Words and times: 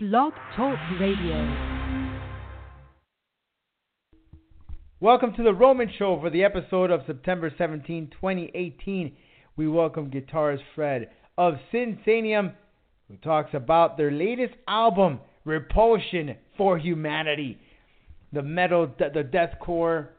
Blog 0.00 0.32
Talk 0.54 0.78
Radio. 1.00 1.34
Welcome 5.00 5.34
to 5.34 5.42
the 5.42 5.52
Roman 5.52 5.90
Show 5.98 6.20
for 6.20 6.30
the 6.30 6.44
episode 6.44 6.92
of 6.92 7.00
September 7.04 7.52
17, 7.58 8.12
2018. 8.12 9.16
We 9.56 9.66
welcome 9.66 10.08
guitarist 10.08 10.60
Fred 10.76 11.10
of 11.36 11.54
Sinsaenum, 11.72 12.52
who 13.08 13.16
talks 13.16 13.54
about 13.54 13.96
their 13.96 14.12
latest 14.12 14.54
album, 14.68 15.18
Repulsion 15.44 16.36
for 16.56 16.78
Humanity. 16.78 17.58
The 18.32 18.42
metal, 18.42 18.88
the 19.00 19.24
deathcore, 19.24 20.10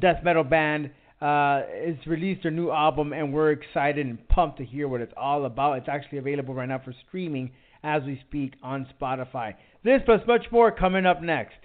death 0.00 0.24
metal 0.24 0.42
band 0.42 0.90
uh, 1.22 1.62
has 1.86 2.04
released 2.04 2.42
their 2.42 2.50
new 2.50 2.72
album, 2.72 3.12
and 3.12 3.32
we're 3.32 3.52
excited 3.52 4.04
and 4.04 4.28
pumped 4.28 4.58
to 4.58 4.64
hear 4.64 4.88
what 4.88 5.00
it's 5.00 5.14
all 5.16 5.44
about. 5.44 5.74
It's 5.74 5.88
actually 5.88 6.18
available 6.18 6.52
right 6.52 6.68
now 6.68 6.80
for 6.84 6.92
streaming 7.06 7.52
as 7.82 8.02
we 8.04 8.20
speak 8.26 8.54
on 8.62 8.86
Spotify. 9.00 9.54
This 9.84 10.00
plus 10.04 10.20
much 10.26 10.46
more 10.50 10.70
coming 10.70 11.06
up 11.06 11.22
next. 11.22 11.56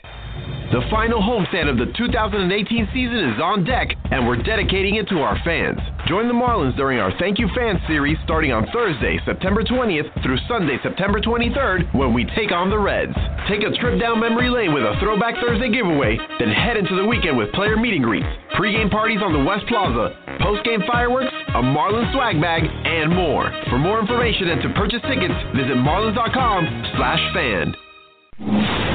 The 0.73 0.81
final 0.89 1.21
homestand 1.21 1.69
of 1.69 1.77
the 1.77 1.93
2018 1.93 2.49
season 2.97 3.29
is 3.29 3.37
on 3.37 3.61
deck, 3.61 3.93
and 4.09 4.25
we're 4.25 4.41
dedicating 4.41 4.95
it 4.95 5.05
to 5.13 5.21
our 5.21 5.37
fans. 5.45 5.77
Join 6.09 6.25
the 6.25 6.33
Marlins 6.33 6.75
during 6.75 6.97
our 6.97 7.13
Thank 7.19 7.37
You 7.37 7.45
Fans 7.53 7.77
series 7.85 8.17
starting 8.23 8.51
on 8.51 8.65
Thursday, 8.73 9.21
September 9.23 9.61
20th 9.61 10.09
through 10.25 10.41
Sunday, 10.49 10.81
September 10.81 11.21
23rd, 11.21 11.93
when 11.93 12.11
we 12.11 12.25
take 12.33 12.51
on 12.51 12.71
the 12.71 12.79
Reds. 12.79 13.13
Take 13.47 13.61
a 13.61 13.69
trip 13.77 14.01
down 14.01 14.19
memory 14.19 14.49
lane 14.49 14.73
with 14.73 14.81
a 14.81 14.97
Throwback 14.99 15.35
Thursday 15.45 15.69
giveaway, 15.69 16.17
then 16.39 16.49
head 16.49 16.75
into 16.75 16.95
the 16.95 17.05
weekend 17.05 17.37
with 17.37 17.53
player 17.53 17.77
meeting 17.77 18.01
greets, 18.01 18.25
pregame 18.57 18.89
parties 18.89 19.21
on 19.21 19.31
the 19.31 19.45
West 19.45 19.69
Plaza, 19.69 20.17
postgame 20.41 20.81
fireworks, 20.89 21.29
a 21.53 21.61
Marlins 21.61 22.11
swag 22.17 22.41
bag, 22.41 22.65
and 22.65 23.13
more. 23.13 23.45
For 23.69 23.77
more 23.77 24.01
information 24.01 24.49
and 24.49 24.61
to 24.63 24.73
purchase 24.73 25.05
tickets, 25.05 25.37
visit 25.53 25.77
marlins.com 25.77 26.97
slash 26.97 27.21
fan. 27.37 28.92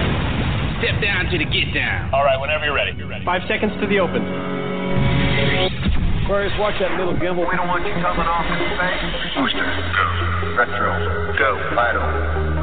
Step 0.78 1.02
down 1.02 1.26
to 1.26 1.36
the 1.38 1.44
get 1.50 1.74
down. 1.74 2.14
All 2.14 2.22
right, 2.22 2.38
whenever 2.38 2.64
you're 2.64 2.74
ready. 2.74 2.94
You're 2.94 3.10
ready. 3.10 3.24
Five 3.24 3.42
seconds 3.50 3.74
to 3.82 3.86
the 3.90 3.98
open. 3.98 4.22
Aquarius, 6.22 6.54
watch 6.60 6.78
that 6.78 6.94
little 6.94 7.18
gimbal. 7.18 7.50
We 7.50 7.56
don't 7.58 7.66
want 7.66 7.82
you 7.82 7.90
coming 7.98 8.22
off 8.22 8.46
in 8.46 8.62
space. 8.78 9.02
Booster, 9.34 9.64
go. 9.64 10.04
Retro, 10.54 11.34
go. 11.34 11.50
Vital, 11.74 12.04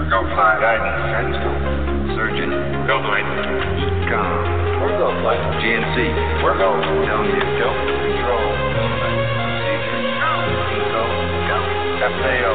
go 0.07 0.23
flight. 0.31 0.63
Guidance, 0.63 1.01
Sandstone. 1.11 2.15
Surgeon, 2.15 2.51
go 2.87 3.03
flight. 3.03 3.27
Com. 4.07 4.79
We're 4.79 4.95
go 4.95 5.11
flight. 5.19 5.41
GNC, 5.59 5.97
we're 6.39 6.55
go. 6.55 6.71
Telling 6.77 7.35
you, 7.35 7.43
go. 7.59 7.67
Control. 7.73 8.47
Procedure, 9.43 10.01
go. 10.23 10.31
Go. 10.93 11.03
Go. 11.51 11.57
FAO, 12.15 12.53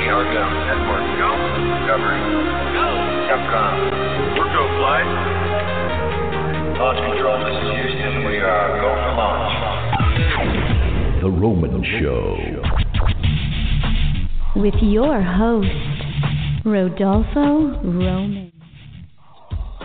we 0.00 0.10
are 0.10 0.26
go. 0.26 0.42
Network, 0.42 1.06
go. 1.22 1.30
Discovery, 1.76 2.18
go. 2.18 2.67
Capcom. 3.28 3.92
We're 4.38 4.48
go 4.56 4.64
flight. 4.80 5.04
Launch 6.78 6.96
control, 7.12 7.36
this 7.44 7.60
is 7.60 7.68
Houston. 7.76 8.24
We 8.24 8.38
are 8.38 8.80
go 8.80 8.88
for 9.04 9.12
launch. 9.20 9.52
The 11.20 11.28
Roman 11.28 11.84
Show. 12.00 12.38
With 14.56 14.80
your 14.80 15.20
host, 15.20 15.68
Rodolfo 16.64 17.82
Roman. 17.84 18.50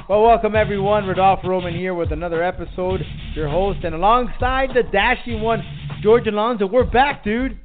Well, 0.07 0.23
welcome 0.23 0.55
everyone. 0.55 1.05
Rodolfo 1.05 1.49
Roman 1.49 1.75
here 1.75 1.93
with 1.93 2.13
another 2.13 2.41
episode. 2.41 3.01
Your 3.35 3.49
host, 3.49 3.79
and 3.83 3.93
alongside 3.93 4.69
the 4.73 4.83
dashing 4.89 5.41
one, 5.41 5.61
George 6.01 6.27
Alonso. 6.27 6.65
We're 6.65 6.85
back, 6.85 7.25
dude. 7.25 7.59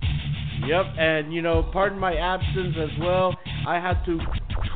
Yep, 0.67 0.87
and 0.99 1.33
you 1.33 1.41
know, 1.41 1.71
pardon 1.73 2.01
my 2.01 2.17
absence 2.17 2.75
as 2.77 2.91
well. 3.01 3.33
I 3.65 3.77
had 3.77 4.05
to 4.07 4.19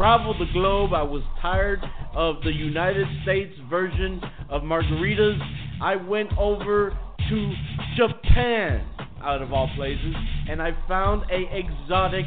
travel 0.03 0.37
the 0.37 0.53
globe. 0.53 0.93
I 0.93 1.05
was 1.05 1.23
tired 1.41 1.79
of 2.13 2.43
the 2.43 2.51
United 2.51 3.07
States 3.23 3.55
version 3.71 4.21
of 4.51 4.63
margaritas. 4.63 5.39
I 5.81 5.95
went 5.95 6.37
over 6.37 6.91
to 7.31 7.55
Japan, 7.97 8.85
out 9.23 9.43
of 9.43 9.53
all 9.53 9.71
places, 9.77 10.13
and 10.51 10.61
I 10.61 10.73
found 10.89 11.23
a 11.31 11.45
exotic 11.57 12.25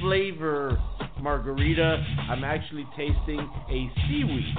flavor 0.00 0.78
margarita. 1.20 2.02
I'm 2.30 2.44
actually 2.44 2.86
tasting 2.96 3.40
a 3.40 3.92
seaweed 4.08 4.54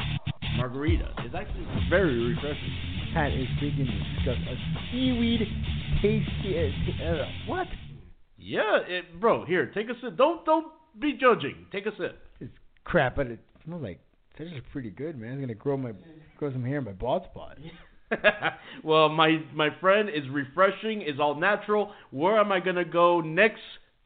margarita. 0.56 1.12
It's 1.26 1.34
actually 1.34 1.66
very 1.90 2.36
refreshing. 2.36 2.76
That 3.16 3.32
is 3.32 3.48
freaking 3.60 3.88
disgusting. 3.88 4.48
A 4.48 4.92
seaweed 4.92 5.42
tasty. 6.04 7.02
Uh, 7.04 7.26
what? 7.48 7.66
Yeah, 8.38 8.78
it, 8.88 9.20
bro. 9.20 9.44
Here, 9.46 9.72
take 9.74 9.88
a 9.90 10.00
sip. 10.04 10.16
Don't 10.18 10.46
don't 10.46 10.68
be 11.00 11.14
judging. 11.14 11.66
Take 11.72 11.88
a 11.88 11.92
sip. 11.98 12.29
Crap, 12.90 13.16
but 13.16 13.28
it 13.28 13.40
smells 13.64 13.84
like 13.84 14.00
this 14.40 14.48
is 14.48 14.64
pretty 14.72 14.90
good, 14.90 15.16
man. 15.16 15.34
It's 15.34 15.42
gonna 15.42 15.54
grow 15.54 15.78
my 15.78 15.92
grow 16.38 16.52
some 16.52 16.66
hair 16.66 16.80
in 16.80 16.86
my 16.86 16.94
bald 16.94 17.24
spot. 17.30 17.60
well, 18.84 19.10
my 19.10 19.44
my 19.54 19.70
friend 19.80 20.10
is 20.10 20.24
refreshing. 20.32 21.04
Is 21.04 21.20
all 21.20 21.36
natural. 21.36 21.92
Where 22.10 22.40
am 22.40 22.52
I 22.52 22.60
gonna 22.60 22.86
go 22.86 23.22
next 23.22 23.62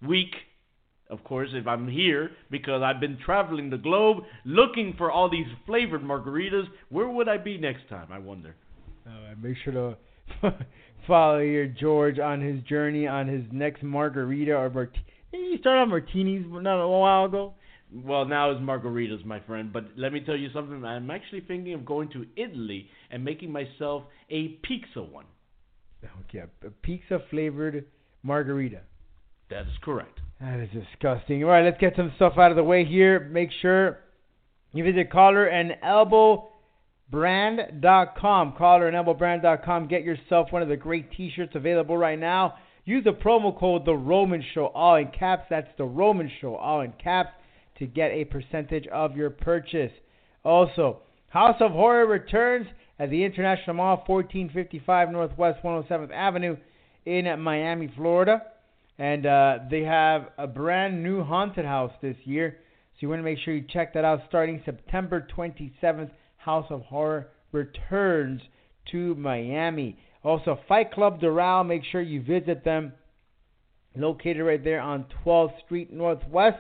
week? 0.06 0.34
Of 1.10 1.24
course, 1.24 1.50
if 1.54 1.66
I'm 1.66 1.88
here 1.88 2.32
because 2.52 2.82
I've 2.82 3.00
been 3.00 3.18
traveling 3.26 3.70
the 3.70 3.78
globe 3.78 4.24
looking 4.44 4.96
for 4.98 5.10
all 5.10 5.30
these 5.30 5.48
flavored 5.66 6.02
margaritas. 6.02 6.66
Where 6.90 7.08
would 7.08 7.30
I 7.30 7.38
be 7.38 7.58
next 7.58 7.88
time? 7.88 8.08
I 8.12 8.20
wonder. 8.20 8.54
Uh, 9.08 9.34
make 9.42 9.56
sure 9.64 9.96
to 10.42 10.54
follow 11.08 11.40
your 11.40 11.68
George 11.68 12.20
on 12.20 12.42
his 12.42 12.62
journey 12.64 13.08
on 13.08 13.30
his 13.30 13.44
next 13.54 13.82
margarita 13.82 14.54
or 14.54 14.70
martini. 14.70 15.06
Didn't 15.32 15.52
you 15.52 15.58
start 15.60 15.78
on 15.78 15.90
martinis 15.90 16.44
not 16.50 16.84
a 16.84 16.88
while 16.88 17.26
ago? 17.26 17.54
Well, 17.94 18.26
now 18.26 18.52
it's 18.52 18.62
margaritas, 18.62 19.24
my 19.24 19.40
friend. 19.42 19.72
But 19.72 19.86
let 19.98 20.12
me 20.14 20.22
tell 20.22 20.36
you 20.36 20.50
something. 20.54 20.84
I'm 20.84 21.12
actually 21.12 21.42
thinking 21.42 21.74
of 21.74 21.86
going 21.86 22.10
to 22.10 22.26
Italy 22.36 22.90
and 23.12 23.24
making 23.24 23.52
myself 23.52 24.04
a 24.30 24.60
pizza 24.64 25.02
one. 25.02 25.26
Oh, 26.04 26.10
okay, 26.28 26.44
a 26.66 26.70
pizza 26.82 27.20
flavored 27.30 27.86
margarita. 28.24 28.82
That 29.50 29.62
is 29.62 29.78
correct. 29.84 30.20
That 30.42 30.60
is 30.60 30.70
disgusting. 30.74 31.44
All 31.44 31.52
right, 31.52 31.64
let's 31.64 31.80
get 31.80 31.96
some 31.96 32.12
stuff 32.16 32.34
out 32.38 32.52
of 32.52 32.58
the 32.58 32.64
way 32.64 32.84
here. 32.84 33.20
Make 33.20 33.50
sure 33.62 34.00
you 34.74 34.84
visit 34.84 35.12
collar 35.12 35.46
and 35.46 35.78
elbow 35.84 36.50
brand.com. 37.12 38.56
Collar 38.58 38.88
and 38.88 38.96
elbow 38.96 39.14
brand.com. 39.14 39.88
Get 39.88 40.04
yourself 40.04 40.52
one 40.52 40.64
of 40.64 40.68
the 40.68 40.76
great 40.76 41.12
t-shirts 41.12 41.54
available 41.56 41.96
right 41.96 42.20
now. 42.20 42.56
Use 42.86 43.04
the 43.04 43.12
promo 43.12 43.58
code 43.58 43.86
The 43.86 43.94
Roman 43.94 44.44
Show, 44.54 44.66
all 44.66 44.96
in 44.96 45.08
caps. 45.08 45.46
That's 45.50 45.70
The 45.78 45.86
Roman 45.86 46.30
Show, 46.42 46.56
all 46.56 46.82
in 46.82 46.92
caps, 46.94 47.30
to 47.80 47.88
get 47.88 48.12
a 48.12 48.26
percentage 48.26 48.88
of 48.88 49.16
your 49.16 49.30
purchase. 49.30 49.92
Also, 50.44 51.00
House 51.30 51.56
of 51.60 51.72
Horror 51.72 52.06
returns 52.06 52.68
at 53.00 53.10
the 53.10 53.24
International 53.24 53.76
Mall, 53.76 54.04
1455 54.06 55.12
Northwest 55.12 55.64
107th 55.64 56.12
Avenue 56.12 56.56
in 57.06 57.40
Miami, 57.40 57.92
Florida. 57.96 58.44
And 59.00 59.26
uh, 59.26 59.60
they 59.72 59.82
have 59.82 60.30
a 60.38 60.46
brand 60.46 61.04
new 61.04 61.24
haunted 61.24 61.66
house 61.66 61.92
this 62.02 62.16
year. 62.24 62.58
So 62.94 62.98
you 63.00 63.10
want 63.10 63.20
to 63.20 63.24
make 63.24 63.40
sure 63.40 63.54
you 63.54 63.66
check 63.68 63.94
that 63.96 64.06
out 64.06 64.22
starting 64.28 64.62
September 64.64 65.28
27th. 65.36 66.12
House 66.38 66.68
of 66.70 66.82
Horror 66.82 67.30
returns 67.52 68.42
to 68.92 69.16
Miami. 69.16 69.98
Also, 70.24 70.60
Fight 70.68 70.92
Club 70.92 71.20
Doral, 71.20 71.66
make 71.66 71.84
sure 71.92 72.02
you 72.02 72.22
visit 72.22 72.64
them. 72.64 72.94
Located 73.96 74.44
right 74.44 74.64
there 74.64 74.82
on 74.82 75.06
12th 75.26 75.54
Street 75.66 75.92
Northwest. 75.92 76.58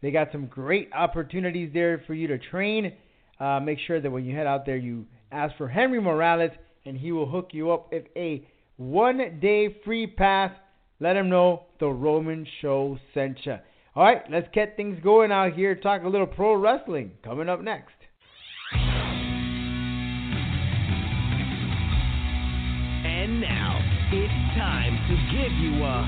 They 0.00 0.10
got 0.10 0.28
some 0.32 0.46
great 0.46 0.90
opportunities 0.92 1.70
there 1.72 2.02
for 2.06 2.14
you 2.14 2.28
to 2.28 2.38
train. 2.38 2.92
Uh, 3.40 3.60
make 3.60 3.78
sure 3.86 4.00
that 4.00 4.10
when 4.10 4.24
you 4.24 4.34
head 4.34 4.46
out 4.46 4.66
there, 4.66 4.76
you 4.76 5.06
ask 5.32 5.56
for 5.56 5.68
Henry 5.68 6.00
Morales, 6.00 6.50
and 6.84 6.96
he 6.96 7.12
will 7.12 7.28
hook 7.28 7.50
you 7.52 7.70
up 7.70 7.92
with 7.92 8.04
a 8.16 8.46
one 8.76 9.38
day 9.40 9.76
free 9.84 10.06
pass. 10.06 10.52
Let 11.00 11.16
him 11.16 11.28
know 11.28 11.66
the 11.80 11.88
Roman 11.88 12.46
Show 12.60 12.98
sent 13.14 13.38
you. 13.44 13.56
All 13.94 14.04
right, 14.04 14.22
let's 14.30 14.48
get 14.52 14.76
things 14.76 14.98
going 15.02 15.32
out 15.32 15.54
here. 15.54 15.74
Talk 15.74 16.04
a 16.04 16.08
little 16.08 16.26
pro 16.26 16.54
wrestling 16.54 17.12
coming 17.24 17.48
up 17.48 17.60
next. 17.60 17.94
And 23.04 23.40
now 23.40 23.80
it's 24.12 24.32
time 24.56 24.96
to 25.08 25.16
give 25.36 25.52
you 25.58 25.82
a 25.84 26.06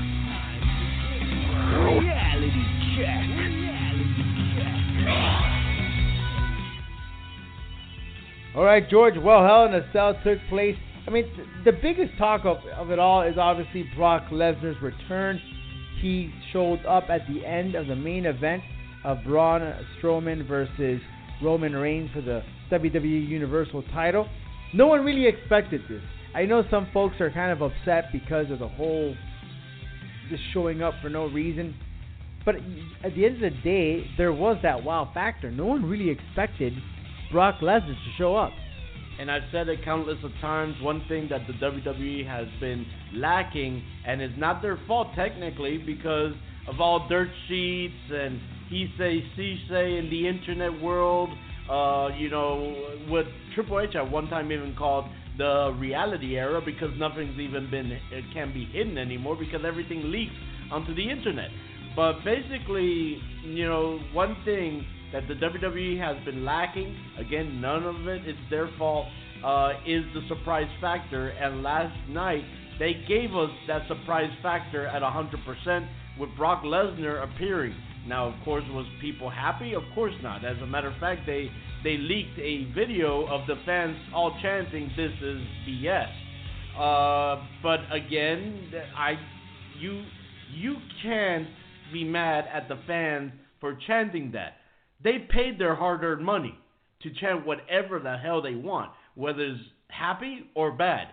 reality 1.99 2.63
check. 2.97 3.70
All 8.55 8.63
right, 8.63 8.87
George. 8.89 9.13
Well, 9.17 9.43
Hell 9.43 9.65
in 9.65 9.73
a 9.73 9.89
Cell 9.93 10.13
took 10.23 10.39
place. 10.49 10.75
I 11.07 11.09
mean, 11.09 11.23
th- 11.35 11.47
the 11.65 11.71
biggest 11.71 12.17
talk 12.17 12.41
of, 12.45 12.57
of 12.77 12.91
it 12.91 12.99
all 12.99 13.21
is 13.21 13.37
obviously 13.37 13.85
Brock 13.95 14.23
Lesnar's 14.29 14.81
return. 14.81 15.39
He 16.01 16.31
showed 16.51 16.85
up 16.85 17.09
at 17.09 17.21
the 17.27 17.45
end 17.45 17.75
of 17.75 17.87
the 17.87 17.95
main 17.95 18.25
event 18.25 18.61
of 19.03 19.19
Braun 19.25 19.61
Strowman 19.97 20.47
versus 20.47 20.99
Roman 21.41 21.75
Reigns 21.75 22.09
for 22.13 22.21
the 22.21 22.41
WWE 22.71 23.27
Universal 23.27 23.83
title. 23.93 24.27
No 24.73 24.87
one 24.87 25.03
really 25.03 25.27
expected 25.27 25.81
this. 25.89 26.01
I 26.35 26.45
know 26.45 26.63
some 26.69 26.87
folks 26.93 27.15
are 27.19 27.31
kind 27.31 27.51
of 27.51 27.61
upset 27.61 28.05
because 28.11 28.51
of 28.51 28.59
the 28.59 28.67
whole 28.67 29.15
just 30.29 30.43
showing 30.53 30.81
up 30.81 30.93
for 31.01 31.09
no 31.09 31.25
reason. 31.25 31.75
But 32.45 32.55
at 33.03 33.13
the 33.15 33.25
end 33.25 33.43
of 33.43 33.53
the 33.53 33.61
day, 33.63 34.05
there 34.17 34.33
was 34.33 34.57
that 34.63 34.83
wow 34.83 35.09
factor. 35.13 35.51
No 35.51 35.65
one 35.65 35.85
really 35.85 36.09
expected 36.09 36.73
Brock 37.31 37.59
Lesnar 37.61 37.87
to 37.87 38.11
show 38.17 38.35
up. 38.35 38.51
And 39.19 39.29
I've 39.29 39.43
said 39.51 39.67
it 39.67 39.83
countless 39.85 40.17
of 40.23 40.31
times. 40.41 40.75
One 40.81 41.03
thing 41.07 41.27
that 41.29 41.41
the 41.45 41.53
WWE 41.53 42.25
has 42.25 42.47
been 42.59 42.85
lacking, 43.13 43.83
and 44.07 44.21
it's 44.21 44.33
not 44.37 44.61
their 44.61 44.79
fault 44.87 45.09
technically, 45.15 45.77
because 45.77 46.33
of 46.67 46.79
all 46.79 47.07
dirt 47.07 47.29
sheets 47.47 47.93
and 48.11 48.39
he 48.69 48.87
say, 48.97 49.23
she 49.35 49.59
say 49.69 49.97
in 49.97 50.09
the 50.09 50.27
internet 50.27 50.81
world. 50.81 51.29
Uh, 51.69 52.09
you 52.17 52.29
know, 52.29 52.73
what 53.07 53.25
Triple 53.53 53.79
H 53.79 53.95
at 53.95 54.09
one 54.09 54.27
time 54.27 54.51
even 54.51 54.75
called 54.75 55.05
the 55.37 55.73
reality 55.79 56.35
era 56.35 56.61
because 56.63 56.89
nothing's 56.97 57.39
even 57.39 57.69
been 57.69 57.91
it 57.91 58.25
can 58.33 58.53
be 58.53 58.65
hidden 58.65 58.97
anymore 58.97 59.37
because 59.37 59.61
everything 59.65 60.11
leaks 60.11 60.33
onto 60.71 60.93
the 60.95 61.09
internet. 61.09 61.49
But 61.95 62.23
basically, 62.23 63.21
you 63.43 63.67
know, 63.67 63.99
one 64.13 64.37
thing 64.45 64.85
that 65.11 65.27
the 65.27 65.33
WWE 65.33 65.99
has 65.99 66.23
been 66.23 66.45
lacking, 66.45 66.95
again, 67.17 67.59
none 67.59 67.83
of 67.83 68.07
it 68.07 68.27
is 68.27 68.37
their 68.49 68.69
fault, 68.77 69.07
uh, 69.43 69.73
is 69.85 70.03
the 70.13 70.21
surprise 70.29 70.69
factor. 70.79 71.29
And 71.29 71.63
last 71.63 71.95
night, 72.09 72.43
they 72.79 72.93
gave 73.07 73.35
us 73.35 73.49
that 73.67 73.87
surprise 73.87 74.31
factor 74.41 74.87
at 74.87 75.01
100% 75.01 75.87
with 76.19 76.29
Brock 76.37 76.63
Lesnar 76.63 77.23
appearing. 77.23 77.75
Now, 78.07 78.27
of 78.29 78.35
course, 78.43 78.63
was 78.69 78.85
people 79.01 79.29
happy? 79.29 79.73
Of 79.73 79.83
course 79.93 80.13
not. 80.23 80.43
As 80.43 80.57
a 80.63 80.65
matter 80.65 80.87
of 80.87 80.97
fact, 80.99 81.21
they 81.25 81.51
they 81.83 81.97
leaked 81.97 82.37
a 82.39 82.65
video 82.73 83.27
of 83.27 83.45
the 83.47 83.55
fans 83.65 83.95
all 84.13 84.35
chanting, 84.41 84.91
"This 84.95 85.11
is 85.21 85.41
BS." 85.67 86.09
Uh, 86.77 87.43
but 87.61 87.79
again, 87.91 88.73
I 88.95 89.19
you 89.79 90.03
you 90.51 90.77
can't 91.03 91.47
be 91.91 92.03
mad 92.03 92.45
at 92.51 92.67
the 92.67 92.79
fans 92.87 93.31
for 93.59 93.77
chanting 93.87 94.31
that. 94.31 94.57
They 95.03 95.19
paid 95.19 95.59
their 95.59 95.75
hard-earned 95.75 96.25
money 96.25 96.57
to 97.01 97.09
chant 97.19 97.45
whatever 97.45 97.99
the 97.99 98.17
hell 98.17 98.41
they 98.41 98.55
want, 98.55 98.91
whether 99.15 99.41
it's 99.41 99.59
happy 99.87 100.49
or 100.55 100.71
bad. 100.71 101.07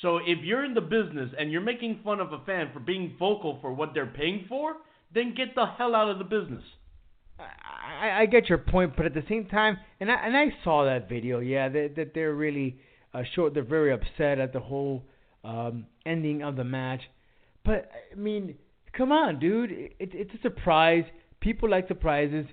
So 0.00 0.18
if 0.18 0.38
you're 0.42 0.64
in 0.64 0.74
the 0.74 0.80
business 0.80 1.30
and 1.38 1.52
you're 1.52 1.60
making 1.60 2.00
fun 2.02 2.20
of 2.20 2.32
a 2.32 2.42
fan 2.46 2.70
for 2.72 2.80
being 2.80 3.14
vocal 3.18 3.58
for 3.60 3.72
what 3.72 3.92
they're 3.92 4.06
paying 4.06 4.46
for, 4.48 4.76
then 5.14 5.34
get 5.36 5.54
the 5.54 5.66
hell 5.66 5.94
out 5.94 6.08
of 6.08 6.18
the 6.18 6.24
business. 6.24 6.64
I, 7.38 8.22
I 8.22 8.26
get 8.26 8.48
your 8.48 8.58
point, 8.58 8.94
but 8.96 9.06
at 9.06 9.14
the 9.14 9.24
same 9.28 9.46
time, 9.46 9.76
and 10.00 10.10
I 10.10 10.14
and 10.26 10.36
I 10.36 10.46
saw 10.64 10.84
that 10.84 11.08
video. 11.08 11.40
Yeah, 11.40 11.68
that 11.68 11.96
that 11.96 12.14
they're 12.14 12.34
really 12.34 12.78
uh, 13.12 13.22
short. 13.34 13.54
They're 13.54 13.64
very 13.64 13.92
upset 13.92 14.38
at 14.38 14.52
the 14.52 14.60
whole 14.60 15.04
um, 15.44 15.86
ending 16.06 16.42
of 16.42 16.56
the 16.56 16.64
match. 16.64 17.02
But 17.64 17.90
I 18.12 18.14
mean, 18.16 18.56
come 18.96 19.12
on, 19.12 19.38
dude. 19.38 19.70
It, 19.70 19.92
it's 19.98 20.34
a 20.34 20.40
surprise. 20.42 21.04
People 21.40 21.70
like 21.70 21.88
surprises. 21.88 22.46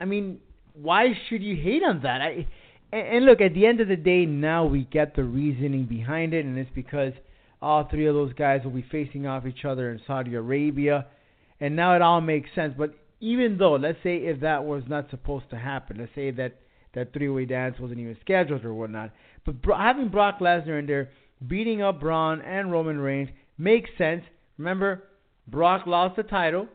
I 0.00 0.04
mean, 0.04 0.40
why 0.74 1.08
should 1.28 1.42
you 1.42 1.56
hate 1.56 1.82
on 1.82 2.02
that? 2.02 2.20
I 2.20 2.46
and, 2.92 3.06
and 3.06 3.24
look, 3.24 3.40
at 3.40 3.54
the 3.54 3.66
end 3.66 3.80
of 3.80 3.88
the 3.88 3.96
day, 3.96 4.26
now 4.26 4.64
we 4.64 4.84
get 4.84 5.14
the 5.14 5.24
reasoning 5.24 5.86
behind 5.86 6.34
it, 6.34 6.44
and 6.44 6.58
it's 6.58 6.70
because 6.74 7.12
all 7.62 7.86
three 7.88 8.06
of 8.06 8.14
those 8.14 8.32
guys 8.32 8.62
will 8.64 8.70
be 8.70 8.86
facing 8.90 9.26
off 9.26 9.46
each 9.46 9.64
other 9.64 9.90
in 9.90 10.00
Saudi 10.06 10.34
Arabia, 10.34 11.06
and 11.60 11.76
now 11.76 11.94
it 11.94 12.02
all 12.02 12.20
makes 12.20 12.48
sense. 12.54 12.74
But 12.76 12.94
even 13.20 13.58
though, 13.58 13.74
let's 13.74 13.98
say, 14.02 14.16
if 14.16 14.40
that 14.40 14.64
was 14.64 14.82
not 14.88 15.10
supposed 15.10 15.50
to 15.50 15.56
happen, 15.56 15.98
let's 15.98 16.14
say 16.14 16.30
that 16.32 16.56
that 16.94 17.12
three-way 17.12 17.44
dance 17.44 17.78
wasn't 17.78 18.00
even 18.00 18.16
scheduled 18.20 18.64
or 18.64 18.74
whatnot, 18.74 19.12
but 19.44 19.54
having 19.76 20.08
Brock 20.08 20.40
Lesnar 20.40 20.78
in 20.78 20.86
there 20.86 21.10
beating 21.46 21.82
up 21.82 22.00
Braun 22.00 22.40
and 22.40 22.72
Roman 22.72 22.98
Reigns 22.98 23.28
makes 23.58 23.90
sense. 23.96 24.24
Remember, 24.58 25.04
Brock 25.50 25.86
lost 25.86 26.16
the 26.16 26.22
title. 26.22 26.68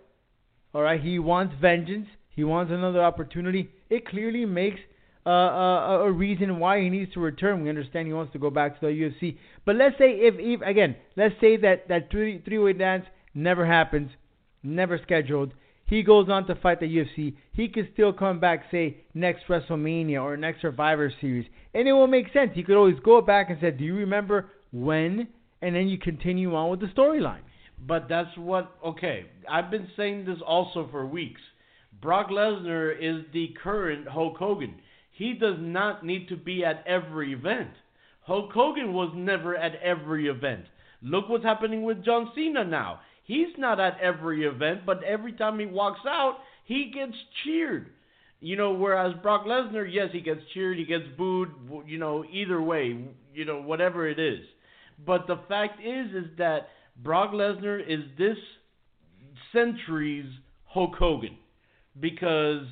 All 0.74 0.82
right, 0.82 1.02
he 1.02 1.20
wants 1.20 1.56
vengeance. 1.60 2.08
He 2.30 2.44
wants 2.44 2.72
another 2.72 3.02
opportunity. 3.02 3.70
It 3.90 4.08
clearly 4.08 4.46
makes 4.46 4.80
uh, 5.26 5.30
uh, 5.30 6.00
a 6.04 6.12
reason 6.12 6.60
why 6.60 6.82
he 6.82 6.90
needs 6.90 7.14
to 7.14 7.20
return. 7.20 7.64
We 7.64 7.70
understand 7.70 8.08
he 8.08 8.14
wants 8.14 8.34
to 8.34 8.40
go 8.40 8.50
back 8.50 8.80
to 8.80 8.88
the 8.88 8.92
UFC. 8.92 9.38
But 9.66 9.78
let's 9.78 9.98
say 9.98 10.12
if, 10.12 10.36
if 10.38 10.62
again, 10.62 10.96
let's 11.16 11.36
say 11.40 11.58
that 11.58 11.88
that 11.88 12.12
three 12.12 12.42
three 12.44 12.60
way 12.60 12.74
dance 12.74 13.06
never 13.34 13.66
happens, 13.66 14.12
never 14.64 15.00
scheduled. 15.02 15.54
He 15.88 16.04
goes 16.04 16.30
on 16.30 16.48
to 16.48 16.56
fight 16.56 16.80
the 16.80 16.88
UFC. 16.88 17.36
He 17.54 17.70
could 17.70 17.90
still 17.94 18.12
come 18.12 18.40
back, 18.40 18.66
say 18.72 18.98
next 19.14 19.44
WrestleMania 19.48 20.22
or 20.22 20.36
next 20.36 20.62
Survivor 20.62 21.12
Series, 21.22 21.46
and 21.74 21.88
it 21.88 21.94
will 21.94 22.08
make 22.08 22.34
sense. 22.34 22.52
He 22.54 22.64
could 22.64 22.76
always 22.76 23.00
go 23.04 23.22
back 23.22 23.50
and 23.50 23.60
say, 23.62 23.72
"Do 23.72 23.86
you 23.86 23.96
remember 23.96 24.50
when?" 24.72 25.28
And 25.62 25.76
then 25.76 25.88
you 25.88 25.98
continue 25.98 26.54
on 26.54 26.70
with 26.70 26.82
the 26.82 26.88
storyline. 26.88 27.42
But 27.80 28.08
that's 28.10 28.36
what 28.38 28.76
okay. 28.86 29.26
I've 29.50 29.70
been 29.70 29.88
saying 29.96 30.26
this 30.26 30.40
also 30.46 30.88
for 30.92 31.06
weeks. 31.06 31.42
Brock 32.02 32.30
Lesnar 32.30 32.94
is 33.00 33.26
the 33.34 33.54
current 33.62 34.08
Hulk 34.08 34.38
Hogan. 34.38 34.76
He 35.12 35.34
does 35.34 35.58
not 35.60 36.06
need 36.06 36.28
to 36.30 36.36
be 36.36 36.66
at 36.66 36.84
every 36.86 37.34
event. 37.34 37.72
Hulk 38.22 38.52
Hogan 38.52 38.94
was 38.94 39.14
never 39.16 39.56
at 39.56 39.76
every 39.76 40.28
event. 40.28 40.66
Look 41.02 41.30
what's 41.30 41.44
happening 41.44 41.84
with 41.84 42.04
John 42.04 42.32
Cena 42.36 42.64
now. 42.64 43.02
He's 43.24 43.56
not 43.58 43.80
at 43.80 44.00
every 44.00 44.46
event, 44.46 44.86
but 44.86 45.04
every 45.04 45.34
time 45.34 45.60
he 45.60 45.66
walks 45.66 46.02
out, 46.08 46.40
he 46.66 46.92
gets 46.94 47.16
cheered. 47.44 47.90
You 48.40 48.58
know, 48.58 48.74
whereas 48.74 49.14
Brock 49.24 49.46
Lesnar, 49.46 49.92
yes, 49.92 50.10
he 50.12 50.22
gets 50.22 50.42
cheered, 50.54 50.78
he 50.78 50.86
gets 50.86 51.06
booed, 51.18 51.50
you 51.88 51.98
know, 51.98 52.26
either 52.32 52.62
way, 52.62 53.06
you 53.34 53.46
know, 53.46 53.62
whatever 53.62 54.08
it 54.08 54.20
is. 54.20 54.46
But 55.06 55.28
the 55.28 55.40
fact 55.48 55.80
is 55.80 56.08
is 56.14 56.38
that 56.38 56.68
Brock 56.98 57.32
Lesnar 57.32 57.80
is 57.80 58.04
this 58.18 58.38
century's 59.54 60.30
Hulk 60.66 60.96
Hogan 60.96 61.38
because 62.00 62.66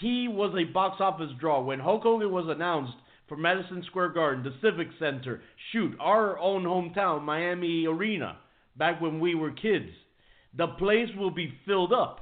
he 0.00 0.28
was 0.28 0.54
a 0.58 0.72
box 0.72 0.96
office 1.00 1.30
draw. 1.40 1.62
When 1.62 1.80
Hulk 1.80 2.02
Hogan 2.02 2.30
was 2.30 2.46
announced 2.48 2.94
for 3.28 3.36
Madison 3.36 3.82
Square 3.86 4.10
Garden, 4.10 4.44
the 4.44 4.54
Civic 4.62 4.88
Center, 4.98 5.42
shoot, 5.72 5.94
our 6.00 6.38
own 6.38 6.64
hometown, 6.64 7.22
Miami 7.22 7.86
Arena, 7.86 8.38
back 8.76 9.00
when 9.00 9.20
we 9.20 9.34
were 9.34 9.50
kids, 9.50 9.90
the 10.56 10.68
place 10.68 11.08
will 11.16 11.30
be 11.30 11.52
filled 11.66 11.92
up. 11.92 12.20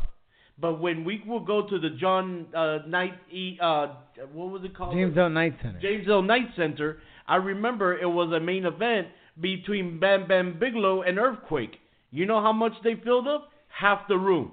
But 0.58 0.80
when 0.80 1.04
we 1.04 1.22
will 1.26 1.44
go 1.44 1.68
to 1.68 1.78
the 1.78 1.90
John 2.00 2.46
uh, 2.56 2.78
Knight, 2.86 3.12
uh, 3.60 3.88
what 4.32 4.50
was 4.50 4.62
it 4.64 4.74
called? 4.74 4.94
James 4.94 5.16
L. 5.16 5.28
Knight 5.28 5.54
Center. 5.62 5.78
James 5.80 6.06
L. 6.08 6.22
Knight 6.22 6.48
Center. 6.56 6.98
I 7.28 7.36
remember 7.36 7.98
it 7.98 8.08
was 8.08 8.32
a 8.32 8.40
main 8.40 8.64
event 8.64 9.08
between 9.40 10.00
Bam 10.00 10.26
Bam 10.26 10.58
Bigelow 10.58 11.02
and 11.02 11.18
Earthquake. 11.18 11.76
You 12.10 12.26
know 12.26 12.40
how 12.40 12.52
much 12.52 12.72
they 12.82 12.94
filled 13.04 13.28
up? 13.28 13.50
Half 13.68 14.08
the 14.08 14.16
room. 14.16 14.52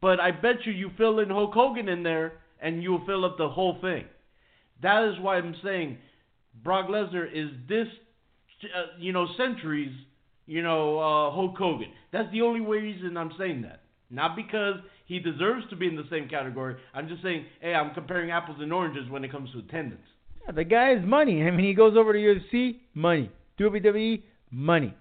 But 0.00 0.20
I 0.20 0.32
bet 0.32 0.66
you 0.66 0.72
you 0.72 0.90
fill 0.96 1.20
in 1.20 1.30
Hulk 1.30 1.52
Hogan 1.54 1.88
in 1.88 2.02
there 2.02 2.34
and 2.60 2.82
you'll 2.82 3.04
fill 3.06 3.24
up 3.24 3.38
the 3.38 3.48
whole 3.48 3.78
thing. 3.80 4.04
That 4.82 5.04
is 5.04 5.20
why 5.20 5.36
I'm 5.36 5.54
saying 5.62 5.98
Brock 6.62 6.88
Lesnar 6.88 7.26
is 7.32 7.50
this, 7.68 7.86
uh, 8.64 8.98
you 8.98 9.12
know, 9.12 9.26
centuries, 9.36 9.92
you 10.46 10.62
know, 10.62 10.98
uh, 10.98 11.30
Hulk 11.30 11.56
Hogan. 11.56 11.88
That's 12.12 12.30
the 12.32 12.42
only 12.42 12.60
reason 12.60 13.16
I'm 13.16 13.32
saying 13.38 13.62
that. 13.62 13.82
Not 14.10 14.36
because 14.36 14.76
he 15.06 15.18
deserves 15.18 15.64
to 15.70 15.76
be 15.76 15.86
in 15.86 15.96
the 15.96 16.06
same 16.10 16.28
category. 16.28 16.76
I'm 16.92 17.08
just 17.08 17.22
saying, 17.22 17.46
hey, 17.60 17.74
I'm 17.74 17.94
comparing 17.94 18.30
apples 18.30 18.58
and 18.60 18.72
oranges 18.72 19.08
when 19.10 19.24
it 19.24 19.32
comes 19.32 19.50
to 19.52 19.58
attendance. 19.58 20.06
Yeah, 20.44 20.52
the 20.52 20.64
guy 20.64 20.92
is 20.92 21.04
money. 21.04 21.42
I 21.42 21.50
mean, 21.50 21.66
he 21.66 21.74
goes 21.74 21.96
over 21.96 22.12
to 22.12 22.18
UFC, 22.18 22.76
money. 22.94 23.30
WWE, 23.58 24.22
money. 24.50 24.94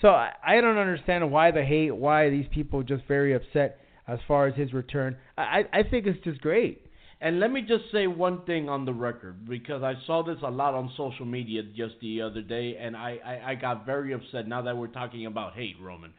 So 0.00 0.08
I, 0.08 0.32
I 0.44 0.60
don't 0.60 0.78
understand 0.78 1.30
why 1.30 1.50
the 1.50 1.64
hate, 1.64 1.94
why 1.94 2.30
these 2.30 2.46
people 2.52 2.82
just 2.82 3.04
very 3.06 3.34
upset 3.34 3.78
as 4.08 4.18
far 4.26 4.46
as 4.46 4.54
his 4.56 4.72
return. 4.72 5.16
I, 5.36 5.64
I 5.72 5.82
think 5.82 6.06
it's 6.06 6.22
just 6.24 6.40
great. 6.40 6.86
And 7.22 7.38
let 7.38 7.52
me 7.52 7.60
just 7.60 7.84
say 7.92 8.06
one 8.06 8.44
thing 8.46 8.70
on 8.70 8.86
the 8.86 8.94
record 8.94 9.46
because 9.46 9.82
I 9.82 9.92
saw 10.06 10.22
this 10.22 10.38
a 10.42 10.50
lot 10.50 10.74
on 10.74 10.90
social 10.96 11.26
media 11.26 11.62
just 11.76 11.94
the 12.00 12.22
other 12.22 12.40
day, 12.40 12.76
and 12.80 12.96
I, 12.96 13.18
I, 13.24 13.50
I 13.50 13.54
got 13.56 13.84
very 13.84 14.14
upset 14.14 14.48
now 14.48 14.62
that 14.62 14.74
we're 14.76 14.86
talking 14.86 15.26
about 15.26 15.54
hate, 15.54 15.76
Roman. 15.82 16.14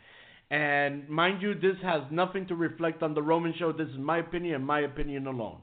And 0.52 1.10
mind 1.10 1.42
you, 1.42 1.56
this 1.56 1.78
has 1.82 2.04
nothing 2.12 2.46
to 2.48 2.56
reflect 2.56 3.02
on 3.02 3.16
the 3.16 3.22
Roman 3.22 3.54
show. 3.58 3.72
This 3.72 3.88
is 3.88 3.98
my 3.98 4.20
opinion 4.20 4.56
and 4.56 4.66
my 4.66 4.82
opinion 4.82 5.26
alone. 5.26 5.60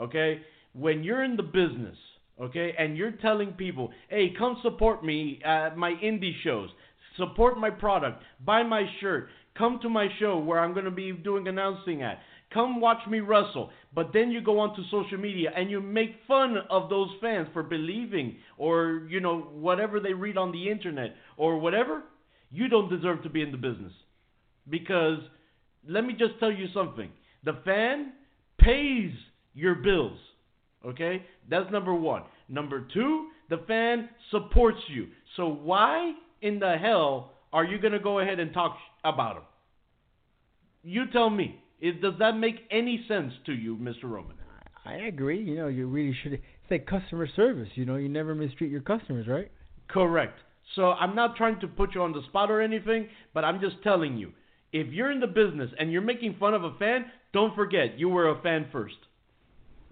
Okay? 0.00 0.40
When 0.72 1.02
you're 1.02 1.24
in 1.24 1.36
the 1.36 1.42
business, 1.42 1.96
okay, 2.40 2.74
and 2.78 2.96
you're 2.96 3.12
telling 3.12 3.52
people, 3.52 3.90
hey, 4.08 4.32
come 4.38 4.58
support 4.62 5.04
me 5.04 5.40
at 5.44 5.76
my 5.76 5.90
indie 6.02 6.34
shows, 6.42 6.70
support 7.16 7.58
my 7.58 7.70
product, 7.70 8.22
buy 8.44 8.62
my 8.62 8.84
shirt, 9.00 9.28
come 9.56 9.78
to 9.82 9.88
my 9.88 10.08
show 10.18 10.38
where 10.38 10.60
I'm 10.60 10.72
going 10.72 10.84
to 10.84 10.90
be 10.90 11.12
doing 11.12 11.48
announcing 11.48 12.02
at. 12.02 12.18
Come 12.52 12.80
watch 12.80 13.06
me 13.08 13.20
wrestle. 13.20 13.70
But 13.94 14.10
then 14.12 14.30
you 14.30 14.40
go 14.40 14.58
onto 14.58 14.82
social 14.90 15.18
media 15.18 15.50
and 15.54 15.70
you 15.70 15.80
make 15.80 16.16
fun 16.26 16.56
of 16.68 16.90
those 16.90 17.08
fans 17.20 17.48
for 17.52 17.62
believing 17.62 18.38
or, 18.58 19.06
you 19.08 19.20
know, 19.20 19.40
whatever 19.40 20.00
they 20.00 20.12
read 20.12 20.36
on 20.36 20.50
the 20.50 20.68
internet 20.68 21.14
or 21.36 21.58
whatever. 21.58 22.02
You 22.50 22.68
don't 22.68 22.90
deserve 22.90 23.22
to 23.22 23.30
be 23.30 23.42
in 23.42 23.52
the 23.52 23.56
business. 23.56 23.92
Because 24.68 25.18
let 25.88 26.04
me 26.04 26.14
just 26.14 26.40
tell 26.40 26.50
you 26.50 26.66
something. 26.74 27.10
The 27.44 27.58
fan 27.64 28.12
pays 28.58 29.12
your 29.54 29.76
bills. 29.76 30.18
Okay? 30.86 31.22
That's 31.48 31.70
number 31.70 31.94
one. 31.94 32.22
Number 32.48 32.86
two, 32.92 33.28
the 33.48 33.58
fan 33.66 34.08
supports 34.30 34.78
you. 34.88 35.08
So 35.36 35.48
why 35.48 36.12
in 36.42 36.58
the 36.58 36.76
hell 36.80 37.32
are 37.52 37.64
you 37.64 37.78
going 37.78 37.92
to 37.92 37.98
go 37.98 38.20
ahead 38.20 38.40
and 38.40 38.52
talk 38.52 38.76
about 39.04 39.36
him? 39.36 39.42
You 40.82 41.04
tell 41.12 41.30
me. 41.30 41.62
It, 41.80 42.02
does 42.02 42.14
that 42.18 42.36
make 42.36 42.56
any 42.70 43.04
sense 43.08 43.32
to 43.46 43.52
you, 43.52 43.76
Mr. 43.76 44.04
Roman? 44.04 44.36
I 44.84 44.94
agree. 44.94 45.42
You 45.42 45.56
know, 45.56 45.68
you 45.68 45.86
really 45.86 46.16
should. 46.22 46.34
It's 46.34 46.70
like 46.70 46.86
customer 46.86 47.28
service. 47.34 47.68
You 47.74 47.84
know, 47.84 47.96
you 47.96 48.08
never 48.08 48.34
mistreat 48.34 48.70
your 48.70 48.80
customers, 48.80 49.26
right? 49.26 49.50
Correct. 49.88 50.38
So 50.76 50.92
I'm 50.92 51.14
not 51.14 51.36
trying 51.36 51.58
to 51.60 51.68
put 51.68 51.94
you 51.94 52.02
on 52.02 52.12
the 52.12 52.22
spot 52.28 52.50
or 52.50 52.60
anything, 52.60 53.08
but 53.34 53.44
I'm 53.44 53.60
just 53.60 53.82
telling 53.82 54.16
you. 54.16 54.32
If 54.72 54.92
you're 54.92 55.10
in 55.10 55.20
the 55.20 55.26
business 55.26 55.70
and 55.78 55.90
you're 55.90 56.00
making 56.00 56.36
fun 56.38 56.54
of 56.54 56.62
a 56.62 56.74
fan, 56.78 57.06
don't 57.32 57.56
forget 57.56 57.98
you 57.98 58.08
were 58.08 58.28
a 58.28 58.40
fan 58.40 58.66
first. 58.70 58.96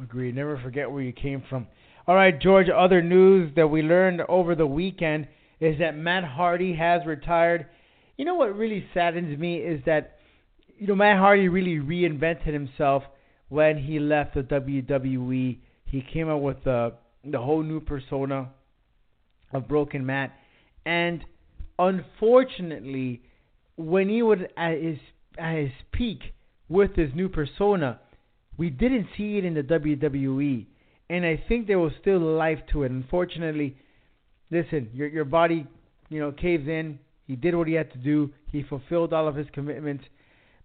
Agreed. 0.00 0.36
Never 0.36 0.58
forget 0.58 0.90
where 0.90 1.02
you 1.02 1.12
came 1.12 1.42
from. 1.48 1.66
All 2.06 2.14
right, 2.14 2.40
George. 2.40 2.68
Other 2.68 3.02
news 3.02 3.52
that 3.56 3.66
we 3.66 3.82
learned 3.82 4.22
over 4.28 4.54
the 4.54 4.66
weekend 4.66 5.26
is 5.60 5.78
that 5.80 5.96
Matt 5.96 6.24
Hardy 6.24 6.74
has 6.74 7.04
retired. 7.04 7.66
You 8.16 8.24
know 8.24 8.36
what 8.36 8.56
really 8.56 8.86
saddens 8.94 9.38
me 9.38 9.56
is 9.56 9.80
that 9.86 10.18
you 10.78 10.86
know 10.86 10.94
Matt 10.94 11.18
Hardy 11.18 11.48
really 11.48 11.76
reinvented 11.76 12.52
himself 12.52 13.02
when 13.48 13.76
he 13.78 13.98
left 13.98 14.34
the 14.34 14.42
WWE. 14.42 15.58
He 15.86 16.04
came 16.12 16.28
out 16.28 16.42
with 16.42 16.62
the 16.64 16.94
the 17.24 17.38
whole 17.38 17.62
new 17.62 17.80
persona 17.80 18.50
of 19.52 19.66
Broken 19.66 20.06
Matt, 20.06 20.32
and 20.86 21.24
unfortunately, 21.78 23.22
when 23.76 24.08
he 24.08 24.22
was 24.22 24.38
at 24.56 24.80
his 24.80 24.98
at 25.36 25.56
his 25.56 25.72
peak 25.92 26.20
with 26.68 26.94
his 26.94 27.10
new 27.14 27.28
persona, 27.28 28.00
we 28.58 28.68
didn't 28.70 29.06
see 29.16 29.38
it 29.38 29.44
in 29.44 29.54
the 29.54 29.62
WWE, 29.62 30.66
and 31.08 31.24
I 31.24 31.42
think 31.48 31.66
there 31.66 31.78
was 31.78 31.92
still 32.00 32.18
life 32.18 32.58
to 32.72 32.82
it. 32.82 32.90
Unfortunately, 32.90 33.76
listen, 34.50 34.90
your 34.92 35.08
your 35.08 35.24
body, 35.24 35.66
you 36.10 36.20
know, 36.20 36.32
caves 36.32 36.68
in. 36.68 36.98
He 37.26 37.36
did 37.36 37.54
what 37.54 37.68
he 37.68 37.74
had 37.74 37.92
to 37.92 37.98
do. 37.98 38.30
He 38.50 38.62
fulfilled 38.62 39.12
all 39.12 39.28
of 39.28 39.36
his 39.36 39.46
commitments. 39.52 40.04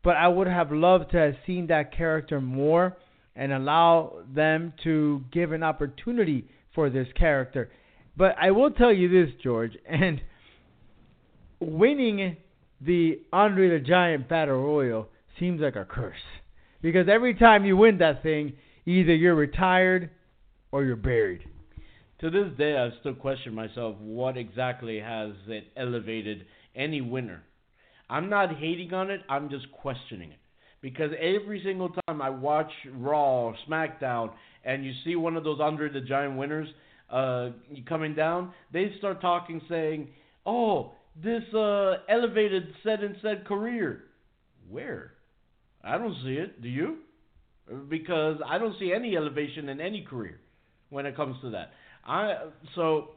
But 0.04 0.18
I 0.18 0.28
would 0.28 0.48
have 0.48 0.72
loved 0.72 1.12
to 1.12 1.18
have 1.18 1.36
seen 1.46 1.68
that 1.68 1.96
character 1.96 2.42
more 2.42 2.98
and 3.36 3.54
allow 3.54 4.18
them 4.34 4.74
to 4.84 5.24
give 5.32 5.52
an 5.52 5.64
opportunity 5.64 6.46
for 6.76 6.90
this 6.90 7.08
character. 7.18 7.70
But 8.18 8.36
I 8.40 8.52
will 8.52 8.72
tell 8.72 8.92
you 8.92 9.10
this, 9.10 9.34
George, 9.42 9.78
and 9.90 10.22
winning 11.60 12.38
the 12.82 13.22
Andre 13.32 13.70
the 13.70 13.80
Giant 13.80 14.28
Battle 14.28 14.62
Royal 14.62 15.08
seems 15.40 15.62
like 15.62 15.76
a 15.76 15.86
curse. 15.86 16.16
Because 16.84 17.08
every 17.10 17.34
time 17.34 17.66
you 17.66 17.78
win 17.78 17.98
that 18.00 18.22
thing, 18.22 18.54
either 18.86 19.16
you're 19.16 19.34
retired 19.34 20.12
or 20.72 20.84
you're 20.84 20.98
buried. 20.98 21.42
To 22.20 22.30
this 22.30 22.50
day, 22.58 22.78
I 22.78 22.90
still 23.00 23.16
question 23.16 23.56
myself 23.56 23.96
what 24.00 24.38
exactly 24.38 25.00
has 25.00 25.32
it 25.48 25.68
elevated 25.78 26.46
any 26.76 27.00
winner. 27.02 27.42
I'm 28.10 28.30
not 28.30 28.58
hating 28.58 28.94
on 28.94 29.10
it, 29.10 29.22
I'm 29.30 29.50
just 29.50 29.72
questioning 29.72 30.32
it. 30.32 30.38
Because 30.82 31.12
every 31.20 31.62
single 31.64 31.90
time 32.06 32.22
I 32.22 32.30
watch 32.30 32.72
Raw 32.94 33.46
or 33.46 33.56
SmackDown 33.68 34.32
and 34.66 34.86
you 34.86 34.92
see 35.06 35.16
one 35.16 35.38
of 35.38 35.46
those 35.46 35.62
Andre 35.62 35.90
the 35.90 36.02
Giant 36.02 36.36
winners 36.36 36.68
uh, 37.10 37.52
coming 37.88 38.14
down, 38.14 38.52
they 38.74 38.94
start 38.98 39.22
talking 39.22 39.62
saying, 39.70 40.10
oh, 40.46 40.92
this 41.16 41.44
uh, 41.54 41.94
elevated 42.10 42.74
said 42.84 43.02
and 43.04 43.16
said 43.22 43.46
career. 43.46 44.04
Where? 44.70 45.14
I 45.84 45.98
don't 45.98 46.16
see 46.24 46.34
it. 46.34 46.62
Do 46.62 46.70
you? 46.70 46.98
Because 47.90 48.38
I 48.46 48.58
don't 48.58 48.78
see 48.80 48.94
any 48.94 49.16
elevation 49.16 49.70
in 49.70 49.80
any 49.80 50.02
career 50.02 50.40
when 50.90 51.06
it 51.06 51.16
comes 51.16 51.38
to 51.42 51.50
that. 51.52 51.72
I 52.06 52.48
so 52.76 53.10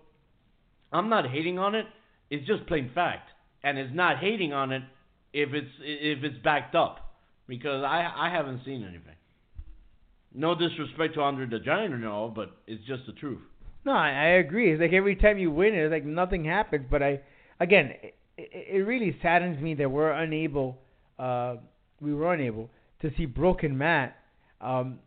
I'm 0.93 1.09
not 1.09 1.29
hating 1.29 1.59
on 1.59 1.75
it. 1.75 1.87
It's 2.31 2.47
just 2.47 2.67
plain 2.67 2.91
fact, 2.95 3.31
and 3.63 3.79
it's 3.79 3.95
not 3.95 4.19
hating 4.19 4.53
on 4.53 4.73
it 4.73 4.83
if 5.33 5.53
it's 5.53 5.71
if 5.81 6.25
it's 6.25 6.39
backed 6.43 6.75
up 6.75 7.15
because 7.49 7.83
I 7.85 8.13
I 8.17 8.31
haven't 8.31 8.65
seen 8.65 8.83
anything. 8.83 9.17
No 10.35 10.55
disrespect 10.55 11.15
to 11.15 11.23
Andre 11.23 11.47
the 11.47 11.59
Giant 11.59 11.95
or 11.95 11.99
no, 11.99 12.33
but 12.35 12.51
it's 12.67 12.85
just 12.87 13.07
the 13.07 13.13
truth. 13.13 13.41
No, 13.87 13.93
I, 13.93 14.09
I 14.09 14.27
agree. 14.39 14.73
It's 14.73 14.81
like 14.81 14.93
every 14.93 15.15
time 15.15 15.39
you 15.39 15.51
win, 15.51 15.73
it's 15.73 15.93
like 15.93 16.05
nothing 16.05 16.45
happens. 16.45 16.87
But 16.91 17.03
I, 17.03 17.21
again, 17.61 17.93
it, 18.03 18.15
it 18.37 18.87
really 18.87 19.17
saddens 19.23 19.63
me 19.63 19.75
that 19.75 19.91
we're 19.91 20.11
unable, 20.11 20.79
uh, 21.19 21.57
we 22.01 22.15
were 22.15 22.33
unable 22.33 22.71
to 23.03 23.11
see 23.17 23.27
Broken 23.27 23.77
Matt, 23.77 24.17
um, 24.61 24.99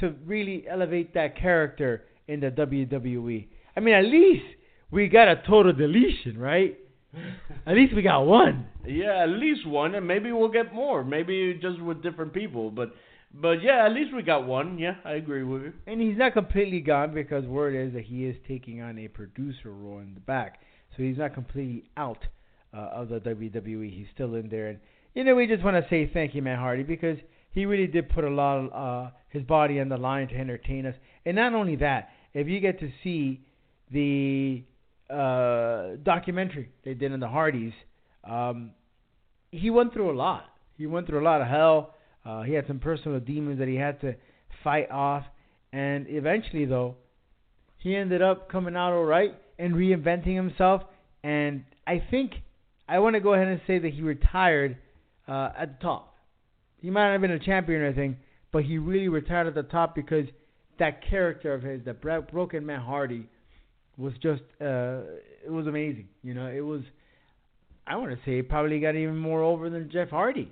to 0.00 0.14
really 0.24 0.64
elevate 0.68 1.14
that 1.14 1.36
character 1.38 2.04
in 2.28 2.40
the 2.40 2.50
WWE. 2.50 3.46
I 3.76 3.80
mean, 3.80 3.94
at 3.94 4.04
least 4.04 4.44
we 4.90 5.08
got 5.08 5.28
a 5.28 5.42
total 5.46 5.72
deletion, 5.72 6.38
right? 6.38 6.78
At 7.66 7.74
least 7.74 7.94
we 7.94 8.02
got 8.02 8.20
one. 8.20 8.66
Yeah, 8.86 9.22
at 9.22 9.30
least 9.30 9.66
one, 9.66 9.94
and 9.94 10.06
maybe 10.06 10.32
we'll 10.32 10.50
get 10.50 10.74
more. 10.74 11.02
Maybe 11.02 11.58
just 11.60 11.80
with 11.80 12.02
different 12.02 12.32
people, 12.32 12.70
but 12.70 12.92
but 13.34 13.62
yeah, 13.62 13.84
at 13.84 13.92
least 13.92 14.14
we 14.14 14.22
got 14.22 14.46
one. 14.46 14.78
Yeah, 14.78 14.94
I 15.04 15.12
agree 15.12 15.42
with 15.42 15.62
you. 15.62 15.72
And 15.86 16.00
he's 16.00 16.16
not 16.16 16.32
completely 16.32 16.80
gone 16.80 17.12
because 17.12 17.44
word 17.44 17.74
is 17.74 17.92
that 17.94 18.04
he 18.04 18.24
is 18.24 18.36
taking 18.46 18.80
on 18.80 18.98
a 18.98 19.08
producer 19.08 19.72
role 19.72 19.98
in 19.98 20.14
the 20.14 20.20
back, 20.20 20.60
so 20.96 21.02
he's 21.02 21.18
not 21.18 21.34
completely 21.34 21.84
out 21.96 22.24
uh, 22.74 22.88
of 22.92 23.08
the 23.08 23.20
WWE. 23.20 23.90
He's 23.92 24.06
still 24.14 24.34
in 24.34 24.48
there, 24.48 24.68
and 24.68 24.78
you 25.16 25.24
know 25.24 25.34
we 25.34 25.46
just 25.46 25.64
want 25.64 25.82
to 25.82 25.88
say 25.88 26.08
thank 26.12 26.34
you, 26.34 26.42
Matt 26.42 26.58
Hardy, 26.58 26.82
because 26.82 27.16
he 27.52 27.64
really 27.64 27.86
did 27.86 28.10
put 28.10 28.22
a 28.22 28.28
lot 28.28 28.58
of 28.58 28.72
uh, 29.06 29.10
his 29.30 29.42
body 29.42 29.80
on 29.80 29.88
the 29.88 29.96
line 29.96 30.28
to 30.28 30.34
entertain 30.34 30.84
us. 30.84 30.94
And 31.24 31.36
not 31.36 31.54
only 31.54 31.76
that, 31.76 32.10
if 32.34 32.48
you 32.48 32.60
get 32.60 32.78
to 32.80 32.90
see 33.02 33.40
the 33.90 34.62
uh, 35.08 35.96
documentary 36.02 36.68
they 36.84 36.92
did 36.92 37.12
on 37.12 37.20
the 37.20 37.28
Hardys, 37.28 37.72
um, 38.24 38.72
he 39.50 39.70
went 39.70 39.94
through 39.94 40.10
a 40.10 40.16
lot. 40.16 40.44
He 40.76 40.86
went 40.86 41.06
through 41.06 41.22
a 41.22 41.24
lot 41.24 41.40
of 41.40 41.48
hell. 41.48 41.94
Uh, 42.26 42.42
he 42.42 42.52
had 42.52 42.66
some 42.66 42.78
personal 42.78 43.18
demons 43.18 43.58
that 43.58 43.68
he 43.68 43.76
had 43.76 43.98
to 44.02 44.16
fight 44.62 44.90
off, 44.90 45.24
and 45.72 46.04
eventually, 46.10 46.66
though, 46.66 46.96
he 47.78 47.96
ended 47.96 48.20
up 48.20 48.50
coming 48.50 48.76
out 48.76 48.92
all 48.92 49.04
right 49.04 49.34
and 49.58 49.74
reinventing 49.74 50.36
himself. 50.36 50.82
And 51.24 51.64
I 51.86 52.02
think 52.10 52.34
I 52.86 52.98
want 52.98 53.14
to 53.14 53.20
go 53.20 53.32
ahead 53.32 53.48
and 53.48 53.62
say 53.66 53.78
that 53.78 53.94
he 53.94 54.02
retired 54.02 54.76
uh, 55.28 55.50
at 55.58 55.78
the 55.78 55.84
top. 55.84 56.16
He 56.80 56.90
might 56.90 57.06
not 57.06 57.12
have 57.12 57.20
been 57.20 57.30
a 57.32 57.38
champion 57.38 57.80
or 57.80 57.86
anything, 57.86 58.16
but 58.52 58.64
he 58.64 58.78
really 58.78 59.08
retired 59.08 59.46
at 59.46 59.54
the 59.54 59.62
top 59.62 59.94
because 59.94 60.26
that 60.78 61.02
character 61.08 61.54
of 61.54 61.62
his, 61.62 61.84
the 61.84 61.94
broken 61.94 62.66
Matt 62.66 62.82
Hardy, 62.82 63.28
was 63.96 64.12
just 64.22 64.42
uh, 64.60 65.00
it 65.44 65.50
was 65.50 65.66
amazing. 65.66 66.08
You 66.22 66.34
know, 66.34 66.46
it 66.46 66.60
was. 66.60 66.82
I 67.86 67.96
want 67.96 68.10
to 68.10 68.16
say 68.26 68.38
it 68.38 68.48
probably 68.48 68.80
got 68.80 68.96
even 68.96 69.16
more 69.16 69.42
over 69.42 69.70
than 69.70 69.90
Jeff 69.92 70.10
Hardy 70.10 70.50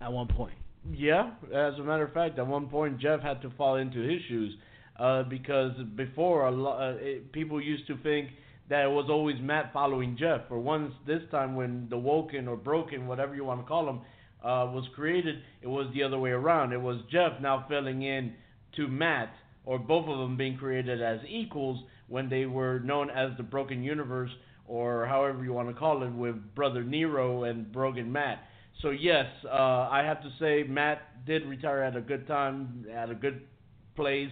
at 0.00 0.12
one 0.12 0.28
point. 0.28 0.54
Yeah, 0.90 1.30
as 1.46 1.74
a 1.78 1.82
matter 1.82 2.04
of 2.04 2.12
fact, 2.12 2.38
at 2.38 2.46
one 2.46 2.68
point 2.68 3.00
Jeff 3.00 3.20
had 3.20 3.42
to 3.42 3.50
fall 3.50 3.76
into 3.76 4.00
his 4.00 4.20
shoes 4.28 4.54
uh, 4.98 5.22
because 5.24 5.72
before 5.96 6.46
a 6.46 6.50
lot 6.50 6.80
uh, 6.80 6.94
people 7.32 7.60
used 7.60 7.86
to 7.88 7.96
think 7.98 8.28
that 8.68 8.84
it 8.84 8.90
was 8.90 9.06
always 9.08 9.36
Matt 9.40 9.72
following 9.72 10.16
Jeff. 10.18 10.42
For 10.48 10.58
once, 10.58 10.92
this 11.06 11.22
time 11.30 11.56
when 11.56 11.86
the 11.88 11.98
Woken 11.98 12.48
or 12.48 12.56
Broken, 12.56 13.06
whatever 13.06 13.34
you 13.34 13.44
want 13.44 13.60
to 13.60 13.66
call 13.66 13.86
them, 13.86 14.00
uh, 14.42 14.70
was 14.72 14.84
created, 14.94 15.36
it 15.62 15.66
was 15.66 15.90
the 15.94 16.02
other 16.02 16.18
way 16.18 16.30
around. 16.30 16.72
It 16.72 16.80
was 16.80 17.00
Jeff 17.10 17.40
now 17.40 17.64
filling 17.68 18.02
in 18.02 18.34
to 18.76 18.86
Matt, 18.86 19.32
or 19.64 19.78
both 19.78 20.06
of 20.08 20.18
them 20.18 20.36
being 20.36 20.56
created 20.56 21.02
as 21.02 21.20
equals 21.28 21.82
when 22.08 22.28
they 22.28 22.46
were 22.46 22.80
known 22.80 23.10
as 23.10 23.30
the 23.36 23.42
Broken 23.42 23.82
Universe, 23.82 24.30
or 24.66 25.06
however 25.06 25.42
you 25.42 25.52
want 25.52 25.68
to 25.68 25.74
call 25.74 26.02
it, 26.02 26.12
with 26.12 26.36
Brother 26.54 26.84
Nero 26.84 27.44
and 27.44 27.72
Broken 27.72 28.12
Matt. 28.12 28.42
So 28.82 28.90
yes, 28.90 29.26
uh, 29.44 29.88
I 29.90 30.02
have 30.04 30.22
to 30.22 30.30
say 30.38 30.62
Matt 30.62 31.26
did 31.26 31.44
retire 31.46 31.82
at 31.82 31.96
a 31.96 32.00
good 32.00 32.26
time, 32.26 32.86
at 32.94 33.10
a 33.10 33.14
good 33.14 33.42
place, 33.96 34.30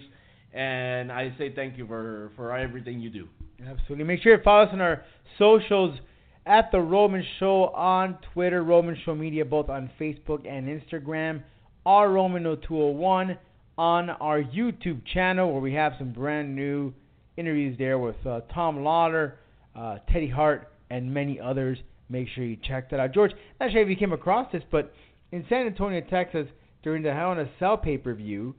and 0.52 1.10
I 1.10 1.34
say 1.36 1.52
thank 1.54 1.76
you 1.76 1.86
for 1.86 2.30
for 2.36 2.56
everything 2.56 3.00
you 3.00 3.10
do. 3.10 3.28
Absolutely. 3.64 4.04
Make 4.04 4.22
sure 4.22 4.36
you 4.36 4.42
follow 4.42 4.64
us 4.64 4.70
on 4.72 4.80
our 4.80 5.04
socials 5.38 5.98
at 6.44 6.70
the 6.70 6.80
Roman 6.80 7.24
Show 7.38 7.66
on 7.68 8.18
Twitter, 8.32 8.62
Roman 8.62 8.96
Show 9.04 9.14
Media, 9.14 9.44
both 9.44 9.68
on 9.68 9.90
Facebook 10.00 10.46
and 10.46 10.68
Instagram. 10.68 11.42
R 11.84 12.10
Roman 12.10 12.42
0201 12.42 13.38
on 13.78 14.10
our 14.10 14.42
YouTube 14.42 15.00
channel, 15.12 15.52
where 15.52 15.60
we 15.60 15.72
have 15.74 15.92
some 15.98 16.12
brand 16.12 16.54
new 16.54 16.92
interviews 17.36 17.76
there 17.78 17.98
with 17.98 18.16
uh, 18.26 18.40
Tom 18.52 18.82
Lawler, 18.82 19.38
uh, 19.74 19.98
Teddy 20.12 20.28
Hart, 20.28 20.68
and 20.90 21.12
many 21.12 21.38
others. 21.38 21.78
Make 22.08 22.28
sure 22.34 22.44
you 22.44 22.56
check 22.56 22.90
that 22.90 23.00
out. 23.00 23.12
George, 23.12 23.32
not 23.60 23.72
sure 23.72 23.82
if 23.82 23.88
you 23.88 23.96
came 23.96 24.12
across 24.12 24.50
this, 24.52 24.62
but 24.70 24.92
in 25.32 25.44
San 25.48 25.66
Antonio, 25.66 26.00
Texas, 26.00 26.46
during 26.82 27.02
the 27.02 27.12
Hell 27.12 27.32
in 27.32 27.38
a 27.38 27.50
Cell 27.58 27.76
pay 27.76 27.98
per 27.98 28.14
view, 28.14 28.54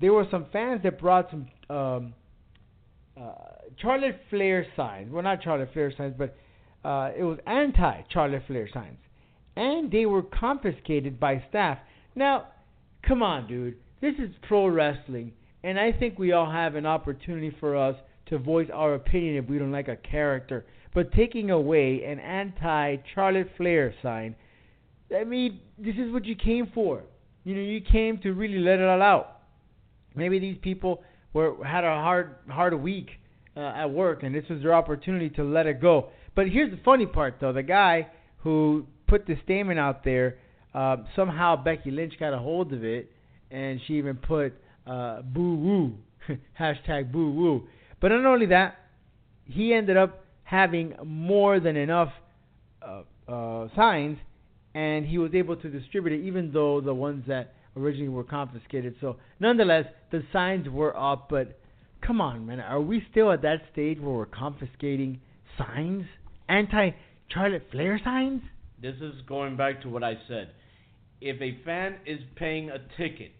there 0.00 0.12
were 0.12 0.26
some 0.30 0.46
fans 0.52 0.82
that 0.82 1.00
brought 1.00 1.30
some 1.30 1.48
um, 1.74 2.14
uh, 3.20 3.32
Charlotte 3.80 4.20
Flair 4.30 4.66
signs. 4.76 5.12
Well, 5.12 5.22
not 5.22 5.42
Charlotte 5.42 5.70
Flair 5.72 5.92
signs, 5.96 6.14
but 6.16 6.36
uh, 6.84 7.10
it 7.16 7.22
was 7.22 7.38
anti 7.46 8.02
Charlotte 8.12 8.42
Flair 8.46 8.68
signs. 8.72 8.98
And 9.56 9.90
they 9.90 10.06
were 10.06 10.22
confiscated 10.22 11.18
by 11.18 11.42
staff. 11.48 11.78
Now, 12.14 12.48
come 13.06 13.22
on, 13.22 13.48
dude. 13.48 13.76
This 14.00 14.14
is 14.18 14.30
pro 14.46 14.68
wrestling. 14.68 15.32
And 15.64 15.78
I 15.78 15.92
think 15.92 16.18
we 16.18 16.32
all 16.32 16.50
have 16.50 16.76
an 16.76 16.86
opportunity 16.86 17.54
for 17.58 17.76
us 17.76 17.96
to 18.26 18.38
voice 18.38 18.68
our 18.72 18.94
opinion 18.94 19.36
if 19.36 19.50
we 19.50 19.58
don't 19.58 19.72
like 19.72 19.88
a 19.88 19.96
character. 19.96 20.64
But 20.94 21.12
taking 21.12 21.50
away 21.50 22.04
an 22.04 22.18
anti 22.20 22.96
Charlotte 23.14 23.50
Flair 23.56 23.94
sign, 24.02 24.36
I 25.16 25.24
mean, 25.24 25.60
this 25.78 25.96
is 25.96 26.12
what 26.12 26.24
you 26.24 26.36
came 26.36 26.70
for. 26.74 27.02
You 27.44 27.54
know, 27.54 27.60
you 27.60 27.80
came 27.80 28.18
to 28.18 28.32
really 28.32 28.58
let 28.58 28.78
it 28.78 28.84
all 28.84 29.02
out. 29.02 29.40
Maybe 30.14 30.38
these 30.38 30.58
people 30.60 31.02
were 31.32 31.56
had 31.64 31.84
a 31.84 31.94
hard 31.94 32.36
hard 32.48 32.74
week 32.74 33.10
uh, 33.58 33.72
at 33.74 33.90
work, 33.90 34.22
and 34.22 34.34
this 34.34 34.44
was 34.48 34.62
their 34.62 34.74
opportunity 34.74 35.30
to 35.30 35.42
let 35.42 35.66
it 35.66 35.80
go. 35.80 36.08
But 36.36 36.48
here's 36.48 36.70
the 36.70 36.78
funny 36.84 37.06
part, 37.06 37.36
though: 37.40 37.52
the 37.52 37.62
guy 37.62 38.06
who 38.38 38.86
put 39.08 39.26
the 39.26 39.36
statement 39.42 39.80
out 39.80 40.04
there, 40.04 40.36
uh, 40.74 40.98
somehow 41.16 41.62
Becky 41.62 41.90
Lynch 41.90 42.14
got 42.20 42.32
a 42.32 42.38
hold 42.38 42.72
of 42.72 42.84
it, 42.84 43.10
and 43.50 43.80
she 43.86 43.94
even 43.94 44.16
put 44.16 44.52
uh, 44.86 45.22
"boo 45.22 45.56
woo" 45.56 45.92
hashtag 46.60 47.10
"boo 47.10 47.32
woo." 47.32 47.66
But 48.00 48.08
not 48.08 48.24
only 48.26 48.46
that, 48.46 48.76
he 49.44 49.74
ended 49.74 49.96
up 49.96 50.24
having 50.44 50.94
more 51.04 51.58
than 51.58 51.76
enough 51.76 52.12
uh, 52.80 53.02
uh, 53.30 53.68
signs, 53.74 54.18
and 54.74 55.04
he 55.04 55.18
was 55.18 55.34
able 55.34 55.56
to 55.56 55.68
distribute 55.68 56.20
it, 56.20 56.24
even 56.24 56.52
though 56.52 56.80
the 56.80 56.94
ones 56.94 57.24
that 57.26 57.54
originally 57.76 58.08
were 58.08 58.24
confiscated. 58.24 58.94
So, 59.00 59.16
nonetheless, 59.40 59.86
the 60.12 60.22
signs 60.32 60.68
were 60.68 60.96
up. 60.96 61.28
But 61.28 61.57
come 62.06 62.20
on, 62.20 62.46
man, 62.46 62.60
are 62.60 62.80
we 62.80 63.04
still 63.10 63.32
at 63.32 63.42
that 63.42 63.62
stage 63.72 63.98
where 64.00 64.14
we're 64.14 64.26
confiscating 64.26 65.20
signs, 65.56 66.04
anti-Charlotte 66.48 67.66
Flair 67.70 68.00
signs? 68.02 68.42
This 68.80 68.96
is 69.00 69.14
going 69.26 69.56
back 69.56 69.82
to 69.82 69.88
what 69.88 70.04
I 70.04 70.14
said. 70.28 70.50
If 71.20 71.40
a 71.40 71.62
fan 71.64 71.96
is 72.06 72.20
paying 72.36 72.70
a 72.70 72.78
ticket 72.96 73.32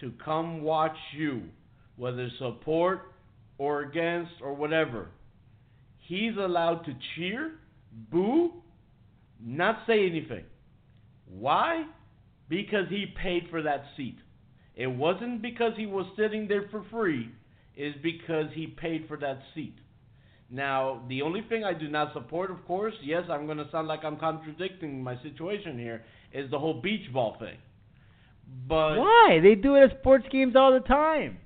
to 0.00 0.12
come 0.24 0.62
watch 0.62 0.96
you, 1.16 1.42
whether 1.96 2.28
support 2.38 3.12
or 3.58 3.82
against 3.82 4.32
or 4.42 4.54
whatever, 4.54 5.08
he's 5.98 6.36
allowed 6.36 6.84
to 6.86 6.94
cheer, 7.14 7.52
boo, 8.10 8.52
not 9.40 9.80
say 9.86 10.06
anything. 10.06 10.44
Why? 11.26 11.84
Because 12.48 12.88
he 12.88 13.06
paid 13.22 13.48
for 13.50 13.62
that 13.62 13.84
seat. 13.96 14.18
It 14.74 14.86
wasn't 14.86 15.42
because 15.42 15.72
he 15.76 15.86
was 15.86 16.06
sitting 16.16 16.48
there 16.48 16.66
for 16.70 16.84
free, 16.90 17.30
it's 17.76 17.98
because 18.02 18.46
he 18.54 18.66
paid 18.66 19.06
for 19.08 19.16
that 19.18 19.40
seat. 19.54 19.76
Now, 20.50 21.02
the 21.08 21.22
only 21.22 21.40
thing 21.48 21.64
I 21.64 21.72
do 21.72 21.88
not 21.88 22.12
support, 22.12 22.50
of 22.50 22.64
course, 22.66 22.92
yes, 23.02 23.22
I'm 23.30 23.46
going 23.46 23.56
to 23.58 23.70
sound 23.72 23.88
like 23.88 24.04
I'm 24.04 24.18
contradicting 24.18 25.02
my 25.02 25.16
situation 25.22 25.78
here, 25.78 26.04
is 26.32 26.50
the 26.50 26.58
whole 26.58 26.80
beach 26.82 27.10
ball 27.12 27.36
thing. 27.38 27.56
But 28.68 28.98
Why? 28.98 29.40
They 29.42 29.54
do 29.54 29.76
it 29.76 29.90
at 29.90 29.98
sports 30.00 30.26
games 30.30 30.54
all 30.54 30.72
the 30.72 30.80
time. 30.80 31.38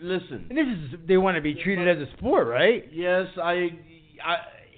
listen, 0.00 0.46
And 0.48 0.56
this 0.56 0.66
is 0.66 1.06
they 1.06 1.18
want 1.18 1.36
to 1.36 1.42
be 1.42 1.54
treated 1.54 1.86
as 1.86 2.08
a 2.08 2.16
sport, 2.16 2.48
right? 2.48 2.88
Yes, 2.90 3.26
I, 3.36 3.70
I, 4.24 4.36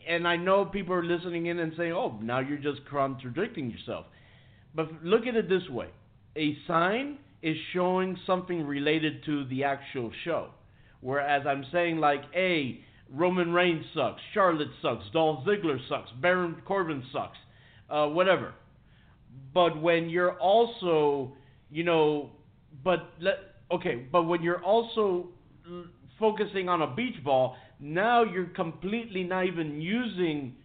and 0.08 0.26
I 0.26 0.36
know 0.36 0.64
people 0.64 0.94
are 0.94 1.04
listening 1.04 1.46
in 1.46 1.60
and 1.60 1.72
saying, 1.76 1.92
"Oh, 1.92 2.18
now 2.20 2.40
you're 2.40 2.58
just 2.58 2.80
contradicting 2.90 3.70
yourself." 3.70 4.06
But 4.74 5.04
look 5.04 5.26
at 5.26 5.36
it 5.36 5.48
this 5.48 5.68
way: 5.70 5.88
a 6.36 6.56
sign 6.66 7.18
is 7.42 7.56
showing 7.72 8.18
something 8.26 8.66
related 8.66 9.24
to 9.26 9.44
the 9.46 9.64
actual 9.64 10.10
show, 10.24 10.50
whereas 11.06 11.46
I'm 11.46 11.64
saying 11.70 11.98
like, 11.98 12.22
"Hey, 12.32 12.80
Roman 13.08 13.52
Reigns 13.52 13.86
sucks, 13.94 14.20
Charlotte 14.34 14.72
sucks, 14.82 15.04
Dolph 15.12 15.44
Ziggler 15.46 15.78
sucks, 15.88 16.10
Baron 16.20 16.60
Corbin 16.64 17.02
sucks, 17.12 17.38
uh, 17.88 18.08
whatever." 18.08 18.52
But 19.54 19.80
when 19.80 20.10
you're 20.10 20.36
also, 20.38 21.32
you 21.70 21.84
know, 21.84 22.30
but 22.82 23.10
let 23.20 23.36
okay, 23.70 24.06
but 24.10 24.24
when 24.24 24.42
you're 24.42 24.62
also 24.64 25.28
l- 25.70 25.84
focusing 26.18 26.68
on 26.68 26.82
a 26.82 26.94
beach 26.94 27.22
ball, 27.22 27.56
now 27.78 28.24
you're 28.24 28.52
completely 28.64 29.22
not 29.22 29.46
even 29.46 29.80
using 29.80 30.56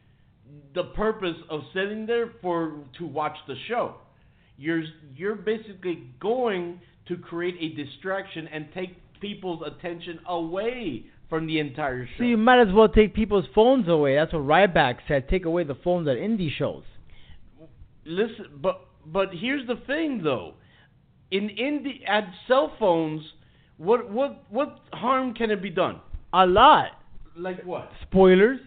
the 0.73 0.85
purpose 0.95 1.37
of 1.49 1.61
sitting 1.73 2.07
there 2.07 2.31
for 2.41 2.79
to 2.97 3.05
watch 3.05 3.37
the 3.47 3.55
show. 3.67 3.95
You're 4.57 4.83
you're 5.15 5.35
basically 5.35 6.07
going 6.19 6.81
to 7.07 7.17
create 7.17 7.57
a 7.59 7.75
distraction 7.83 8.47
and 8.47 8.67
take 8.73 8.95
people's 9.21 9.63
attention 9.65 10.19
away 10.27 11.05
from 11.29 11.47
the 11.47 11.59
entire 11.59 12.05
show. 12.05 12.11
So 12.17 12.23
you 12.25 12.37
might 12.37 12.61
as 12.61 12.73
well 12.73 12.89
take 12.89 13.13
people's 13.13 13.45
phones 13.55 13.87
away. 13.87 14.15
That's 14.15 14.33
what 14.33 14.41
Ryback 14.43 14.97
said. 15.07 15.29
Take 15.29 15.45
away 15.45 15.63
the 15.63 15.75
phones 15.75 16.07
at 16.07 16.17
indie 16.17 16.49
shows. 16.51 16.83
listen, 18.05 18.47
but 18.61 18.81
but 19.05 19.29
here's 19.33 19.65
the 19.67 19.77
thing 19.87 20.21
though. 20.23 20.55
In 21.31 21.47
indie 21.47 22.07
at 22.07 22.25
cell 22.47 22.73
phones, 22.77 23.21
what 23.77 24.11
what 24.11 24.43
what 24.49 24.79
harm 24.91 25.33
can 25.33 25.51
it 25.51 25.61
be 25.61 25.69
done? 25.69 26.01
A 26.33 26.45
lot. 26.45 26.87
Like 27.37 27.63
what? 27.63 27.89
Spoilers. 28.01 28.59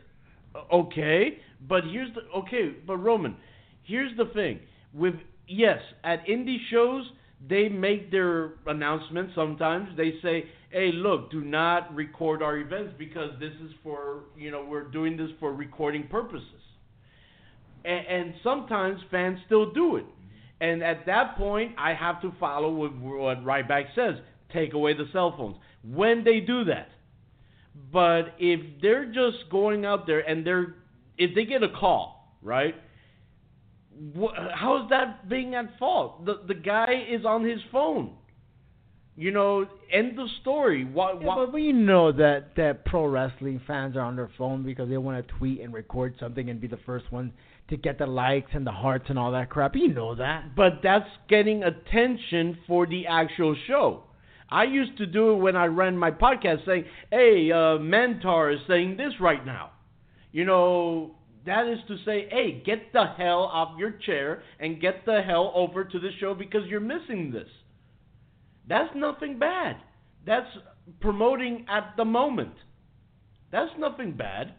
Okay, 0.73 1.39
but 1.69 1.85
here's 1.85 2.15
the 2.15 2.23
okay, 2.39 2.77
but 2.87 2.97
Roman, 2.97 3.37
here's 3.83 4.17
the 4.17 4.27
thing. 4.27 4.61
With 4.95 5.15
yes, 5.47 5.81
at 6.05 6.27
indie 6.27 6.59
shows, 6.71 7.05
they 7.49 7.69
make 7.69 8.11
their 8.11 8.55
announcements 8.67 9.35
sometimes. 9.35 9.97
They 9.97 10.15
say, 10.23 10.47
"Hey, 10.71 10.93
look, 10.93 11.31
do 11.31 11.43
not 11.43 11.95
record 11.95 12.43
our 12.43 12.57
events 12.57 12.95
because 12.99 13.31
this 13.39 13.53
is 13.65 13.73
for, 13.83 14.25
you 14.37 14.51
know, 14.51 14.65
we're 14.65 14.85
doing 14.85 15.17
this 15.17 15.31
for 15.41 15.53
recording 15.53 16.09
purposes." 16.09 16.63
And, 17.85 18.07
and 18.07 18.35
sometimes 18.43 19.01
fans 19.11 19.39
still 19.47 19.73
do 19.73 19.97
it. 19.97 20.07
And 20.61 20.83
at 20.83 21.05
that 21.07 21.37
point, 21.37 21.73
I 21.77 21.93
have 21.93 22.23
to 22.23 22.33
follow 22.41 22.73
what, 22.73 22.97
what 22.97 23.45
Ryback 23.45 23.95
says: 23.95 24.15
take 24.53 24.73
away 24.73 24.95
the 24.95 25.07
cell 25.13 25.35
phones 25.37 25.57
when 25.83 26.25
they 26.25 26.41
do 26.41 26.65
that. 26.65 26.89
But 27.93 28.35
if 28.39 28.81
they're 28.81 29.07
just 29.07 29.51
going 29.51 29.85
out 29.85 30.07
there 30.07 30.21
and 30.21 30.47
they're, 30.47 30.75
if 31.19 31.35
they 31.35 31.45
get 31.45 31.63
a 31.63 31.69
call, 31.69 32.37
right? 32.41 32.75
Wh- 34.19 34.35
how 34.55 34.83
is 34.83 34.91
that 34.91 35.29
being 35.29 35.55
at 35.55 35.79
fault? 35.79 36.25
The 36.25 36.43
the 36.47 36.55
guy 36.55 37.05
is 37.09 37.25
on 37.25 37.45
his 37.45 37.61
phone. 37.71 38.17
You 39.17 39.31
know, 39.31 39.65
end 39.93 40.19
of 40.19 40.27
story. 40.41 40.85
Why? 40.85 41.13
Yeah, 41.13 41.19
why 41.27 41.47
but, 41.51 41.59
you 41.59 41.73
know 41.73 42.11
that 42.11 42.57
that 42.57 42.85
pro 42.85 43.07
wrestling 43.07 43.61
fans 43.65 43.97
are 43.97 44.01
on 44.01 44.17
their 44.17 44.31
phone 44.37 44.65
because 44.65 44.89
they 44.89 44.97
want 44.97 45.25
to 45.25 45.35
tweet 45.39 45.61
and 45.61 45.73
record 45.73 46.15
something 46.19 46.51
and 46.51 46.61
be 46.61 46.67
the 46.67 46.81
first 46.85 47.13
one 47.13 47.33
to 47.69 47.77
get 47.77 47.99
the 47.99 48.07
likes 48.07 48.51
and 48.55 48.67
the 48.67 48.73
hearts 48.73 49.05
and 49.09 49.19
all 49.19 49.31
that 49.33 49.51
crap. 49.51 49.77
You 49.77 49.95
know 49.95 50.17
that. 50.17 50.57
but 50.57 50.81
that's 50.83 51.09
getting 51.29 51.63
attention 51.63 52.59
for 52.67 52.87
the 52.87 53.07
actual 53.07 53.55
show. 53.69 54.03
I 54.51 54.65
used 54.65 54.99
to 54.99 55.07
do 55.07 55.33
it 55.33 55.37
when 55.37 55.57
I 55.57 55.67
ran 55.67 55.97
my 55.97 56.11
podcast, 56.11 56.67
saying, 56.67 56.85
"Hey, 57.11 57.53
uh, 57.53 57.79
Mentor 57.79 58.51
is 58.51 58.61
saying 58.67 58.97
this 58.97 59.21
right 59.21 59.45
now." 59.47 59.71
You 60.33 60.45
know, 60.45 61.15
that 61.47 61.67
is 61.67 61.79
to 61.89 61.99
say, 62.05 62.29
"Hey, 62.31 62.63
get 62.65 62.93
the 62.93 63.07
hell 63.07 63.43
off 63.43 63.79
your 63.79 63.91
chair 63.91 64.43
and 64.59 64.81
get 64.81 65.05
the 65.05 65.23
hell 65.23 65.53
over 65.55 65.85
to 65.85 65.99
the 65.99 66.13
show 66.21 66.35
because 66.35 66.67
you're 66.67 66.81
missing 66.81 67.31
this." 67.31 67.49
That's 68.67 68.95
nothing 68.95 69.39
bad. 69.39 69.77
That's 70.25 70.51
promoting 71.01 71.67
at 71.69 71.95
the 71.97 72.05
moment. 72.05 72.55
That's 73.51 73.77
nothing 73.79 74.13
bad. 74.13 74.55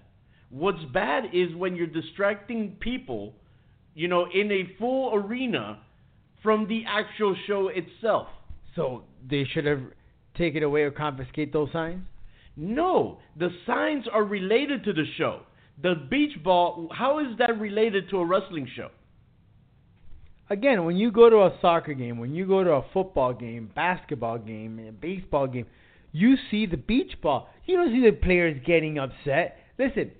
What's 0.50 0.84
bad 0.94 1.26
is 1.34 1.54
when 1.56 1.76
you're 1.76 1.88
distracting 1.88 2.78
people, 2.80 3.36
you 3.94 4.08
know, 4.08 4.28
in 4.32 4.52
a 4.52 4.76
full 4.78 5.16
arena 5.16 5.80
from 6.44 6.68
the 6.68 6.84
actual 6.88 7.36
show 7.48 7.70
itself. 7.70 8.28
So 8.76 9.04
they 9.28 9.46
should 9.46 9.66
have 9.66 9.82
taken 10.38 10.64
away 10.64 10.84
or 10.84 10.92
confiscate 10.92 11.52
those 11.52 11.72
signs. 11.72 12.04
No, 12.56 13.20
the 13.38 13.50
signs 13.66 14.06
are 14.08 14.24
related 14.24 14.84
to 14.86 14.94
the 14.94 15.06
show. 15.18 15.42
The 15.82 15.96
beach 16.10 16.42
ball, 16.44 16.90
how 16.92 17.20
is 17.20 17.38
that 17.40 17.60
related 17.60 18.10
to 18.10 18.20
a 18.20 18.26
wrestling 18.26 18.68
show? 18.76 18.90
Again, 20.50 20.86
when 20.86 20.96
you 20.96 21.12
go 21.12 21.30
to 21.30 21.38
a 21.38 21.58
soccer 21.60 21.94
game, 21.94 22.18
when 22.18 22.34
you 22.34 22.46
go 22.46 22.64
to 22.64 22.72
a 22.72 22.86
football 22.94 23.34
game, 23.34 23.72
basketball 23.76 24.38
game, 24.38 24.80
a 24.88 24.92
baseball 24.92 25.48
game, 25.48 25.66
you 26.12 26.36
see 26.50 26.66
the 26.66 26.78
beach 26.78 27.14
ball. 27.22 27.50
You 27.66 27.78
don't 27.78 27.92
see 27.92 28.06
the 28.06 28.16
players 28.16 28.62
getting 28.66 29.00
upset. 29.00 29.58
Listen, 29.78 30.12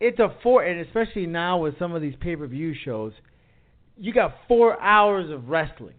it's 0.00 0.18
a 0.18 0.34
four, 0.42 0.64
and 0.64 0.80
especially 0.80 1.26
now 1.26 1.58
with 1.58 1.78
some 1.78 1.94
of 1.94 2.02
these 2.02 2.14
pay-per-view 2.20 2.74
shows, 2.84 3.12
you 3.96 4.12
got 4.12 4.34
four 4.48 4.80
hours 4.80 5.30
of 5.30 5.48
wrestling. 5.48 5.94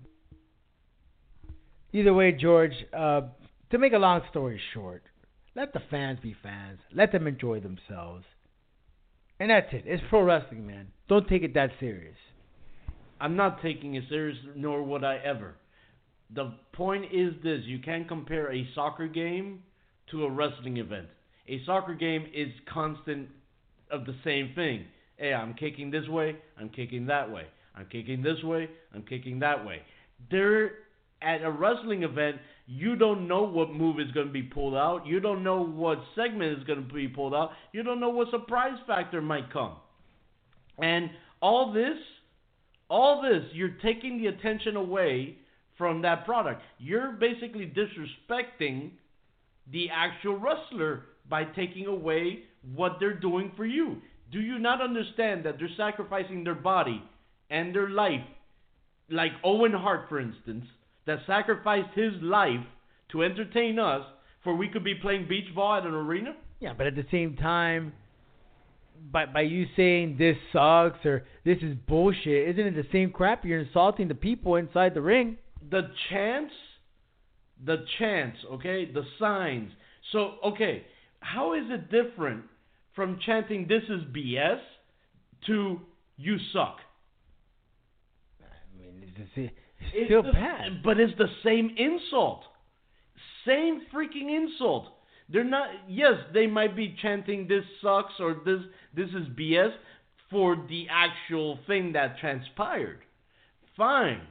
Either 1.94 2.14
way, 2.14 2.32
George. 2.32 2.74
Uh, 2.92 3.22
to 3.72 3.78
make 3.78 3.94
a 3.94 3.98
long 3.98 4.22
story 4.32 4.60
short, 4.74 5.04
let 5.56 5.74
the 5.74 5.82
fans 5.92 6.20
be 6.22 6.36
fans. 6.42 6.80
Let 6.94 7.12
them 7.12 7.28
enjoy 7.28 7.60
themselves. 7.60 8.26
And 9.40 9.50
that's 9.50 9.68
it. 9.72 9.84
It's 9.86 10.04
pro 10.10 10.24
wrestling, 10.24 10.68
man. 10.68 10.88
Don't 11.08 11.28
take 11.28 11.44
it 11.44 11.54
that 11.54 11.72
serious. 11.80 12.18
I'm 13.22 13.36
not 13.36 13.62
taking 13.62 13.96
it 13.96 14.04
serious, 14.10 14.38
nor 14.56 14.84
would 14.84 15.04
I 15.04 15.18
ever. 15.18 15.56
The 16.34 16.54
point 16.74 17.06
is 17.12 17.34
this 17.44 17.62
you 17.64 17.80
can't 17.80 18.08
compare 18.08 18.52
a 18.54 18.68
soccer 18.76 19.08
game 19.08 19.64
to 20.12 20.26
a 20.26 20.30
wrestling 20.32 20.78
event. 20.78 21.08
A 21.48 21.64
soccer 21.66 21.96
game 21.96 22.28
is 22.34 22.50
constant 22.72 23.30
of 23.90 24.06
the 24.06 24.16
same 24.24 24.52
thing. 24.56 24.86
Hey, 25.18 25.34
I'm 25.34 25.54
kicking 25.54 25.90
this 25.90 26.08
way, 26.08 26.36
I'm 26.58 26.70
kicking 26.70 27.08
that 27.08 27.32
way. 27.32 27.44
I'm 27.76 27.86
kicking 27.86 28.22
this 28.22 28.42
way, 28.44 28.70
I'm 28.94 29.04
kicking 29.04 29.40
that 29.40 29.66
way. 29.66 29.82
There 30.30 30.72
at 31.22 31.42
a 31.44 31.52
wrestling 31.52 32.04
event, 32.04 32.38
you 32.72 32.96
don't 32.96 33.28
know 33.28 33.42
what 33.44 33.74
move 33.74 34.00
is 34.00 34.12
going 34.12 34.28
to 34.28 34.34
be 34.34 34.44
pulled 34.44 34.76
out. 34.76 35.08
You 35.08 35.20
don't 35.20 35.44
know 35.44 35.66
what 35.66 36.00
segment 36.16 36.60
is 36.60 36.64
going 36.66 36.88
to 36.88 36.94
be 36.94 37.08
pulled 37.08 37.34
out. 37.34 37.52
You 37.74 37.82
don't 37.82 38.00
know 38.00 38.10
what 38.10 38.30
surprise 38.30 38.78
factor 38.86 39.22
might 39.22 39.52
come. 39.52 39.74
And 40.78 41.10
all 41.42 41.74
this 41.74 41.98
all 42.90 43.22
this, 43.22 43.44
you're 43.54 43.78
taking 43.84 44.18
the 44.18 44.28
attention 44.28 44.76
away 44.76 45.38
from 45.78 46.02
that 46.02 46.26
product. 46.26 46.62
You're 46.80 47.12
basically 47.12 47.72
disrespecting 47.72 48.92
the 49.72 49.90
actual 49.92 50.38
wrestler 50.38 51.06
by 51.30 51.44
taking 51.44 51.86
away 51.86 52.44
what 52.76 52.98
they're 53.00 53.20
doing 53.20 53.52
for 53.56 53.66
you. 53.66 53.98
Do 54.32 54.42
you 54.42 54.58
not 54.58 54.82
understand 54.82 55.46
that 55.46 55.58
they're 55.60 55.70
sacrificing 55.78 56.44
their 56.44 56.56
body 56.56 57.02
and 57.50 57.74
their 57.74 57.90
life, 57.90 58.26
like 59.10 59.32
Owen 59.44 59.74
Hart, 59.74 60.10
for 60.10 60.20
instance, 60.20 60.66
that 61.10 61.20
sacrificed 61.26 61.90
his 61.96 62.14
life 62.22 62.64
to 63.12 63.24
entertain 63.24 63.80
us, 63.80 64.04
for 64.44 64.56
we 64.56 64.68
could 64.70 64.84
be 64.84 64.94
playing 64.94 65.28
beach 65.28 65.54
ball 65.56 65.78
at 65.78 65.84
an 65.84 65.94
arena? 65.94 66.36
Yeah, 66.60 66.74
but 66.78 66.86
at 66.86 66.96
the 66.96 67.06
same 67.10 67.36
time, 67.36 67.94
by 69.12 69.26
by 69.26 69.42
you 69.42 69.66
saying 69.76 70.18
this 70.20 70.38
sucks 70.54 71.04
or 71.06 71.26
this 71.46 71.58
is 71.64 71.76
bullshit, 71.88 72.50
isn't 72.50 72.68
it 72.68 72.76
the 72.76 72.88
same 72.92 73.10
crap? 73.12 73.44
You're 73.44 73.62
insulting 73.62 74.08
the 74.08 74.14
people 74.14 74.56
inside 74.56 74.94
the 74.94 75.02
ring. 75.02 75.38
the 75.72 75.90
chants, 76.10 76.54
the 77.66 77.78
chants, 77.98 78.38
okay, 78.54 78.86
the 78.86 79.04
signs. 79.20 79.72
So, 80.12 80.36
okay, 80.46 80.84
how 81.22 81.54
is 81.54 81.64
it 81.70 81.90
different 81.90 82.44
from 82.96 83.20
chanting 83.26 83.68
"This 83.68 83.84
is 83.90 84.04
BS" 84.16 84.60
to 85.48 85.82
"You 86.18 86.38
suck"? 86.54 86.78
I 88.42 88.78
mean, 88.78 89.04
it's, 89.18 89.32
it's 89.36 89.54
It's 89.94 90.06
still 90.08 90.24
the- 90.24 90.32
bad. 90.34 90.84
but 90.84 91.00
it's 91.00 91.18
the 91.18 91.30
same 91.44 91.70
insult, 91.78 92.46
same 93.46 93.82
freaking 93.94 94.30
insult. 94.30 94.88
They're 95.30 95.44
not. 95.44 95.70
Yes, 95.88 96.16
they 96.34 96.48
might 96.48 96.76
be 96.76 96.96
chanting 97.02 97.48
"This 97.48 97.66
sucks" 97.82 98.20
or 98.20 98.34
"This 98.46 98.62
this 98.94 99.10
is 99.10 99.28
BS" 99.30 99.74
for 100.30 100.56
the 100.68 100.88
actual 100.90 101.58
thing 101.68 101.94
that 101.94 102.18
transpired. 102.20 103.00
Fine. 103.76 104.22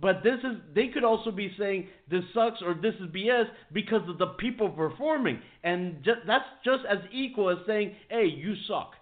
But 0.00 0.22
this 0.22 0.38
is 0.44 0.56
they 0.74 0.88
could 0.88 1.04
also 1.04 1.30
be 1.30 1.54
saying 1.58 1.88
this 2.08 2.24
sucks 2.32 2.62
or 2.62 2.74
this 2.74 2.94
is 2.96 3.08
BS 3.10 3.46
because 3.72 4.08
of 4.08 4.18
the 4.18 4.28
people 4.38 4.68
performing, 4.70 5.42
and 5.64 6.02
ju- 6.04 6.22
that's 6.26 6.48
just 6.64 6.84
as 6.86 6.98
equal 7.10 7.50
as 7.50 7.58
saying, 7.66 7.96
"Hey, 8.08 8.26
you 8.26 8.54
suck." 8.66 8.94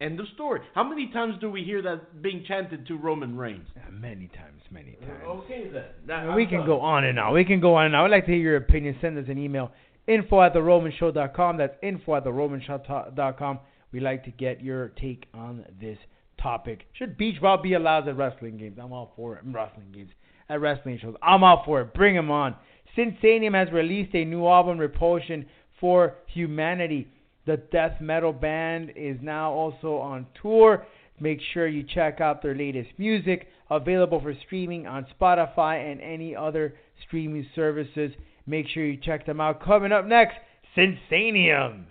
End 0.00 0.18
of 0.18 0.26
story. 0.34 0.60
How 0.74 0.82
many 0.82 1.10
times 1.12 1.36
do 1.40 1.50
we 1.50 1.62
hear 1.62 1.80
that 1.82 2.20
being 2.20 2.44
chanted 2.46 2.86
to 2.88 2.96
Roman 2.96 3.36
Reigns? 3.36 3.68
Yeah, 3.76 3.82
many 3.90 4.28
times, 4.28 4.60
many 4.70 4.96
times. 5.00 5.22
Okay 5.24 5.70
then. 5.72 6.10
I 6.10 6.26
mean, 6.26 6.34
we 6.34 6.46
can 6.46 6.66
go 6.66 6.80
on 6.80 7.04
and 7.04 7.18
on. 7.18 7.32
We 7.32 7.44
can 7.44 7.60
go 7.60 7.76
on 7.76 7.86
and 7.86 7.96
on. 7.96 8.06
I'd 8.06 8.10
like 8.10 8.26
to 8.26 8.32
hear 8.32 8.40
your 8.40 8.56
opinion. 8.56 8.96
Send 9.00 9.16
us 9.18 9.26
an 9.28 9.38
email. 9.38 9.70
Info 10.06 10.42
at 10.42 10.52
theromanshow.com. 10.52 11.56
That's 11.58 11.74
info 11.82 12.16
at 12.16 12.24
theromanshow.com. 12.24 13.60
We 13.92 14.00
like 14.00 14.24
to 14.24 14.30
get 14.32 14.60
your 14.60 14.88
take 14.88 15.26
on 15.32 15.64
this 15.80 15.98
topic. 16.42 16.86
Should 16.94 17.16
beach 17.16 17.40
ball 17.40 17.62
be 17.62 17.74
allowed 17.74 18.08
at 18.08 18.16
wrestling 18.16 18.56
games? 18.56 18.78
I'm 18.82 18.92
all 18.92 19.12
for 19.14 19.36
it. 19.36 19.46
Mm, 19.46 19.54
wrestling 19.54 19.92
games. 19.92 20.10
At 20.48 20.60
wrestling 20.60 20.98
shows. 21.00 21.14
I'm 21.22 21.44
all 21.44 21.62
for 21.64 21.80
it. 21.80 21.94
Bring 21.94 22.16
them 22.16 22.30
on. 22.30 22.56
Sinsaenum 22.96 23.54
has 23.54 23.72
released 23.72 24.14
a 24.14 24.24
new 24.24 24.46
album, 24.46 24.78
Repulsion 24.78 25.46
for 25.80 26.16
Humanity. 26.26 27.08
The 27.46 27.58
death 27.58 28.00
metal 28.00 28.32
band 28.32 28.92
is 28.96 29.18
now 29.20 29.52
also 29.52 29.96
on 29.96 30.26
tour. 30.40 30.86
Make 31.20 31.40
sure 31.52 31.66
you 31.66 31.82
check 31.82 32.20
out 32.20 32.42
their 32.42 32.54
latest 32.54 32.90
music, 32.98 33.48
available 33.70 34.20
for 34.20 34.34
streaming 34.46 34.86
on 34.86 35.06
Spotify 35.18 35.90
and 35.90 36.00
any 36.00 36.34
other 36.34 36.74
streaming 37.06 37.46
services. 37.54 38.12
Make 38.46 38.66
sure 38.68 38.84
you 38.84 38.96
check 38.96 39.26
them 39.26 39.40
out. 39.40 39.62
Coming 39.62 39.92
up 39.92 40.06
next, 40.06 40.36
Sinsaenum. 40.76 41.84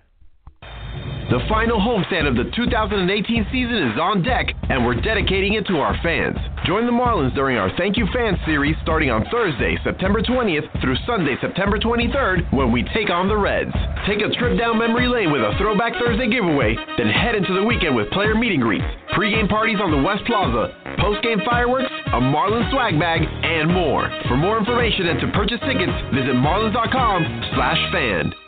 The 1.32 1.40
final 1.48 1.80
homestand 1.80 2.28
of 2.28 2.36
the 2.36 2.52
2018 2.52 3.48
season 3.48 3.80
is 3.90 3.98
on 3.98 4.22
deck, 4.24 4.52
and 4.68 4.86
we're 4.86 5.00
dedicating 5.00 5.54
it 5.54 5.66
to 5.68 5.80
our 5.80 5.96
fans. 6.04 6.36
Join 6.68 6.86
the 6.86 6.92
Marlins 6.92 7.34
during 7.34 7.56
our 7.56 7.72
Thank 7.78 7.96
You 7.96 8.06
Fans 8.14 8.38
series 8.46 8.76
starting 8.84 9.10
on 9.10 9.24
Thursday, 9.32 9.80
September 9.84 10.22
20th 10.22 10.68
through 10.82 10.98
Sunday, 11.08 11.36
September 11.40 11.80
23rd, 11.80 12.52
when 12.52 12.72
we 12.72 12.84
take 12.94 13.10
on 13.10 13.30
the 13.30 13.38
Reds. 13.38 13.72
Take 14.06 14.20
a 14.20 14.36
trip 14.36 14.60
down 14.60 14.78
memory 14.78 15.08
lane 15.08 15.32
with 15.32 15.42
a 15.42 15.56
Throwback 15.58 15.94
Thursday 15.96 16.28
giveaway, 16.28 16.76
then 16.98 17.08
head 17.08 17.36
into 17.36 17.54
the 17.56 17.64
weekend 17.64 17.96
with 17.96 18.12
player 18.12 18.36
meeting 18.36 18.60
greets, 18.60 18.86
pregame 19.16 19.48
parties 19.48 19.80
on 19.82 19.92
the 19.92 20.04
West 20.04 20.28
Plaza, 20.28 20.76
postgame 21.00 21.44
fireworks, 21.46 21.90
a 22.12 22.20
Marlins 22.20 22.70
swag 22.70 23.00
bag, 23.00 23.24
and 23.24 23.72
more. 23.72 24.12
For 24.28 24.36
more 24.36 24.60
information 24.60 25.08
and 25.08 25.22
to 25.22 25.28
purchase 25.32 25.60
tickets, 25.64 25.96
visit 26.12 26.36
marlins.com 26.36 27.52
slash 27.56 27.80
fan. 27.96 28.43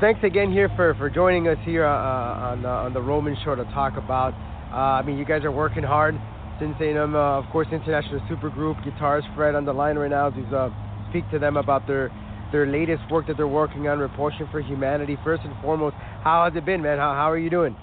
Thanks 0.00 0.20
again 0.22 0.52
here 0.52 0.70
for, 0.76 0.94
for 0.94 1.10
joining 1.10 1.48
us 1.48 1.58
here 1.64 1.84
uh, 1.84 1.90
on 1.90 2.64
uh, 2.64 2.68
on 2.68 2.94
the 2.94 3.02
Roman 3.02 3.36
Show 3.44 3.56
to 3.56 3.64
talk 3.74 3.96
about. 3.96 4.32
Uh, 4.70 4.94
I 4.94 5.02
mean, 5.02 5.18
you 5.18 5.24
guys 5.24 5.42
are 5.42 5.50
working 5.50 5.82
hard. 5.82 6.14
Sinsaenum, 6.60 7.16
uh, 7.16 7.44
of 7.44 7.50
course, 7.50 7.66
International 7.72 8.20
Supergroup 8.30 8.78
guitarist 8.86 9.26
Fred 9.34 9.56
on 9.56 9.64
the 9.64 9.72
line 9.72 9.98
right 9.98 10.08
now. 10.08 10.30
To 10.30 10.56
uh, 10.56 10.70
speak 11.10 11.28
to 11.32 11.40
them 11.40 11.56
about 11.56 11.88
their 11.88 12.12
their 12.52 12.64
latest 12.64 13.02
work 13.10 13.26
that 13.26 13.36
they're 13.36 13.48
working 13.48 13.88
on, 13.88 13.98
Repulsion 13.98 14.46
for 14.52 14.60
Humanity. 14.60 15.18
First 15.24 15.42
and 15.42 15.52
foremost, 15.60 15.96
how 16.22 16.44
has 16.44 16.56
it 16.56 16.64
been, 16.64 16.80
man? 16.80 16.98
How 16.98 17.14
how 17.14 17.28
are 17.28 17.38
you 17.38 17.50
doing? 17.50 17.74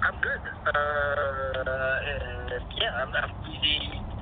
I'm 0.00 0.18
good. 0.22 0.40
Uh, 0.64 1.64
yeah, 2.80 3.04
I'm, 3.04 3.12
I'm 3.12 4.17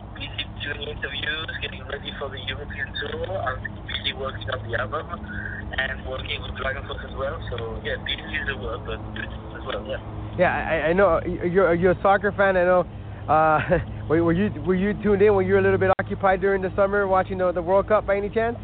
doing 0.67 0.89
interviews, 0.91 1.51
getting 1.63 1.83
ready 1.87 2.11
for 2.19 2.29
the 2.29 2.41
European 2.47 2.91
tour. 2.99 3.39
I'm 3.39 3.63
busy 3.87 4.13
working 4.19 4.51
on 4.51 4.61
the 4.67 4.79
album 4.79 5.07
and 5.79 6.07
working 6.07 6.43
with 6.43 6.59
DragonForce 6.59 7.07
as 7.07 7.15
well. 7.15 7.39
So 7.51 7.81
yeah, 7.85 7.97
busy 8.03 8.35
is 8.35 8.47
the 8.51 8.57
word, 8.59 8.83
but 8.83 8.99
good 9.15 9.31
as 9.55 9.63
well. 9.67 9.87
Yeah. 9.87 10.03
Yeah, 10.39 10.53
I, 10.53 10.91
I 10.91 10.93
know 10.93 11.21
you're 11.25 11.75
you're 11.75 11.93
a 11.93 12.03
soccer 12.03 12.33
fan. 12.33 12.57
I 12.57 12.65
know. 12.65 12.85
Uh, 13.29 13.61
were 14.09 14.23
were 14.23 14.33
you 14.33 14.51
were 14.63 14.75
you 14.75 14.93
tuned 15.03 15.23
in? 15.23 15.35
Were 15.35 15.43
you 15.43 15.59
a 15.59 15.63
little 15.63 15.79
bit 15.79 15.91
occupied 15.99 16.41
during 16.41 16.63
the 16.63 16.73
summer 16.77 17.07
watching 17.07 17.39
the, 17.39 17.53
the 17.53 17.63
World 17.63 17.89
Cup 17.89 18.07
by 18.07 18.17
any 18.17 18.29
chance? 18.29 18.57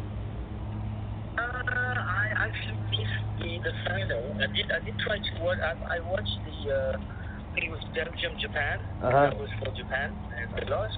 Uh, 1.37 1.41
I 1.41 2.29
actually 2.35 2.77
missed 2.91 3.23
the, 3.39 3.57
the 3.63 3.73
final. 3.87 4.37
I 4.37 4.47
did 4.53 4.71
I 4.71 4.85
did 4.85 4.99
try 4.99 5.17
to 5.17 5.43
watch. 5.43 5.57
I, 5.59 5.97
I 5.97 5.99
watched 5.99 6.37
the. 6.45 6.71
Uh, 6.71 6.97
I 6.97 7.55
think 7.55 7.67
it 7.67 7.71
was 7.71 7.85
Belgium 7.93 8.33
Japan. 8.41 8.79
Uh-huh. 9.01 9.29
That 9.29 9.37
was 9.37 9.49
for 9.61 9.69
Japan, 9.77 10.13
and 10.37 10.49
they 10.57 10.69
lost. 10.69 10.97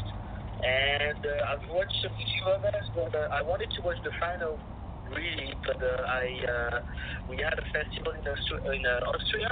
And 0.64 1.20
uh, 1.26 1.52
I've 1.52 1.68
watched 1.70 2.00
a 2.06 2.10
few 2.10 2.44
others, 2.48 2.86
but 2.96 3.14
uh, 3.14 3.28
I 3.36 3.42
wanted 3.44 3.72
to 3.76 3.82
watch 3.82 3.98
the 4.04 4.12
final 4.20 4.60
really. 5.12 5.54
But 5.66 5.82
uh, 5.82 6.04
I 6.08 6.26
uh, 6.48 6.80
we 7.30 7.38
had 7.38 7.54
a 7.60 7.66
festival 7.74 8.14
in, 8.14 8.24
Austria, 8.26 8.72
in 8.72 8.84
uh, 8.86 9.12
Austria, 9.12 9.52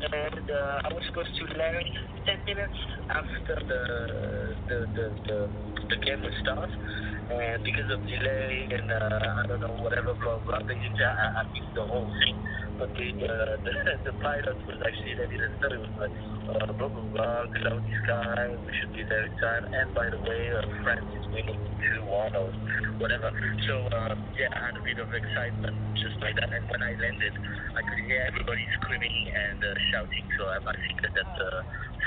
and 0.00 0.50
uh, 0.50 0.86
I 0.86 0.92
was 0.92 1.02
supposed 1.06 1.36
to 1.36 1.44
land 1.58 1.84
10 2.26 2.44
minutes 2.44 2.78
after 3.10 3.56
the 3.68 3.80
the 4.68 4.78
the, 4.96 5.06
the, 5.28 5.38
the 5.90 5.96
game 6.04 6.22
would 6.22 6.34
start. 6.42 6.70
And 7.30 7.62
because 7.62 7.86
of 7.92 8.02
delay 8.06 8.66
and 8.74 8.90
uh, 8.90 9.42
I 9.44 9.46
don't 9.46 9.60
know 9.60 9.76
whatever 9.78 10.14
blah 10.14 10.38
blah, 10.40 10.58
basically 10.66 11.04
I, 11.04 11.40
I 11.40 11.42
missed 11.52 11.74
the 11.74 11.84
whole 11.86 12.10
thing. 12.10 12.39
But 12.80 12.96
the 12.96 13.08
uh, 13.12 13.60
the, 13.60 13.72
the 14.08 14.14
pilot 14.24 14.56
was 14.64 14.80
actually 14.80 15.12
they 15.20 15.28
didn't 15.28 15.60
know 15.60 15.84
it 15.84 15.92
like 16.00 16.16
uh, 16.48 16.72
blah 16.80 16.88
blah 16.88 17.04
blah, 17.12 17.44
cloudy 17.52 17.92
sky, 18.08 18.56
we 18.64 18.72
should 18.80 18.92
be 18.96 19.04
there 19.04 19.20
in 19.28 19.34
time. 19.36 19.64
And 19.68 19.92
by 19.92 20.08
the 20.08 20.16
way, 20.24 20.42
uh, 20.56 20.64
France 20.80 21.04
is 21.12 21.26
winning 21.28 21.60
two 21.60 22.00
one 22.08 22.32
or 22.32 22.48
whatever. 22.96 23.28
So 23.68 23.74
uh, 23.92 24.16
yeah, 24.40 24.48
I 24.56 24.72
had 24.72 24.76
a 24.80 24.84
bit 24.88 24.96
of 24.96 25.12
excitement 25.12 25.76
just 26.00 26.16
like 26.24 26.40
that. 26.40 26.48
And 26.56 26.64
when 26.72 26.80
I 26.80 26.96
landed, 26.96 27.34
I 27.76 27.80
could 27.84 28.00
hear 28.08 28.24
everybody 28.32 28.64
screaming 28.80 29.18
and 29.28 29.60
uh, 29.60 29.68
shouting. 29.92 30.24
So 30.40 30.42
I, 30.48 30.56
I 30.64 30.74
think 30.80 30.96
that 31.04 31.12
that 31.20 31.32
uh, 31.36 31.60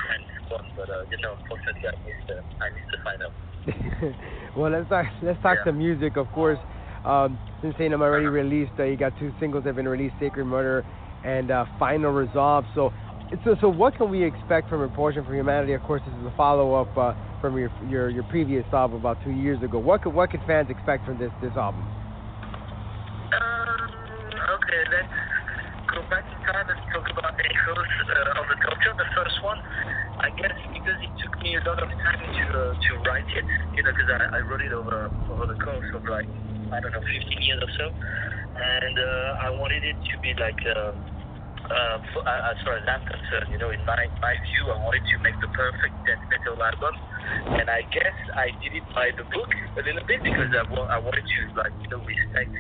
France 0.10 0.30
won. 0.50 0.66
But 0.74 0.90
uh, 0.90 1.06
you 1.14 1.22
know, 1.22 1.38
unfortunately, 1.38 1.86
I 1.86 1.96
missed 2.02 2.30
uh, 2.34 2.66
I 2.66 2.68
missed 2.74 2.90
the 2.90 3.02
final. 3.06 3.30
well, 4.58 4.74
let's 4.74 4.90
talk. 4.90 5.06
Let's 5.22 5.38
talk 5.46 5.62
Yeah. 5.62 5.72
music, 5.72 6.18
of 6.18 6.34
course. 6.34 6.58
Um, 7.06 7.38
I'm 7.64 8.02
already 8.02 8.28
released, 8.28 8.72
uh, 8.80 8.84
you 8.84 8.98
got 8.98 9.18
two 9.20 9.32
singles 9.40 9.64
that 9.64 9.70
have 9.70 9.76
been 9.76 9.88
released: 9.88 10.16
"Sacred 10.20 10.46
Murder" 10.46 10.84
and 11.24 11.52
uh, 11.52 11.66
"Final 11.80 12.12
Resolve." 12.12 12.66
So, 12.76 12.92
so, 13.44 13.56
so 13.62 13.70
what 13.70 13.96
can 13.96 14.10
we 14.10 14.24
expect 14.24 14.70
from 14.70 14.80
Repulsion 14.80 15.24
for 15.26 15.34
Humanity? 15.34 15.74
Of 15.74 15.84
course, 15.84 16.02
this 16.06 16.16
is 16.20 16.26
a 16.26 16.34
follow-up 16.36 16.98
uh, 16.98 17.14
from 17.42 17.58
your, 17.58 17.72
your 17.90 18.10
your 18.10 18.24
previous 18.24 18.66
album 18.72 19.00
about 19.00 19.22
two 19.24 19.32
years 19.32 19.62
ago. 19.64 19.80
What 19.80 20.02
could 20.02 20.14
what 20.14 20.32
could 20.32 20.42
fans 20.48 20.70
expect 20.70 21.06
from 21.06 21.18
this 21.20 21.32
this 21.42 21.56
album? 21.56 21.84
Um, 21.84 21.90
okay, 24.60 24.84
let's 24.92 25.08
go 25.92 26.02
back 26.08 26.24
in 26.24 26.40
time 26.48 26.68
and 26.72 26.80
talk 26.92 27.08
about 27.12 27.36
Echoes 27.36 27.92
uh, 28.12 28.40
of 28.40 28.48
the 28.48 28.56
Tortured, 28.64 28.96
the 28.96 29.08
first 29.16 29.44
one. 29.44 29.60
I 30.20 30.30
guess 30.40 30.56
because 30.72 31.00
it 31.04 31.12
took 31.20 31.36
me 31.44 31.56
a 31.56 31.60
lot 31.68 31.84
of 31.84 31.90
time 31.90 32.20
to 32.20 32.44
uh, 32.48 32.74
to 32.80 32.92
write 33.04 33.28
it, 33.28 33.44
you 33.76 33.84
know, 33.84 33.92
because 33.92 34.08
I, 34.08 34.38
I 34.38 34.40
wrote 34.40 34.62
it 34.62 34.72
over 34.72 35.12
over 35.32 35.48
the 35.48 35.56
course 35.60 35.92
of 35.96 36.06
like 36.08 36.30
I 36.74 36.80
don't 36.82 36.94
know 36.94 37.06
15 37.06 37.48
years 37.48 37.62
or 37.62 37.72
so, 37.78 37.86
and 38.58 38.96
uh, 38.98 39.46
I 39.46 39.50
wanted 39.56 39.84
it 39.86 39.98
to 40.12 40.16
be 40.22 40.34
like. 40.40 40.60
Uh, 40.66 40.94
uh, 41.64 41.98
for, 42.12 42.22
uh, 42.28 42.52
as 42.52 42.58
far 42.68 42.76
as 42.76 42.84
I'm 42.92 43.04
concerned, 43.08 43.48
you 43.48 43.60
know, 43.60 43.72
in 43.72 43.80
my 43.88 43.96
my 44.20 44.36
view, 44.52 44.64
I 44.68 44.78
wanted 44.84 45.04
to 45.08 45.16
make 45.24 45.38
the 45.40 45.48
perfect 45.56 45.96
death 46.04 46.20
metal 46.28 46.60
album, 46.60 46.94
and 47.56 47.68
I 47.72 47.88
guess 47.88 48.18
I 48.36 48.52
did 48.60 48.76
it 48.76 48.84
by 48.92 49.16
the 49.16 49.24
book 49.32 49.52
a 49.80 49.82
little 49.86 50.04
bit 50.04 50.20
because 50.28 50.52
I, 50.52 50.64
wa- 50.68 50.92
I 50.92 51.00
wanted 51.00 51.24
to 51.24 51.40
like 51.56 51.76
you 51.80 51.90
know 51.96 52.04
respect 52.04 52.52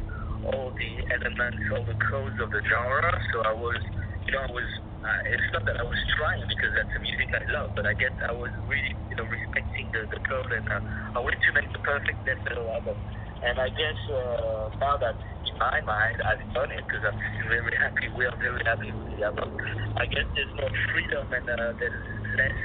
all 0.44 0.72
the 0.76 0.92
elements, 1.20 1.60
all 1.76 1.84
the 1.84 1.98
codes 2.00 2.38
of 2.40 2.52
the 2.52 2.64
genre. 2.68 3.12
So 3.36 3.44
I 3.48 3.56
was, 3.56 3.80
you 4.28 4.32
know, 4.36 4.44
I 4.44 4.52
was 4.52 4.70
uh, 5.04 5.22
it's 5.36 5.50
not 5.52 5.64
that 5.68 5.76
I 5.80 5.86
was 5.86 6.00
trying 6.16 6.44
because 6.48 6.72
that's 6.76 6.92
the 6.96 7.04
music 7.04 7.28
I 7.36 7.44
love, 7.52 7.76
but 7.76 7.84
I 7.84 7.96
guess 8.00 8.16
I 8.24 8.32
was 8.32 8.52
really, 8.64 8.96
you 9.12 9.16
know, 9.20 9.28
respecting 9.28 9.92
the, 9.92 10.08
the 10.12 10.20
code 10.24 10.52
and 10.56 10.64
uh, 10.72 10.80
I 11.16 11.20
wanted 11.20 11.44
to 11.44 11.52
make 11.52 11.68
the 11.76 11.84
perfect 11.84 12.24
death 12.24 12.40
metal 12.48 12.72
album. 12.72 12.96
And 13.44 13.60
I 13.60 13.70
guess 13.70 14.00
uh, 14.08 14.70
now 14.80 14.96
that 14.98 15.16
in 15.20 15.56
my 15.60 15.82
mind 15.84 16.18
I've 16.24 16.44
done 16.54 16.72
it 16.72 16.84
because 16.88 17.04
I'm 17.04 17.20
very 17.50 17.76
happy, 17.76 18.08
we 18.16 18.26
are 18.26 18.38
very 18.40 18.64
happy 18.64 18.92
with 18.92 19.20
the 19.20 19.28
album. 19.28 19.52
I 20.00 20.06
guess 20.08 20.26
there's 20.34 20.54
more 20.56 20.72
freedom 20.96 21.28
and 21.28 21.46
uh, 21.50 21.74
there's 21.76 22.00
less 22.40 22.58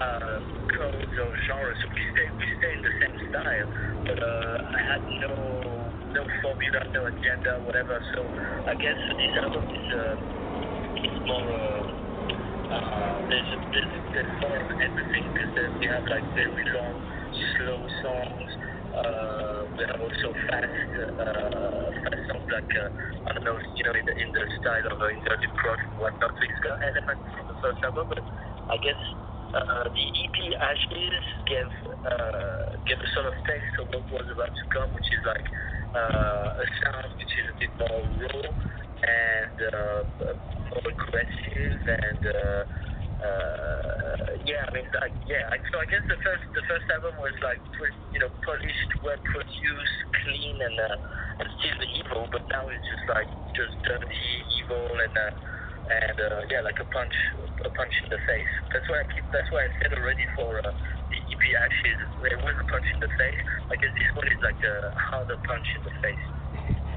uh, 0.00 0.38
codes 0.72 1.14
or 1.18 1.30
genres. 1.46 1.76
So 1.82 1.86
we 1.92 2.02
stay, 2.16 2.28
we 2.40 2.46
stay 2.58 2.72
in 2.72 2.82
the 2.82 2.94
same 3.04 3.16
style, 3.30 3.68
but 4.08 4.18
uh, 4.22 4.76
I 4.76 4.80
had 4.96 5.02
no 5.28 5.32
no 6.14 6.22
formula, 6.40 6.80
no 6.94 7.06
agenda, 7.06 7.60
whatever. 7.66 8.00
So 8.16 8.24
I 8.64 8.74
guess 8.80 8.96
this 8.96 9.34
album 9.44 9.64
is 9.68 9.88
uh, 9.92 11.04
it's 11.04 11.20
more. 11.28 11.52
Uh, 11.52 12.08
uh, 12.68 13.16
there's, 13.28 13.48
there's, 13.72 13.92
there's 14.12 14.32
more 14.44 14.56
of 14.60 14.68
everything 14.76 15.24
because 15.32 15.72
we 15.80 15.86
have 15.88 16.04
like 16.04 16.24
very 16.36 16.64
long, 16.76 16.96
slow 17.56 17.80
songs. 18.04 18.50
Uh, 18.92 19.57
we 19.78 19.86
have 19.86 20.02
also 20.02 20.34
fast, 20.50 20.90
uh, 20.98 21.86
fast 22.02 22.22
songs 22.26 22.50
like 22.50 22.72
uh, 22.74 23.30
I 23.30 23.38
don't 23.38 23.46
know, 23.46 23.58
you 23.78 23.84
know, 23.86 23.94
in 23.94 24.04
the 24.10 24.14
in 24.18 24.28
the 24.34 24.42
style 24.58 24.90
of 24.90 24.98
uh, 24.98 25.14
Inverted 25.14 25.54
Cross 25.54 25.78
and 25.86 25.94
whatnot. 26.02 26.34
So 26.34 26.42
it's 26.42 26.62
got 26.66 26.82
elements 26.82 27.30
from 27.38 27.46
the 27.46 27.56
first 27.62 27.78
album, 27.86 28.10
but 28.10 28.18
I 28.18 28.76
guess 28.82 28.98
uh, 29.54 29.86
the 29.86 30.04
EP 30.18 30.36
Ashes 30.58 31.26
gave 31.46 31.70
uh, 31.94 32.74
gave 32.90 32.98
a 32.98 33.08
sort 33.14 33.30
of 33.30 33.38
taste 33.46 33.78
of 33.78 33.86
what 33.94 34.02
was 34.10 34.26
about 34.34 34.50
to 34.50 34.64
come, 34.74 34.90
which 34.98 35.06
is 35.14 35.22
like 35.22 35.46
uh, 35.94 36.58
a 36.58 36.66
sound 36.82 37.14
which 37.14 37.30
is 37.38 37.46
a 37.46 37.56
bit 37.62 37.72
more 37.78 38.02
raw 38.02 38.50
and 38.50 39.58
uh, 39.62 40.34
more 40.74 40.86
aggressive 40.90 41.82
and. 41.86 42.22
Uh, 42.26 42.87
uh, 43.18 44.38
yeah, 44.46 44.62
I 44.62 44.70
mean, 44.70 44.86
I, 45.02 45.10
yeah. 45.26 45.50
I, 45.50 45.58
so 45.74 45.82
I 45.82 45.86
guess 45.90 46.06
the 46.06 46.18
first 46.22 46.44
the 46.54 46.62
first 46.70 46.86
album 46.94 47.18
was 47.18 47.34
like 47.42 47.58
you 48.14 48.20
know 48.22 48.30
polished, 48.46 48.90
well 49.02 49.18
produced, 49.26 49.98
clean, 50.22 50.56
and 50.62 50.76
uh, 50.78 51.42
and 51.42 51.46
still 51.58 51.76
the 51.82 51.90
evil. 51.98 52.22
But 52.30 52.46
now 52.46 52.70
it's 52.70 52.86
just 52.86 53.06
like 53.10 53.30
just 53.58 53.74
dirty, 53.82 54.30
evil, 54.62 54.86
and 54.86 55.14
uh, 55.18 55.32
and 55.88 56.18
uh, 56.30 56.40
yeah, 56.46 56.62
like 56.62 56.78
a 56.78 56.86
punch 56.94 57.16
a 57.66 57.70
punch 57.74 57.94
in 58.06 58.08
the 58.14 58.22
face. 58.22 58.52
That's 58.70 58.86
why 58.86 59.02
I 59.02 59.06
keep. 59.10 59.26
That's 59.34 59.50
why 59.50 59.66
I 59.66 59.70
said 59.82 59.98
already 59.98 60.26
for 60.38 60.62
uh, 60.62 60.70
the 61.10 61.18
EP 61.18 61.42
Ashes, 61.58 61.98
it 62.22 62.38
was 62.38 62.54
a 62.54 62.66
punch 62.70 62.86
in 62.94 63.02
the 63.02 63.10
face. 63.18 63.42
I 63.72 63.74
guess 63.82 63.92
this 63.98 64.10
one 64.14 64.30
is 64.30 64.40
like 64.46 64.60
a 64.62 64.74
harder 64.94 65.38
punch 65.42 65.66
in 65.74 65.82
the 65.82 65.94
face. 65.98 66.24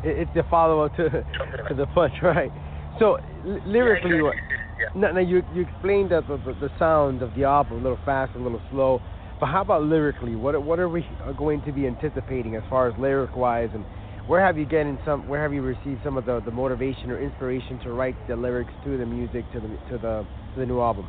It's 0.03 0.33
the 0.37 0.45
follow 0.53 0.85
up 0.85 0.93
to 1.01 1.09
to 1.09 1.73
the 1.73 1.89
punch, 1.97 2.13
right? 2.21 2.51
So 2.99 3.17
l- 3.47 3.61
lyrically, 3.65 4.21
yeah, 4.21 4.29
what? 4.29 4.35
Yeah. 4.81 4.87
Now, 4.99 5.11
now 5.11 5.19
you 5.21 5.43
you 5.53 5.61
explained 5.61 6.09
that 6.11 6.27
the, 6.27 6.37
the, 6.37 6.53
the 6.59 6.71
sound 6.79 7.21
of 7.21 7.35
the 7.35 7.43
album 7.43 7.73
a 7.79 7.81
little 7.81 7.99
fast, 8.03 8.35
a 8.35 8.39
little 8.39 8.61
slow. 8.71 8.99
But 9.39 9.47
how 9.47 9.61
about 9.61 9.83
lyrically? 9.83 10.35
What 10.35 10.57
what 10.63 10.79
are 10.79 10.89
we 10.89 11.05
going 11.37 11.61
to 11.63 11.71
be 11.71 11.85
anticipating 11.85 12.55
as 12.55 12.63
far 12.69 12.87
as 12.89 12.97
lyric 12.97 13.35
wise, 13.35 13.69
and 13.73 13.85
where 14.25 14.43
have 14.43 14.57
you 14.57 14.65
getting 14.65 14.97
some? 15.05 15.27
Where 15.27 15.41
have 15.41 15.53
you 15.53 15.61
received 15.61 16.01
some 16.03 16.17
of 16.17 16.25
the, 16.25 16.41
the 16.41 16.51
motivation 16.51 17.11
or 17.11 17.21
inspiration 17.21 17.79
to 17.83 17.91
write 17.91 18.15
the 18.27 18.35
lyrics 18.35 18.73
to 18.85 18.97
the 18.97 19.05
music 19.05 19.45
to 19.53 19.59
the 19.59 19.67
to 19.89 19.97
the 20.01 20.25
to 20.53 20.55
the 20.57 20.65
new 20.65 20.81
album? 20.81 21.05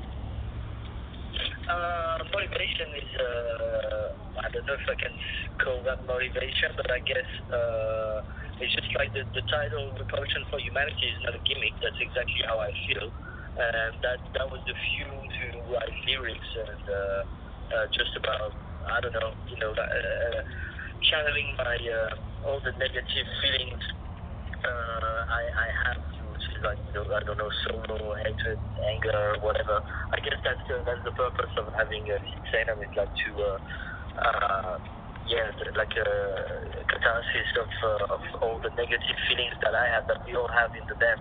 Uh, 1.69 2.19
motivation 2.33 2.89
is, 3.01 3.11
uh, 3.17 4.43
I 4.45 4.49
don't 4.53 4.67
know 4.67 4.77
if 4.77 4.85
I 4.85 4.97
can 5.01 5.15
call 5.65 5.81
that 5.89 6.05
motivation, 6.05 6.77
but 6.77 6.91
I 6.93 7.01
guess 7.01 7.29
uh, 7.49 8.21
it's 8.61 8.75
just 8.75 8.91
like 8.99 9.13
the, 9.17 9.25
the 9.33 9.45
title, 9.49 9.97
Repulsion 9.97 10.45
for 10.51 10.61
Humanity, 10.61 11.09
is 11.09 11.21
not 11.25 11.33
a 11.33 11.43
gimmick. 11.49 11.73
That's 11.81 11.97
exactly 12.03 12.43
how 12.45 12.61
I 12.61 12.69
feel. 12.85 13.09
And 13.57 13.93
that, 14.01 14.21
that 14.38 14.49
was 14.49 14.61
the 14.65 14.75
fuel 14.75 15.21
to 15.21 15.45
write 15.73 15.97
lyrics 16.09 16.51
and 16.57 16.85
uh, 16.88 17.21
uh, 17.77 17.87
just 17.93 18.17
about, 18.17 18.57
I 18.88 19.01
don't 19.05 19.12
know, 19.12 19.33
you 19.49 19.59
know, 19.61 19.73
uh, 19.77 20.41
channeling 21.05 21.53
my, 21.61 21.77
uh, 21.77 22.49
all 22.49 22.61
the 22.65 22.73
negative 22.81 23.29
feelings 23.45 23.85
uh, 24.65 25.21
I, 25.29 25.43
I 25.43 25.69
have 25.87 26.03
which 26.31 26.47
is 26.55 26.62
like 26.62 26.79
you 26.87 26.95
know, 26.95 27.05
I 27.11 27.21
don't 27.27 27.38
know 27.38 27.51
sorrow, 27.67 28.15
hatred, 28.23 28.59
anger, 28.95 29.37
whatever. 29.43 29.83
I 30.15 30.19
guess 30.23 30.38
that's 30.47 30.62
the, 30.71 30.83
that's 30.87 31.03
the 31.05 31.15
purpose 31.15 31.51
of 31.59 31.71
having 31.75 32.07
a 32.09 32.19
Xenon 32.51 32.79
is 32.83 32.95
like 32.97 33.11
to 33.11 33.31
uh, 33.43 33.59
uh, 34.23 34.75
yeah 35.27 35.51
like 35.77 35.93
a 35.99 36.09
catharsis 36.88 37.51
of 37.59 37.71
uh, 37.85 38.15
of 38.17 38.23
all 38.43 38.59
the 38.62 38.71
negative 38.79 39.19
feelings 39.29 39.55
that 39.62 39.75
I 39.75 39.87
have 39.99 40.07
that 40.09 40.23
we 40.27 40.35
all 40.38 40.51
have 40.55 40.71
in 40.79 40.87
the 40.87 40.97
band. 40.99 41.21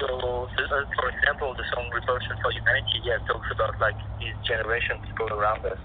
So, 0.00 0.06
uh, 0.08 0.84
for 0.96 1.06
example, 1.12 1.52
the 1.54 1.66
song 1.72 1.86
"Repulsion 1.92 2.36
for 2.40 2.50
Humanity" 2.50 3.04
yeah 3.04 3.20
talks 3.28 3.48
about 3.52 3.76
like 3.80 3.96
these 4.18 4.34
generation 4.48 4.96
people 5.04 5.28
around 5.32 5.60
us, 5.68 5.80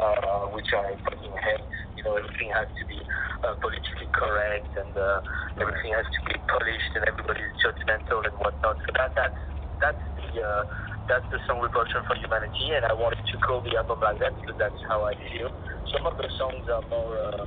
uh, 0.00 0.48
which 0.56 0.72
I 0.72 0.96
fucking 1.04 1.36
hate. 1.36 1.66
You 1.96 2.02
know, 2.08 2.16
everything 2.16 2.50
has 2.56 2.66
to 2.80 2.84
be 2.88 2.98
uh, 3.44 3.54
politically 3.60 4.08
correct 4.10 4.72
and 4.76 4.92
uh, 4.96 5.20
everything 5.60 5.92
has 5.92 6.08
to 6.08 6.20
be 6.32 6.40
polished 6.48 6.92
and 6.96 7.04
everybody 7.04 7.44
is 7.44 7.54
judgmental 7.60 8.24
and 8.24 8.34
whatnot. 8.40 8.80
So 8.88 8.90
that 8.96 9.12
that's 9.14 9.40
that's 9.82 10.04
the 10.16 10.30
uh, 10.40 10.62
that's 11.10 11.28
the 11.28 11.38
song 11.44 11.60
"Repulsion 11.60 12.00
for 12.08 12.16
Humanity," 12.16 12.72
and 12.72 12.86
I 12.88 12.94
wanted 12.96 13.22
to 13.26 13.36
call 13.44 13.60
the 13.60 13.76
album 13.76 14.00
like 14.00 14.18
that 14.24 14.32
because 14.40 14.56
that's 14.56 14.80
how 14.88 15.04
I 15.04 15.14
feel. 15.28 15.50
Some 15.92 16.06
of 16.08 16.16
the 16.16 16.30
songs 16.38 16.64
are 16.72 16.84
more, 16.88 17.12
uh, 17.20 17.44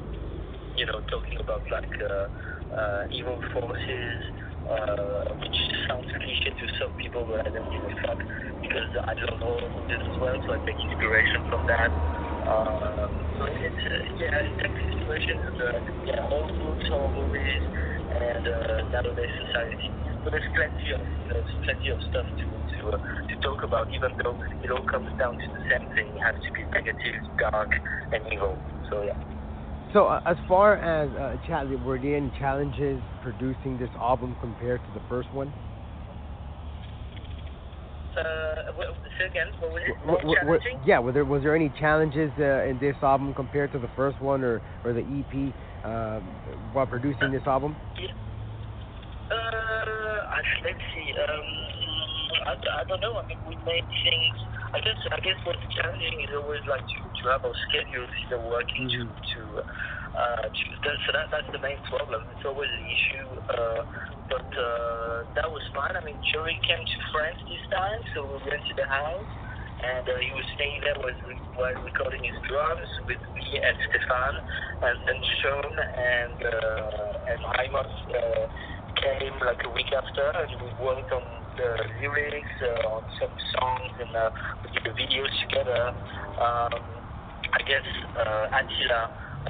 you 0.78 0.86
know, 0.86 1.02
talking 1.10 1.40
about 1.42 1.64
like 1.72 1.92
uh, 2.04 2.28
uh, 2.76 3.02
evil 3.10 3.40
forces, 3.56 4.22
uh, 4.70 5.38
which 5.42 5.60
sounds 5.88 6.10
cliche 6.10 6.50
to 6.50 6.66
some 6.82 6.94
people, 6.98 7.26
but 7.30 7.46
I 7.46 7.50
don't 7.54 7.70
give 7.70 7.86
a 7.86 7.94
fuck 8.02 8.20
because 8.62 8.92
I 8.98 9.14
love 9.30 9.42
all 9.46 9.62
of 9.62 9.86
this 9.86 10.02
as 10.02 10.18
well, 10.18 10.38
so 10.46 10.50
I 10.54 10.60
take 10.66 10.80
inspiration 10.80 11.46
from 11.50 11.70
that. 11.70 11.92
Uh, 12.46 13.06
so 13.38 13.44
it's 13.46 13.84
uh, 13.86 14.22
yeah, 14.22 14.42
I 14.42 14.50
take 14.62 14.78
inspiration 14.90 15.36
from 15.46 15.56
the 15.62 15.70
yeah 16.10 16.34
old 16.34 16.50
books, 16.58 16.86
horror 16.90 17.14
movies, 17.14 17.64
and 18.10 18.44
uh, 18.46 18.78
nowadays 18.90 19.34
society. 19.50 19.90
But 20.26 20.34
there's 20.34 20.50
plenty 20.58 20.88
of 20.98 21.02
there's 21.30 21.52
plenty 21.66 21.90
of 21.94 22.00
stuff 22.10 22.26
to 22.26 22.46
to 22.46 22.80
uh, 22.90 22.98
to 22.98 23.36
talk 23.46 23.62
about, 23.62 23.90
even 23.94 24.18
though 24.22 24.38
it 24.66 24.70
all 24.74 24.86
comes 24.90 25.10
down 25.22 25.38
to 25.38 25.48
the 25.54 25.62
same 25.70 25.86
thing. 25.94 26.10
It 26.10 26.22
has 26.26 26.38
to 26.42 26.50
be 26.54 26.66
negative, 26.74 27.18
dark, 27.38 27.70
and 28.14 28.22
evil. 28.34 28.58
So 28.90 29.06
yeah. 29.06 29.35
So 29.96 30.08
uh, 30.08 30.20
as 30.26 30.36
far 30.46 30.76
as 30.76 31.08
uh, 31.16 31.78
were 31.86 31.98
there 31.98 32.18
any 32.18 32.30
challenges 32.38 33.02
producing 33.22 33.78
this 33.78 33.90
album 33.98 34.36
compared 34.42 34.84
to 34.88 34.92
the 34.92 35.00
first 35.08 35.32
one? 35.32 35.54
Uh, 38.18 38.22
say 39.18 39.28
again, 39.32 39.48
what 39.62 39.72
was 39.72 39.82
it? 39.88 39.96
W- 40.04 40.12
More 40.12 40.18
w- 40.20 40.36
w- 40.36 40.60
challenging? 40.60 40.84
yeah, 40.86 41.00
were 41.00 41.14
there 41.14 41.24
was 41.24 41.44
there 41.44 41.56
any 41.56 41.70
challenges 41.80 42.30
uh, 42.38 42.68
in 42.68 42.78
this 42.78 42.98
album 43.02 43.34
compared 43.34 43.72
to 43.72 43.80
the 43.80 43.88
first 43.96 44.20
one 44.20 44.44
or 44.44 44.62
or 44.84 44.92
the 44.92 45.00
EP 45.00 45.56
um, 45.90 46.24
while 46.74 46.86
producing 46.86 47.32
this 47.32 47.48
album? 47.48 47.78
Uh, 49.32 49.32
I, 49.32 50.40
let's 50.68 50.84
see. 50.92 51.08
Um, 51.24 51.48
I, 52.52 52.52
I 52.52 52.84
don't 52.92 53.00
know. 53.00 53.16
I 53.16 53.24
mean, 53.32 53.40
we 53.48 53.56
made 53.64 53.88
things. 54.04 54.36
I 54.76 54.84
guess 54.84 55.00
I 55.08 55.20
guess 55.24 55.40
what's 55.48 55.64
challenging 55.72 56.20
is 56.28 56.36
always 56.36 56.60
like 56.68 56.84
to, 56.84 57.00
to 57.08 57.24
have 57.32 57.48
our 57.48 57.56
schedules 57.72 58.12
either 58.28 58.44
working 58.44 58.92
to 58.92 59.08
to. 59.08 59.42
Uh, 60.16 60.48
to 60.48 60.64
that, 60.80 60.96
so 61.04 61.10
that 61.12 61.28
that's 61.28 61.52
the 61.52 61.60
main 61.60 61.76
problem. 61.92 62.24
It's 62.32 62.44
always 62.48 62.72
an 62.72 62.88
issue. 62.88 63.30
Uh, 63.52 63.82
but 64.32 64.48
uh, 64.48 65.28
that 65.36 65.48
was 65.52 65.60
fine. 65.76 65.92
I 65.92 66.04
mean, 66.08 66.16
Joey 66.32 66.56
came 66.64 66.80
to 66.80 66.98
France 67.12 67.40
this 67.52 67.64
time, 67.68 68.00
so 68.16 68.24
we 68.24 68.40
rented 68.48 68.80
a 68.80 68.88
house, 68.88 69.32
and 69.84 70.08
uh, 70.08 70.16
he 70.24 70.32
was 70.32 70.48
staying 70.56 70.80
there 70.88 71.00
was 71.04 71.20
while 71.60 71.80
recording 71.84 72.24
his 72.24 72.40
drums 72.48 72.88
with 73.12 73.20
me 73.36 73.48
and 73.60 73.76
Stefan, 73.92 74.36
and 74.88 74.98
then 75.04 75.20
Sean 75.44 75.72
and 75.72 76.40
uh, 76.48 77.32
and 77.32 77.40
Raymond. 77.60 77.96
Uh, 78.12 78.44
came 79.06 79.38
like 79.46 79.62
a 79.64 79.70
week 79.70 79.94
after 79.94 80.26
and 80.34 80.50
we 80.62 80.70
worked 80.82 81.12
on 81.14 81.24
the 81.58 81.70
lyrics, 82.02 82.56
uh, 82.62 82.98
on 82.98 83.04
some 83.22 83.34
songs 83.54 83.94
and 84.02 84.14
uh, 84.16 84.30
we 84.64 84.74
did 84.74 84.84
the 84.84 84.94
videos 84.98 85.32
together. 85.46 85.94
Um, 86.42 86.74
I 87.54 87.62
guess 87.64 87.88
uh, 88.18 88.58
Attila, 88.58 89.02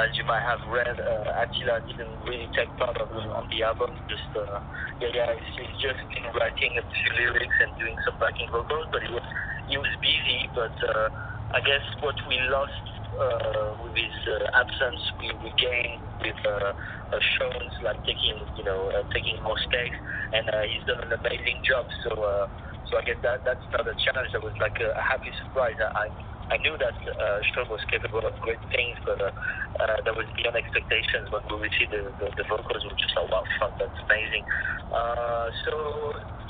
as 0.04 0.12
you 0.14 0.26
might 0.28 0.44
have 0.44 0.60
read, 0.68 1.00
uh, 1.00 1.42
Attila 1.42 1.82
didn't 1.88 2.14
really 2.28 2.50
take 2.54 2.70
part 2.78 3.00
of 3.00 3.10
on 3.10 3.48
the 3.50 3.64
album. 3.64 3.96
Just 4.12 4.28
uh, 4.36 4.60
yeah, 5.00 5.10
yeah, 5.14 5.32
he's, 5.56 5.72
just 5.82 6.00
been 6.12 6.28
writing 6.36 6.76
a 6.78 6.84
few 6.84 7.10
lyrics 7.16 7.58
and 7.64 7.72
doing 7.80 7.96
some 8.06 8.20
backing 8.20 8.52
vocals, 8.52 8.86
but 8.92 9.02
he 9.02 9.12
was 9.12 9.26
he 9.72 9.78
was 9.80 9.90
busy. 10.04 10.52
But 10.54 10.76
uh, 10.84 11.10
I 11.56 11.64
guess 11.64 11.84
what 12.04 12.16
we 12.28 12.38
lost 12.52 12.95
uh, 13.18 13.70
with 13.84 13.96
his 13.96 14.16
uh, 14.28 14.60
absence, 14.60 15.02
we, 15.20 15.32
we 15.44 15.50
gained 15.58 16.04
with 16.22 16.40
uh, 16.46 16.72
uh, 16.72 17.22
Sean's 17.36 17.76
like 17.84 18.00
taking 18.04 18.38
you 18.56 18.66
know 18.66 18.92
uh, 18.94 19.04
taking 19.14 19.40
more 19.44 19.58
space, 19.64 19.98
and 20.34 20.46
uh, 20.50 20.64
he's 20.68 20.84
done 20.86 21.02
an 21.04 21.14
amazing 21.16 21.60
job. 21.66 21.86
So 22.06 22.12
uh, 22.20 22.46
so 22.92 23.00
I 23.00 23.04
guess 23.08 23.20
that 23.24 23.44
that's 23.48 23.66
not 23.74 23.88
a 23.88 23.96
challenge. 23.98 24.32
That 24.34 24.44
was 24.44 24.56
like 24.60 24.78
a, 24.82 24.94
a 24.94 25.04
happy 25.04 25.32
surprise. 25.42 25.78
I 25.80 26.12
I 26.54 26.62
knew 26.62 26.78
that 26.78 26.94
uh, 26.94 27.40
Sean 27.54 27.66
was 27.74 27.82
capable 27.90 28.22
of 28.22 28.38
great 28.46 28.62
things, 28.70 29.02
but 29.02 29.18
uh, 29.18 29.34
uh, 29.82 29.98
that 30.06 30.14
was 30.14 30.30
beyond 30.38 30.54
expectations. 30.54 31.26
When 31.34 31.42
we 31.50 31.66
received 31.66 31.90
the, 31.90 32.14
the, 32.22 32.30
the 32.38 32.46
vocals, 32.46 32.86
we 32.86 32.94
were 32.94 33.02
just 33.02 33.18
like, 33.18 33.34
wow, 33.34 33.42
fuck, 33.58 33.74
that's 33.82 33.98
amazing. 34.06 34.46
Uh, 34.94 35.50
so 35.66 35.74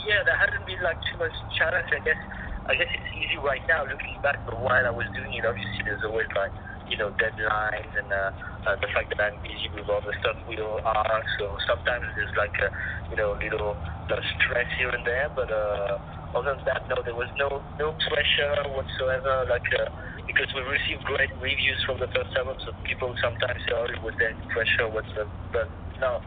yeah, 0.03 0.19
there 0.27 0.35
hasn't 0.35 0.67
been 0.67 0.83
like 0.83 0.99
too 1.07 1.17
much 1.23 1.31
challenge. 1.55 1.87
I 1.95 2.03
guess 2.03 2.19
I 2.65 2.73
guess 2.73 2.89
it's 2.89 3.11
easy 3.13 3.37
right 3.37 3.61
now 3.69 3.85
looking 3.85 4.17
back, 4.25 4.41
but 4.45 4.57
while 4.57 4.85
I 4.85 4.93
was 4.93 5.05
doing 5.13 5.29
it, 5.37 5.45
obviously 5.45 5.85
there's 5.85 6.01
always 6.01 6.29
like 6.33 6.53
you 6.89 6.97
know 6.97 7.13
deadlines 7.17 7.93
and 7.93 8.09
uh, 8.09 8.29
uh, 8.65 8.75
the 8.81 8.89
fact 8.93 9.13
that 9.13 9.21
I'm 9.21 9.37
busy 9.41 9.69
with 9.73 9.85
all 9.89 10.01
the 10.01 10.13
stuff 10.21 10.37
we 10.49 10.57
all 10.57 10.81
are. 10.81 11.21
So 11.37 11.57
sometimes 11.69 12.09
there's 12.17 12.33
like 12.37 12.53
a 12.65 12.69
you 13.13 13.17
know 13.17 13.37
little 13.37 13.77
uh, 14.09 14.21
stress 14.37 14.69
here 14.81 14.89
and 14.89 15.05
there, 15.05 15.29
but 15.37 15.49
uh, 15.53 16.01
other 16.33 16.57
than 16.57 16.65
that, 16.65 16.89
no, 16.89 16.97
there 17.05 17.17
was 17.17 17.29
no 17.37 17.69
no 17.77 17.93
pressure 18.09 18.53
whatsoever. 18.73 19.45
Like. 19.49 19.65
Uh, 19.73 19.89
because 20.25 20.49
we 20.57 20.61
received 20.65 21.05
great 21.05 21.29
reviews 21.37 21.77
from 21.85 22.01
the 22.01 22.09
first 22.09 22.33
album, 22.33 22.57
so 22.65 22.73
people 22.81 23.13
sometimes 23.21 23.61
say, 23.61 23.77
"Oh, 23.77 23.85
was 24.01 24.17
there 24.17 24.33
pressure?" 24.49 24.89
What's 24.89 25.09
the 25.13 25.29
but 25.53 25.69
no. 26.01 26.17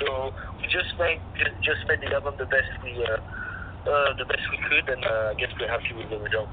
So 0.00 0.32
we 0.56 0.66
just 0.72 0.96
made 0.96 1.20
just, 1.36 1.54
just 1.60 1.82
made 1.86 2.00
the 2.00 2.10
album 2.16 2.34
the 2.40 2.48
best 2.48 2.68
we 2.80 2.96
uh, 3.04 3.20
uh, 3.86 4.14
the 4.18 4.24
best 4.24 4.42
we 4.50 4.58
could, 4.68 4.86
and 4.92 5.02
uh, 5.04 5.32
I 5.32 5.34
guess 5.34 5.50
we're 5.58 5.70
happy 5.70 5.94
with 5.96 6.10
the 6.10 6.18
results. 6.18 6.52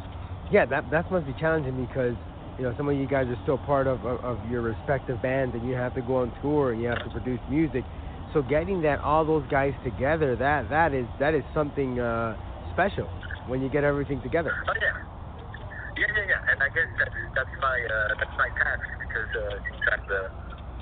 Yeah, 0.50 0.66
that 0.66 0.90
that 0.90 1.10
must 1.12 1.26
be 1.26 1.34
challenging 1.34 1.78
because 1.86 2.16
you 2.58 2.64
know 2.66 2.74
some 2.76 2.90
of 2.90 2.96
you 2.96 3.08
guys 3.08 3.28
are 3.28 3.38
still 3.44 3.58
part 3.58 3.88
of, 3.88 4.04
of, 4.06 4.20
of 4.24 4.38
your 4.50 4.62
respective 4.62 5.22
bands, 5.22 5.54
and 5.56 5.68
you 5.68 5.76
have 5.76 5.94
to 5.96 6.02
go 6.02 6.18
on 6.18 6.34
tour 6.42 6.72
and 6.74 6.82
you 6.82 6.88
have 6.88 7.04
to 7.04 7.10
produce 7.10 7.40
music. 7.50 7.86
So 8.34 8.42
getting 8.42 8.82
that 8.84 9.00
all 9.02 9.26
those 9.26 9.46
guys 9.50 9.74
together, 9.84 10.36
that 10.36 10.70
that 10.70 10.94
is 10.94 11.08
that 11.20 11.34
is 11.34 11.44
something 11.54 12.00
uh, 12.00 12.38
special 12.74 13.10
when 13.48 13.62
you 13.62 13.70
get 13.70 13.84
everything 13.84 14.22
together. 14.22 14.54
Oh 14.68 14.74
yeah. 14.82 14.94
Yeah, 15.98 16.08
yeah, 16.16 16.32
yeah, 16.32 16.52
and 16.54 16.64
I 16.64 16.70
guess 16.72 16.88
that's 16.98 17.18
that's 17.36 17.56
my 17.60 17.76
uh, 17.76 18.10
that's 18.22 18.36
my 18.38 18.50
task 18.56 18.86
because 19.04 19.30
uh, 19.36 19.56
since 19.68 19.84
I'm 19.92 20.04
the 20.08 20.22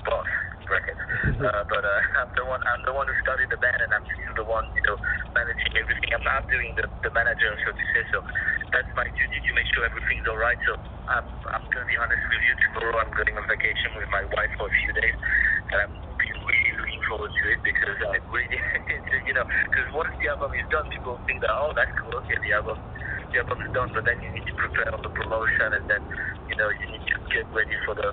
boss, 0.06 0.28
bracket, 0.68 0.96
uh, 1.40 1.64
but 1.66 1.82
uh, 1.82 2.00
I'm 2.22 2.30
the 2.36 2.44
one 2.44 2.60
I'm 2.62 2.82
the 2.84 2.94
one 2.94 3.08
who 3.08 3.16
started 3.24 3.48
the 3.48 3.58
band, 3.58 3.80
and 3.80 3.90
I'm 3.90 4.04
still 4.04 4.44
the 4.44 4.46
one 4.46 4.68
you 4.76 4.84
know 4.84 4.96
managing 5.32 5.72
everything. 5.74 6.12
I'm 6.12 6.22
not 6.22 6.44
doing 6.52 6.76
the 6.76 6.86
the 7.02 7.10
manager, 7.16 7.50
so 7.64 7.72
to 7.72 7.84
say. 7.96 8.04
So 8.12 8.20
that's 8.70 8.92
my 8.94 9.08
duty 9.16 9.38
to 9.40 9.50
make 9.56 9.66
sure 9.72 9.82
everything's 9.88 10.28
all 10.28 10.38
right. 10.38 10.60
So 10.68 10.76
I'm 11.08 11.26
I'm 11.56 11.64
gonna 11.72 11.88
be 11.88 11.96
honest 11.96 12.22
with 12.28 12.44
you. 12.44 12.54
Tomorrow 12.68 13.00
I'm 13.00 13.12
going 13.16 13.34
on 13.34 13.44
vacation 13.48 13.96
with 13.96 14.08
my 14.12 14.22
wife 14.36 14.52
for 14.60 14.68
a 14.68 14.74
few 14.84 14.92
days, 14.92 15.16
and 15.72 15.78
I'm 15.88 15.94
really 16.20 16.72
looking 16.76 17.02
forward 17.08 17.32
to 17.32 17.44
it 17.48 17.60
because 17.64 17.98
I 18.12 18.20
really 18.28 18.60
you 19.28 19.34
know 19.34 19.44
because 19.72 19.88
once 19.96 20.12
the 20.20 20.28
album 20.28 20.52
is 20.54 20.68
done, 20.68 20.86
people 20.92 21.16
think 21.24 21.40
that 21.40 21.52
oh 21.52 21.72
that's 21.72 21.92
cool, 21.96 22.12
okay, 22.24 22.36
the 22.44 22.52
album 22.52 22.76
the 23.32 23.40
album's 23.44 23.68
done, 23.72 23.90
but 23.92 24.04
then 24.04 24.20
you 24.20 24.30
need 24.32 24.46
to 24.48 24.56
prepare 24.56 24.88
all 24.92 25.02
the 25.04 25.12
promotion, 25.12 25.80
and 25.80 25.84
then 25.88 26.02
you 26.48 26.56
know 26.56 26.68
you 26.68 26.86
need 26.92 27.04
to 27.08 27.16
get 27.32 27.44
ready 27.52 27.76
for 27.84 27.96
the 27.96 28.12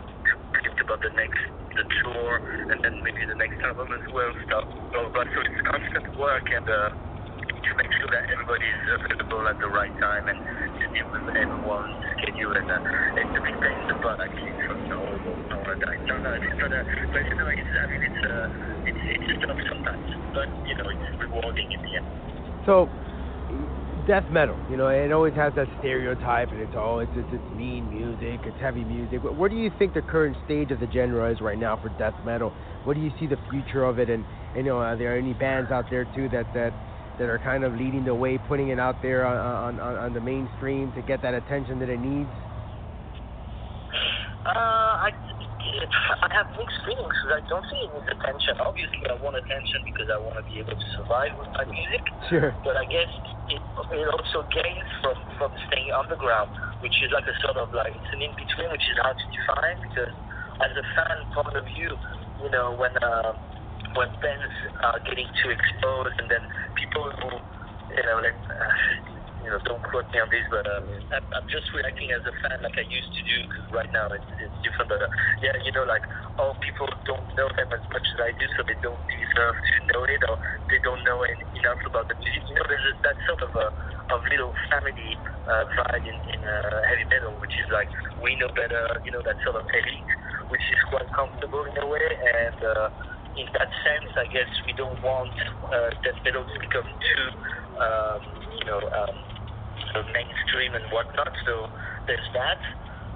think 0.65 0.81
about 0.81 1.01
the 1.05 1.13
next 1.13 1.41
the 1.77 1.85
tour, 2.01 2.31
and 2.73 2.81
then 2.81 3.03
maybe 3.05 3.21
the 3.27 3.37
next 3.37 3.61
album 3.61 3.91
as 3.93 4.05
well. 4.09 4.31
Stuff. 4.49 4.65
So, 4.95 4.99
but 5.13 5.27
so 5.29 5.39
it's 5.45 5.61
constant 5.67 6.07
work, 6.17 6.47
and 6.49 6.65
uh, 6.65 6.89
to 6.89 7.71
make 7.77 7.91
sure 8.01 8.09
that 8.09 8.25
everybody 8.31 8.65
is 8.65 8.85
available 8.97 9.43
at 9.45 9.57
the 9.61 9.69
right 9.69 9.93
time, 10.01 10.25
and 10.31 10.39
to 10.41 10.85
deal 10.95 11.07
with 11.13 11.35
everyone's 11.37 11.99
schedule, 12.17 12.55
and 12.57 12.69
uh, 12.71 13.19
it's 13.21 13.35
a 13.37 13.41
big 13.45 13.57
pain 13.61 13.77
in 13.77 13.87
the 13.93 13.97
butt 14.01 14.17
actually. 14.23 14.55
So 14.65 14.73
no, 14.89 14.99
no, 15.51 15.57
no, 15.61 15.77
no, 15.77 16.15
no, 16.17 16.31
it's 16.33 16.57
not 16.57 16.71
but 16.73 17.23
you 17.29 17.35
know, 17.37 17.49
it's 17.51 17.73
I 17.77 17.85
mean 17.91 18.01
it's 18.01 18.21
uh, 18.25 18.89
it's 18.89 19.03
it's 19.19 19.29
tough 19.45 19.61
sometimes, 19.69 20.07
but 20.33 20.49
you 20.65 20.75
know 20.79 20.87
it's 20.89 21.07
rewarding 21.21 21.69
in 21.69 21.79
the 21.83 21.91
end. 22.01 22.07
So 22.65 22.89
death 24.07 24.25
metal, 24.31 24.57
you 24.69 24.77
know, 24.77 24.87
it 24.87 25.11
always 25.11 25.33
has 25.33 25.53
that 25.55 25.67
stereotype, 25.79 26.49
and 26.51 26.61
it's 26.61 26.73
oh, 26.75 26.99
it's 26.99 27.11
it's, 27.15 27.27
it's 27.31 27.57
mean 27.57 27.89
music, 27.89 28.39
it's 28.45 28.57
heavy 28.61 28.83
music. 28.83 29.19
Where 29.21 29.49
do 29.49 29.55
you 29.55 29.71
think 29.79 29.93
the 29.93 30.01
current 30.01 30.37
stage 30.45 30.71
of 30.71 30.79
the 30.79 30.87
genre 30.91 31.31
is 31.31 31.41
right 31.41 31.57
now 31.57 31.79
for 31.81 31.89
death 31.97 32.13
metal? 32.25 32.53
What 32.83 32.95
do 32.95 33.01
you 33.01 33.11
see 33.19 33.25
the 33.27 33.39
future 33.49 33.83
of 33.83 33.99
it? 33.99 34.09
And, 34.09 34.23
and 34.55 34.65
you 34.65 34.71
know, 34.71 34.77
are 34.77 34.97
there 34.97 35.17
any 35.17 35.33
bands 35.33 35.71
out 35.71 35.85
there 35.89 36.05
too 36.15 36.29
that 36.29 36.45
that 36.53 36.73
that 37.17 37.29
are 37.29 37.39
kind 37.39 37.63
of 37.63 37.73
leading 37.73 38.05
the 38.05 38.13
way, 38.13 38.37
putting 38.47 38.69
it 38.69 38.79
out 38.79 39.01
there 39.01 39.25
on 39.25 39.79
on, 39.79 39.97
on 39.97 40.13
the 40.13 40.21
mainstream 40.21 40.91
to 40.93 41.01
get 41.01 41.21
that 41.21 41.33
attention 41.33 41.79
that 41.79 41.89
it 41.89 41.99
needs? 41.99 42.29
Uh, 44.45 44.84
I 46.21 46.29
have 46.33 46.47
mixed 46.57 46.79
feelings 46.85 47.15
because 47.21 47.33
I 47.39 47.43
don't 47.47 47.65
think 47.69 47.81
it 47.85 47.91
needs 47.93 48.09
attention. 48.09 48.53
Obviously, 48.61 49.05
I 49.09 49.15
want 49.21 49.37
attention 49.37 49.81
because 49.85 50.09
I 50.09 50.17
want 50.21 50.37
to 50.39 50.45
be 50.45 50.59
able 50.61 50.75
to 50.75 50.87
survive 50.97 51.33
with 51.37 51.51
my 51.55 51.65
music. 51.69 52.03
Sure. 52.29 52.51
But 52.65 52.77
I 52.77 52.85
guess 52.89 53.09
it, 53.49 53.61
it 53.61 54.07
also 54.09 54.45
gains 54.49 54.89
from 55.01 55.17
from 55.37 55.51
staying 55.69 55.91
underground, 55.93 56.51
which 56.81 56.95
is 57.03 57.09
like 57.13 57.27
a 57.29 57.35
sort 57.41 57.57
of 57.59 57.73
like 57.73 57.93
it's 57.93 58.11
an 58.13 58.21
in 58.21 58.33
between, 58.35 58.69
which 58.71 58.85
is 58.85 58.97
hard 59.01 59.17
to 59.17 59.27
define 59.29 59.77
because 59.85 60.13
as 60.63 60.71
a 60.75 60.85
fan 60.95 61.17
point 61.35 61.55
of 61.55 61.65
view, 61.75 61.93
you 62.41 62.49
know 62.49 62.75
when 62.75 62.93
uh, 63.01 63.33
when 63.95 64.09
bands 64.19 64.55
are 64.83 64.99
getting 65.05 65.27
too 65.41 65.51
exposed 65.51 66.15
and 66.19 66.27
then 66.27 66.43
people 66.77 67.05
who 67.21 67.29
you 67.95 68.03
know 68.05 68.19
like. 68.21 68.37
Uh, 68.49 69.14
you 69.45 69.53
know, 69.53 69.61
don't 69.61 69.85
quote 69.85 70.09
me 70.09 70.17
on 70.17 70.25
this, 70.33 70.41
but 70.49 70.65
um, 70.65 70.89
I'm, 71.13 71.45
just 71.45 71.69
reacting 71.69 72.09
as 72.09 72.25
a 72.25 72.33
fan 72.41 72.65
like 72.65 72.73
I 72.81 72.85
used 72.89 73.13
to 73.13 73.21
do 73.21 73.37
because 73.45 73.69
right 73.69 73.91
now 73.93 74.09
it's, 74.09 74.25
it's 74.41 74.57
different. 74.65 74.89
But 74.89 75.05
uh, 75.05 75.09
yeah, 75.45 75.53
you 75.61 75.69
know, 75.69 75.85
like 75.85 76.01
oh, 76.41 76.57
people 76.65 76.89
don't 77.05 77.29
know 77.37 77.45
them 77.53 77.69
as 77.69 77.85
much 77.93 78.01
as 78.01 78.19
I 78.25 78.33
do, 78.33 78.49
so 78.57 78.65
they 78.65 78.73
don't 78.81 78.97
deserve 79.05 79.53
to 79.53 79.73
know 79.93 80.01
it, 80.09 80.17
or 80.25 80.41
they 80.65 80.81
don't 80.81 81.05
know 81.05 81.21
enough 81.29 81.77
about 81.85 82.09
the 82.09 82.17
music. 82.17 82.41
You 82.49 82.57
know, 82.57 82.65
there's 82.65 82.89
a, 82.89 82.93
that 83.05 83.17
sort 83.29 83.45
of 83.45 83.53
a 83.53 83.67
of 84.09 84.25
little 84.33 84.53
family 84.73 85.13
uh, 85.45 85.63
vibe 85.77 86.09
in, 86.09 86.17
in 86.33 86.41
uh, 86.41 86.81
heavy 86.89 87.05
metal, 87.05 87.37
which 87.37 87.53
is 87.61 87.69
like 87.69 87.89
we 88.17 88.33
know 88.41 88.49
better. 88.57 88.97
You 89.05 89.13
know, 89.13 89.21
that 89.21 89.37
sort 89.45 89.61
of 89.61 89.69
elite, 89.69 90.09
which 90.49 90.65
is 90.73 90.81
quite 90.89 91.05
comfortable 91.13 91.69
in 91.69 91.77
a 91.77 91.85
way, 91.85 92.09
and. 92.09 92.59
Uh, 92.65 92.89
in 93.35 93.47
that 93.51 93.67
sense, 93.83 94.11
I 94.15 94.31
guess 94.31 94.47
we 94.65 94.71
don't 94.73 94.95
want 95.03 95.35
uh, 95.67 95.91
death 96.03 96.19
metal 96.23 96.47
to 96.47 96.55
become 96.59 96.87
too, 96.87 97.25
um, 97.75 98.19
you 98.55 98.65
know, 98.65 98.79
um, 98.79 99.34
so 99.95 100.03
mainstream 100.11 100.75
and 100.75 100.83
whatnot. 100.91 101.31
So 101.47 101.71
there's 102.05 102.27
that. 102.35 102.59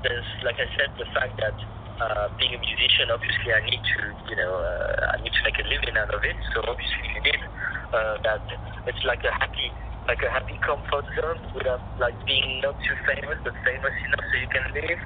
There's, 0.08 0.30
like 0.48 0.56
I 0.56 0.68
said, 0.80 0.96
the 0.96 1.10
fact 1.12 1.36
that 1.44 1.60
uh, 2.00 2.32
being 2.40 2.56
a 2.56 2.62
musician, 2.64 3.12
obviously, 3.12 3.52
I 3.52 3.62
need 3.68 3.84
to, 3.84 4.00
you 4.32 4.38
know, 4.40 4.54
uh, 4.64 5.12
I 5.12 5.20
need 5.20 5.36
to 5.36 5.44
make 5.44 5.60
a 5.60 5.68
living 5.68 6.00
out 6.00 6.08
of 6.16 6.24
it. 6.24 6.40
So 6.56 6.64
obviously, 6.64 7.20
you 7.20 7.22
need 7.28 7.44
uh, 7.92 8.16
that. 8.24 8.48
It's 8.88 9.04
like 9.04 9.20
a 9.28 9.34
happy, 9.36 9.68
like 10.08 10.24
a 10.24 10.32
happy 10.32 10.56
comfort 10.64 11.04
zone 11.20 11.44
without 11.52 11.84
like 12.00 12.16
being 12.24 12.64
not 12.64 12.80
too 12.88 12.96
famous, 13.04 13.36
but 13.44 13.52
famous 13.68 13.96
enough 14.08 14.26
so 14.32 14.36
you 14.40 14.48
can 14.48 14.66
live. 14.72 15.02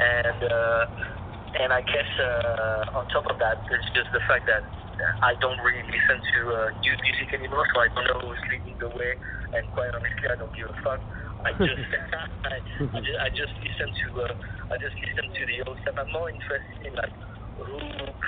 And 0.00 0.40
uh, 0.48 0.82
and 1.60 1.68
I 1.76 1.84
guess 1.84 2.10
uh, 2.16 2.96
on 2.96 3.04
top 3.12 3.28
of 3.28 3.36
that, 3.44 3.60
there's 3.68 3.84
just 3.92 4.08
the 4.16 4.24
fact 4.24 4.48
that 4.48 4.64
I 5.22 5.34
don't 5.38 5.58
really 5.62 5.84
listen 5.86 6.18
to 6.18 6.40
uh, 6.50 6.70
new 6.82 6.94
music 6.98 7.28
anymore, 7.34 7.66
so 7.74 7.80
I 7.80 7.88
don't 7.94 8.06
know 8.10 8.20
who's 8.30 8.42
leading 8.50 8.78
the 8.78 8.90
way. 8.90 9.14
And 9.54 9.64
quite 9.72 9.94
honestly, 9.94 10.26
I 10.26 10.36
don't 10.36 10.54
give 10.54 10.66
a 10.66 10.78
fuck. 10.82 11.00
I 11.46 11.54
just, 11.54 11.86
I, 12.50 12.58
I 12.58 13.00
just, 13.00 13.18
I 13.22 13.28
just 13.30 13.54
listen 13.62 13.88
to, 13.94 14.06
uh, 14.26 14.74
I 14.74 14.76
just 14.82 14.96
listen 14.98 15.26
to 15.30 15.42
the 15.46 15.56
old 15.70 15.78
stuff. 15.86 15.96
I'm 16.02 16.10
more 16.10 16.30
interested 16.30 16.82
in 16.82 16.94
like 16.98 17.14
who 17.58 17.78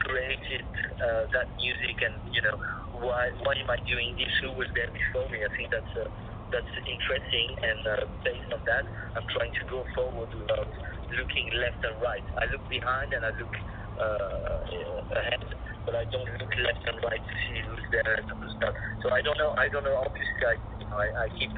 created 0.07 0.67
uh, 0.99 1.27
that 1.35 1.49
music, 1.59 1.97
and 2.03 2.15
you 2.35 2.43
know 2.43 2.57
why, 3.03 3.31
why 3.43 3.55
am 3.59 3.71
I 3.71 3.79
doing 3.87 4.15
this? 4.19 4.31
Who 4.43 4.55
was 4.55 4.71
there 4.75 4.91
before 4.91 5.27
me? 5.31 5.43
I 5.43 5.51
think 5.55 5.71
that's 5.75 5.95
uh, 5.99 6.11
that's 6.51 6.75
interesting, 6.83 7.49
and 7.63 7.81
uh, 7.87 7.95
based 8.27 8.51
on 8.51 8.63
that, 8.67 8.85
I'm 9.15 9.27
trying 9.35 9.55
to 9.59 9.65
go 9.71 9.87
forward 9.95 10.31
without 10.35 10.71
looking 11.15 11.47
left 11.59 11.83
and 11.83 11.99
right. 12.03 12.27
I 12.39 12.51
look 12.51 12.63
behind 12.71 13.15
and 13.15 13.23
I 13.23 13.33
look 13.39 13.55
uh, 13.99 15.19
ahead, 15.19 15.43
but 15.91 15.99
I 15.99 16.07
don't 16.15 16.31
look 16.39 16.55
left 16.63 16.87
and 16.87 17.03
right 17.03 17.19
to 17.19 17.35
see 17.51 17.59
who's 17.67 17.83
there 17.91 18.15
and 18.15 18.31
who's 18.39 18.55
not. 18.63 18.71
So 19.03 19.11
I 19.11 19.27
don't 19.27 19.35
know. 19.43 19.59
I 19.59 19.67
don't 19.67 19.83
know. 19.83 19.99
Obviously, 19.99 20.47
I 20.47 20.55
you 20.79 20.87
know 20.87 20.95
I, 20.95 21.11
I 21.11 21.27
keep 21.35 21.51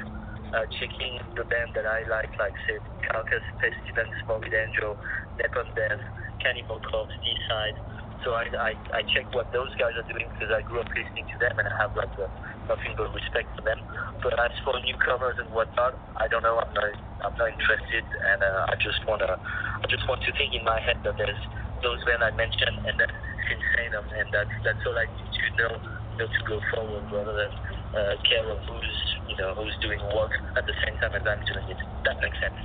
uh, 0.57 0.65
checking 0.81 1.21
the 1.37 1.45
band 1.45 1.77
that 1.77 1.85
I 1.85 2.09
like, 2.09 2.33
like 2.41 2.57
say 2.65 2.81
Carcass, 3.05 3.45
Pestilence, 3.61 4.17
Morbid 4.25 4.57
Angel, 4.57 4.97
Napalm 5.37 5.69
Death, 5.77 6.01
Cannibal 6.41 6.81
Corpse, 6.81 7.13
Deicide. 7.21 7.77
So 8.25 8.33
I, 8.33 8.49
I 8.57 8.73
I 8.97 9.01
check 9.13 9.29
what 9.37 9.53
those 9.53 9.69
guys 9.77 9.93
are 10.01 10.09
doing 10.09 10.25
because 10.33 10.49
I 10.49 10.65
grew 10.65 10.81
up 10.81 10.89
listening 10.97 11.29
to 11.29 11.37
them 11.37 11.53
and 11.61 11.69
I 11.69 11.75
have 11.85 11.93
like 11.93 12.17
a, 12.17 12.33
nothing 12.73 12.97
but 12.97 13.13
respect 13.13 13.53
for 13.53 13.69
them. 13.69 13.85
But 14.25 14.41
as 14.41 14.55
for 14.65 14.81
newcomers 14.81 15.37
and 15.45 15.53
whatnot, 15.53 16.01
I 16.17 16.25
don't 16.33 16.41
know. 16.41 16.57
I'm 16.57 16.73
not 16.73 16.89
I'm 17.21 17.37
not 17.37 17.53
interested, 17.53 18.09
and 18.33 18.41
uh, 18.41 18.73
I 18.73 18.81
just 18.81 19.05
wanna 19.05 19.37
I 19.37 19.85
just 19.93 20.09
want 20.09 20.25
to 20.25 20.33
think 20.41 20.57
in 20.57 20.65
my 20.65 20.81
head 20.81 21.05
that 21.05 21.21
there's 21.21 21.43
those 21.83 21.99
men 22.07 22.23
I 22.23 22.31
mentioned, 22.35 22.87
and 22.87 22.95
that's 22.97 23.19
insane, 23.51 23.93
and 23.93 24.29
that's 24.33 24.55
that's 24.65 24.83
all 24.87 24.97
I 24.97 25.07
need 25.11 25.31
to 25.31 25.45
know, 25.59 25.73
know 26.19 26.27
to 26.31 26.41
go 26.47 26.57
forward 26.75 27.05
rather 27.11 27.35
than 27.35 27.53
uh, 27.93 28.15
care 28.25 28.47
of 28.49 28.59
who's 28.65 28.97
you 29.29 29.37
know 29.37 29.55
who's 29.55 29.75
doing 29.83 30.01
what 30.15 30.31
at 30.57 30.65
the 30.65 30.77
same 30.87 30.97
time 30.99 31.13
as 31.15 31.27
I'm 31.27 31.43
doing 31.45 31.67
it. 31.69 31.81
That 32.07 32.23
makes 32.23 32.39
sense. 32.41 32.57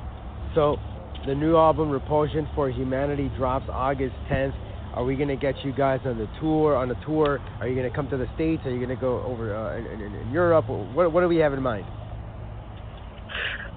So, 0.56 0.78
the 1.26 1.36
new 1.36 1.58
album 1.58 1.90
Repulsion 1.90 2.48
for 2.56 2.70
Humanity 2.70 3.30
drops 3.38 3.66
August 3.70 4.16
10th. 4.32 4.56
Are 4.94 5.04
we 5.04 5.16
gonna 5.16 5.36
get 5.36 5.54
you 5.64 5.74
guys 5.74 6.00
on 6.06 6.18
the 6.18 6.28
tour? 6.40 6.76
On 6.76 6.90
the 6.90 6.98
tour, 7.06 7.40
are 7.60 7.68
you 7.68 7.76
gonna 7.76 7.94
come 7.94 8.10
to 8.10 8.18
the 8.18 8.28
states? 8.36 8.64
Are 8.66 8.72
you 8.72 8.82
gonna 8.82 9.00
go 9.00 9.22
over 9.24 9.56
uh, 9.56 9.78
in, 9.78 10.02
in, 10.02 10.32
Europe? 10.32 10.70
What 10.70 11.12
what 11.12 11.22
do 11.22 11.28
we 11.28 11.38
have 11.38 11.54
in 11.54 11.62
mind? 11.62 11.86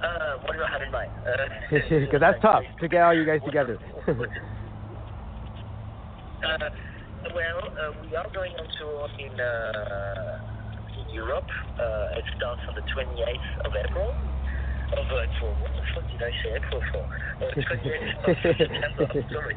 Uh, 0.00 0.40
what 0.46 0.56
do 0.56 0.62
I 0.62 0.70
have 0.70 0.82
in 0.82 0.90
mind? 0.90 1.10
Because 1.70 2.20
that's 2.20 2.40
tough 2.40 2.64
to 2.80 2.88
get 2.88 3.02
all 3.02 3.14
you 3.14 3.26
guys 3.26 3.40
together. 3.44 3.78
Uh, 6.40 6.70
well, 7.36 7.60
uh, 7.68 7.92
we 8.00 8.16
are 8.16 8.28
going 8.32 8.52
on 8.56 8.66
tour 8.80 9.08
in 9.20 9.36
uh, 9.36 10.40
in 10.96 11.12
Europe. 11.12 11.44
Uh, 11.76 12.16
it 12.16 12.24
starts 12.36 12.62
on 12.64 12.74
the 12.74 12.84
28th 12.96 13.66
of 13.68 13.72
April. 13.76 14.16
Of 14.96 15.04
April. 15.04 15.52
What 15.60 15.72
the 15.76 15.84
fuck 15.92 16.08
did 16.08 16.22
I 16.24 16.32
say? 16.40 16.56
April 16.56 16.80
for? 16.92 17.04
Uh, 17.04 17.52
28th 17.60 18.24
of 18.24 18.36
September. 18.40 19.04
Sorry. 19.36 19.56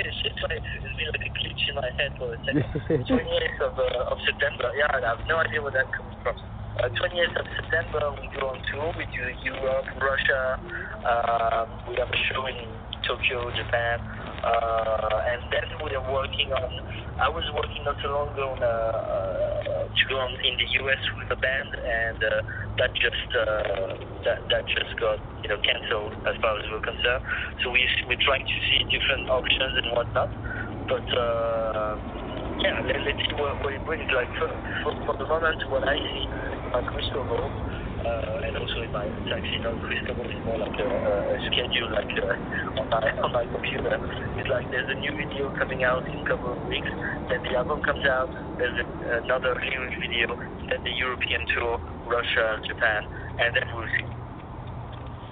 It's 0.00 0.42
like 0.48 0.56
it's 0.56 0.96
been 0.96 1.10
like 1.12 1.20
a 1.20 1.32
glitch 1.36 1.62
in 1.68 1.74
my 1.76 1.90
head 2.00 2.16
for 2.16 2.32
a 2.32 2.38
second. 2.48 2.64
28th 3.12 3.60
of, 3.60 3.76
uh, 3.76 4.12
of 4.12 4.18
September. 4.24 4.72
Yeah, 4.72 4.88
I 4.88 5.04
have 5.04 5.20
no 5.28 5.36
idea 5.36 5.60
where 5.60 5.72
that 5.76 5.92
comes 5.92 6.16
from. 6.24 6.36
Uh, 6.80 6.88
28th 6.96 7.36
of 7.36 7.46
September, 7.60 8.08
we 8.16 8.24
go 8.40 8.48
on 8.48 8.58
tour. 8.72 8.88
We 8.96 9.04
do 9.12 9.28
Europe, 9.44 9.84
Russia. 10.00 10.56
Um, 11.04 11.92
we 11.92 12.00
have 12.00 12.08
a 12.08 12.20
show 12.32 12.48
in 12.48 12.64
Tokyo, 13.04 13.52
Japan. 13.52 14.00
Uh, 14.42 15.30
and 15.32 15.42
then 15.54 15.68
we 15.86 15.94
are 15.94 16.06
working 16.10 16.50
on. 16.50 16.70
I 17.22 17.30
was 17.30 17.46
working 17.54 17.86
not 17.86 17.94
so 18.02 18.10
long 18.10 18.34
ago 18.34 18.58
on, 18.58 18.58
uh, 18.58 18.66
uh, 18.66 19.84
to 19.86 20.02
go 20.10 20.18
on 20.18 20.34
in 20.34 20.54
the 20.58 20.68
US 20.82 21.02
with 21.18 21.30
a 21.30 21.38
band, 21.38 21.70
and 21.78 22.18
uh, 22.18 22.30
that 22.82 22.90
just 22.98 23.28
uh, 23.38 23.94
that 24.26 24.42
that 24.50 24.64
just 24.66 24.98
got 24.98 25.22
you 25.46 25.48
know 25.54 25.58
canceled 25.62 26.18
as 26.26 26.34
far 26.42 26.58
as 26.58 26.66
we're 26.74 26.82
concerned. 26.82 27.22
So 27.62 27.70
we 27.70 27.86
we're 28.10 28.24
trying 28.26 28.42
to 28.42 28.58
see 28.66 28.82
different 28.90 29.30
options 29.30 29.74
and 29.78 29.88
whatnot. 29.94 30.30
But 30.90 31.06
uh, 31.06 31.92
yeah, 32.66 32.82
let, 32.82 32.98
let's 33.06 33.22
see 33.22 33.34
what, 33.38 33.62
what 33.62 33.72
it 33.72 33.84
brings. 33.86 34.10
Like 34.10 34.30
for, 34.42 34.50
for, 34.82 34.92
for 35.06 35.14
the 35.22 35.26
moment, 35.30 35.62
what 35.70 35.86
I 35.86 35.94
see 35.94 36.26
my 36.74 36.82
crystal 36.82 37.22
ball, 37.30 37.46
uh, 38.02 38.44
and 38.46 38.56
also 38.56 38.82
in 38.82 38.90
my 38.92 39.06
it's 39.06 39.30
actually 39.30 39.62
not 39.62 39.78
crystal 39.82 40.18
is 40.26 40.40
more 40.44 40.58
like 40.58 40.74
a, 40.74 40.88
a 40.88 41.38
schedule, 41.46 41.90
like 41.94 42.12
uh, 42.18 42.80
on 42.80 42.86
my 42.90 43.02
on 43.22 43.30
my 43.32 43.44
computer. 43.46 43.94
It's 44.38 44.50
like 44.50 44.70
there's 44.70 44.90
a 44.90 44.98
new 44.98 45.14
video 45.14 45.54
coming 45.58 45.84
out 45.84 46.06
in 46.06 46.18
a 46.18 46.26
couple 46.26 46.52
of 46.52 46.60
weeks, 46.66 46.88
then 47.30 47.42
the 47.46 47.54
album 47.54 47.82
comes 47.82 48.04
out, 48.06 48.30
there's 48.58 48.74
a, 48.74 48.86
another 49.22 49.54
lyric 49.54 49.94
video, 49.98 50.34
then 50.68 50.82
the 50.82 50.94
European 50.98 51.46
tour, 51.54 51.78
Russia, 52.06 52.58
Japan, 52.66 53.06
and 53.38 53.54
then 53.54 53.66
we'll 53.74 53.88
see. 53.98 54.06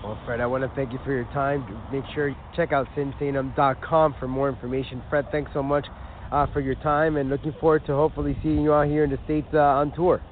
Well, 0.02 0.18
Fred, 0.24 0.40
I 0.40 0.46
want 0.46 0.64
to 0.64 0.72
thank 0.74 0.92
you 0.92 0.98
for 1.04 1.12
your 1.12 1.28
time. 1.34 1.60
Make 1.92 2.04
sure 2.14 2.28
you 2.28 2.36
check 2.56 2.72
out 2.72 2.88
sinsaenum.com 2.96 4.14
for 4.18 4.28
more 4.28 4.48
information. 4.48 5.02
Fred, 5.10 5.26
thanks 5.30 5.50
so 5.52 5.62
much 5.62 5.86
uh, 6.32 6.46
for 6.52 6.60
your 6.60 6.76
time, 6.76 7.16
and 7.16 7.28
looking 7.28 7.52
forward 7.60 7.84
to 7.86 7.92
hopefully 7.92 8.36
seeing 8.42 8.62
you 8.62 8.72
out 8.72 8.86
here 8.86 9.04
in 9.04 9.10
the 9.10 9.18
States 9.24 9.48
uh, 9.52 9.58
on 9.58 9.92
tour. 9.92 10.22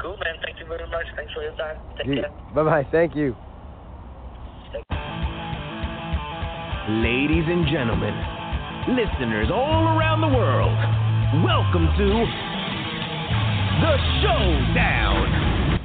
Cool, 0.00 0.16
man. 0.22 0.36
Thank 0.44 0.60
you 0.60 0.66
very 0.66 0.88
much. 0.90 1.06
Thanks 1.16 1.32
for 1.32 1.42
your 1.42 1.52
time. 1.52 1.76
Take 1.96 2.06
care. 2.06 2.30
Bye 2.54 2.62
bye. 2.64 2.86
Thank 2.92 3.16
you. 3.16 3.34
Ladies 6.88 7.44
and 7.44 7.66
gentlemen, 7.68 8.14
listeners 8.96 9.50
all 9.52 9.98
around 9.98 10.22
the 10.22 10.28
world, 10.28 10.72
welcome 11.44 11.86
to 11.98 12.08
the 13.82 13.94
Showdown. 14.22 15.78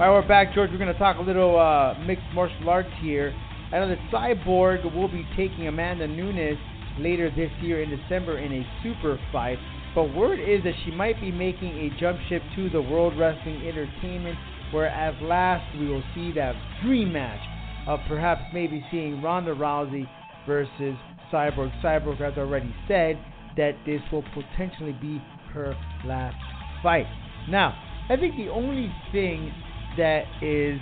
All 0.00 0.06
right, 0.06 0.10
we're 0.10 0.28
back, 0.28 0.54
George. 0.54 0.70
We're 0.70 0.78
going 0.78 0.92
to 0.92 0.98
talk 0.98 1.18
a 1.18 1.22
little 1.22 1.58
uh, 1.58 1.98
mixed 2.06 2.24
martial 2.32 2.70
arts 2.70 2.88
here. 3.02 3.34
I 3.72 3.80
know 3.80 3.88
that 3.88 3.98
Cyborg 4.12 4.94
will 4.94 5.08
be 5.08 5.26
taking 5.36 5.66
Amanda 5.68 6.06
Nunes 6.06 6.56
later 6.98 7.30
this 7.30 7.50
year 7.60 7.82
in 7.82 7.90
December 7.90 8.38
in 8.38 8.52
a 8.52 8.66
super 8.82 9.18
fight. 9.32 9.58
But 9.98 10.14
word 10.14 10.38
is 10.38 10.62
that 10.62 10.74
she 10.84 10.92
might 10.92 11.20
be 11.20 11.32
making 11.32 11.70
a 11.76 11.90
jump 11.98 12.20
ship 12.28 12.40
to 12.54 12.70
the 12.70 12.80
World 12.80 13.18
Wrestling 13.18 13.66
Entertainment, 13.66 14.38
where 14.70 14.86
at 14.86 15.20
last 15.20 15.76
we 15.76 15.88
will 15.88 16.04
see 16.14 16.30
that 16.34 16.54
dream 16.84 17.12
match 17.12 17.40
of 17.88 17.98
perhaps 18.06 18.42
maybe 18.54 18.86
seeing 18.92 19.20
Ronda 19.20 19.52
Rousey 19.56 20.08
versus 20.46 20.94
Cyborg. 21.32 21.72
Cyborg 21.82 22.18
has 22.18 22.34
already 22.38 22.72
said 22.86 23.18
that 23.56 23.72
this 23.84 24.00
will 24.12 24.22
potentially 24.34 24.92
be 24.92 25.20
her 25.52 25.74
last 26.04 26.36
fight. 26.80 27.06
Now, 27.48 27.76
I 28.08 28.14
think 28.14 28.36
the 28.36 28.50
only 28.50 28.94
thing 29.10 29.52
that 29.96 30.26
is 30.40 30.78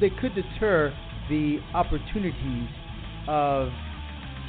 that 0.00 0.16
could 0.20 0.36
deter 0.36 0.94
the 1.28 1.58
opportunities 1.74 2.68
of 3.26 3.70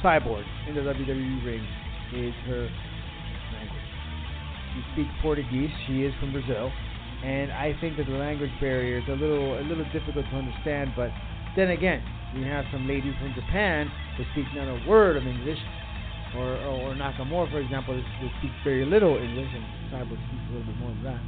Cyborg 0.04 0.44
in 0.68 0.76
the 0.76 0.82
WWE 0.82 1.44
ring 1.44 1.66
is 2.14 2.32
her. 2.46 2.70
She 4.74 4.80
speaks 4.92 5.10
Portuguese. 5.20 5.70
She 5.86 6.04
is 6.04 6.14
from 6.18 6.32
Brazil, 6.32 6.72
and 7.24 7.52
I 7.52 7.76
think 7.80 7.96
that 7.96 8.06
the 8.06 8.16
language 8.16 8.50
barrier 8.60 8.98
is 8.98 9.08
a 9.08 9.16
little 9.16 9.58
a 9.58 9.64
little 9.64 9.84
difficult 9.92 10.24
to 10.24 10.36
understand. 10.36 10.92
But 10.96 11.10
then 11.56 11.70
again, 11.70 12.02
we 12.34 12.42
have 12.44 12.64
some 12.72 12.88
ladies 12.88 13.14
from 13.20 13.34
Japan 13.34 13.90
that 14.18 14.26
speak 14.32 14.46
not 14.54 14.68
a 14.68 14.88
word 14.88 15.16
of 15.16 15.26
English, 15.26 15.58
or 16.36 16.56
or, 16.64 16.90
or 16.90 16.94
Nakamura, 16.94 17.50
for 17.50 17.60
example, 17.60 17.94
that 17.94 18.30
speaks 18.38 18.54
very 18.64 18.84
little 18.84 19.16
English, 19.16 19.48
and 19.52 19.64
Cyborg 19.92 20.20
speaks 20.28 20.44
a 20.48 20.52
little 20.52 20.72
bit 20.72 20.78
more 20.80 20.90
of 20.90 21.02
that. 21.04 21.20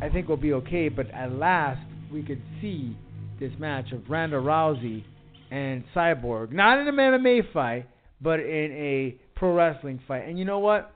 I 0.00 0.08
think 0.08 0.28
we'll 0.28 0.36
be 0.36 0.52
okay, 0.52 0.88
but 0.88 1.10
at 1.10 1.32
last 1.32 1.80
we 2.12 2.22
could 2.22 2.42
see 2.60 2.96
this 3.40 3.52
match 3.58 3.92
of 3.92 4.08
Ronda 4.08 4.36
Rousey 4.36 5.04
and 5.50 5.84
Cyborg, 5.94 6.52
not 6.52 6.78
in 6.78 6.88
an 6.88 6.94
MMA 6.94 7.52
fight, 7.52 7.86
but 8.20 8.40
in 8.40 8.72
a 8.72 9.16
pro 9.36 9.54
wrestling 9.54 10.00
fight. 10.06 10.24
And 10.26 10.38
you 10.38 10.44
know 10.44 10.58
what? 10.58 10.95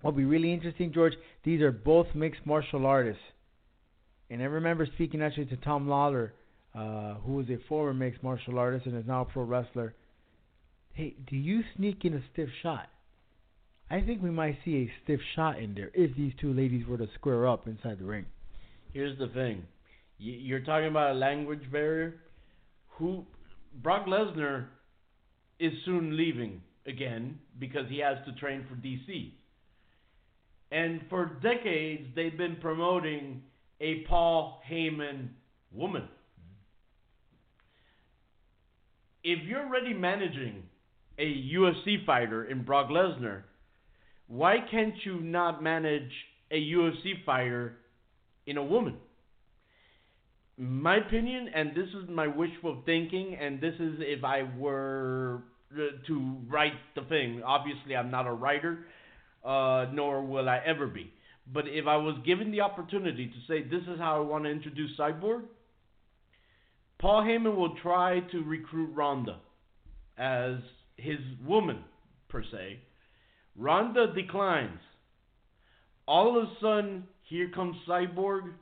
What'll 0.00 0.16
be 0.16 0.24
really 0.24 0.52
interesting, 0.52 0.92
George? 0.92 1.12
These 1.44 1.60
are 1.60 1.72
both 1.72 2.06
mixed 2.14 2.44
martial 2.46 2.86
artists. 2.86 3.22
And 4.30 4.40
I 4.40 4.46
remember 4.46 4.86
speaking 4.94 5.22
actually 5.22 5.46
to 5.46 5.56
Tom 5.56 5.88
Lawlor, 5.88 6.32
uh, 6.74 7.14
who 7.14 7.34
was 7.34 7.46
a 7.50 7.58
former 7.68 7.92
mixed 7.92 8.22
martial 8.22 8.58
artist 8.58 8.86
and 8.86 8.96
is 8.96 9.06
now 9.06 9.22
a 9.22 9.24
pro 9.24 9.42
wrestler. 9.42 9.94
Hey, 10.92 11.14
do 11.28 11.36
you 11.36 11.62
sneak 11.76 12.04
in 12.04 12.14
a 12.14 12.22
stiff 12.32 12.48
shot? 12.62 12.88
I 13.90 14.00
think 14.00 14.22
we 14.22 14.30
might 14.30 14.56
see 14.64 14.76
a 14.76 14.92
stiff 15.02 15.20
shot 15.34 15.58
in 15.58 15.74
there 15.74 15.90
if 15.94 16.16
these 16.16 16.32
two 16.40 16.52
ladies 16.52 16.86
were 16.86 16.98
to 16.98 17.08
square 17.16 17.48
up 17.48 17.66
inside 17.66 17.98
the 17.98 18.04
ring. 18.04 18.24
Here's 18.92 19.18
the 19.18 19.28
thing. 19.28 19.64
You're 20.18 20.60
talking 20.60 20.88
about 20.88 21.12
a 21.12 21.14
language 21.14 21.70
barrier. 21.72 22.16
Who 22.98 23.24
Brock 23.82 24.06
Lesnar 24.06 24.66
is 25.58 25.72
soon 25.84 26.16
leaving 26.16 26.60
again 26.86 27.38
because 27.58 27.86
he 27.88 27.98
has 27.98 28.18
to 28.26 28.32
train 28.38 28.64
for 28.68 28.76
DC. 28.76 29.32
And 30.70 31.00
for 31.08 31.38
decades 31.42 32.08
they've 32.14 32.36
been 32.36 32.56
promoting 32.60 33.42
a 33.80 34.04
Paul 34.08 34.60
Heyman 34.70 35.28
woman. 35.72 36.08
If 39.22 39.46
you're 39.46 39.66
already 39.66 39.94
managing 39.94 40.62
a 41.18 41.24
UFC 41.54 42.04
fighter 42.06 42.44
in 42.44 42.62
Brock 42.62 42.88
Lesnar, 42.88 43.42
why 44.28 44.56
can't 44.70 44.94
you 45.04 45.20
not 45.20 45.62
manage 45.62 46.10
a 46.50 46.60
UFC 46.60 47.24
fighter 47.26 47.76
in 48.46 48.56
a 48.56 48.64
woman? 48.64 48.96
My 50.56 50.96
opinion, 50.96 51.48
and 51.54 51.70
this 51.70 51.88
is 51.88 52.08
my 52.08 52.26
wishful 52.26 52.82
thinking, 52.84 53.36
and 53.40 53.60
this 53.60 53.74
is 53.80 53.94
if 54.00 54.24
I 54.24 54.42
were 54.58 55.42
uh, 55.74 56.06
to 56.06 56.36
write 56.48 56.74
the 56.94 57.02
thing. 57.02 57.42
Obviously, 57.44 57.96
I'm 57.96 58.10
not 58.10 58.26
a 58.26 58.32
writer, 58.32 58.84
uh, 59.44 59.86
nor 59.92 60.24
will 60.24 60.48
I 60.48 60.60
ever 60.64 60.86
be. 60.86 61.12
But 61.52 61.66
if 61.66 61.86
I 61.86 61.96
was 61.96 62.16
given 62.24 62.50
the 62.50 62.60
opportunity 62.60 63.26
to 63.26 63.34
say 63.48 63.62
this 63.62 63.82
is 63.82 63.98
how 63.98 64.16
I 64.16 64.20
want 64.20 64.44
to 64.44 64.50
introduce 64.50 64.96
Cyborg, 64.98 65.42
Paul 67.00 67.22
Heyman 67.22 67.56
will 67.56 67.76
try 67.76 68.20
to 68.30 68.44
recruit 68.44 68.94
Ronda 68.94 69.38
as 70.18 70.56
his 70.96 71.18
woman, 71.44 71.78
per 72.28 72.42
se. 72.42 72.78
Ronda 73.56 74.12
declines. 74.14 74.78
All 76.06 76.36
of 76.36 76.44
a 76.44 76.52
sudden, 76.60 77.04
here 77.22 77.50
comes 77.50 77.76
Cyborg, 77.88 78.52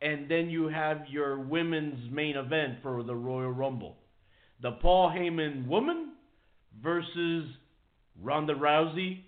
and 0.00 0.28
then 0.30 0.48
you 0.48 0.68
have 0.68 1.02
your 1.08 1.38
women's 1.38 2.10
main 2.10 2.36
event 2.36 2.78
for 2.82 3.02
the 3.02 3.14
Royal 3.14 3.50
Rumble. 3.50 3.96
The 4.62 4.72
Paul 4.72 5.10
Heyman 5.10 5.66
woman 5.66 6.12
versus 6.82 7.44
Ronda 8.22 8.54
Rousey, 8.54 9.20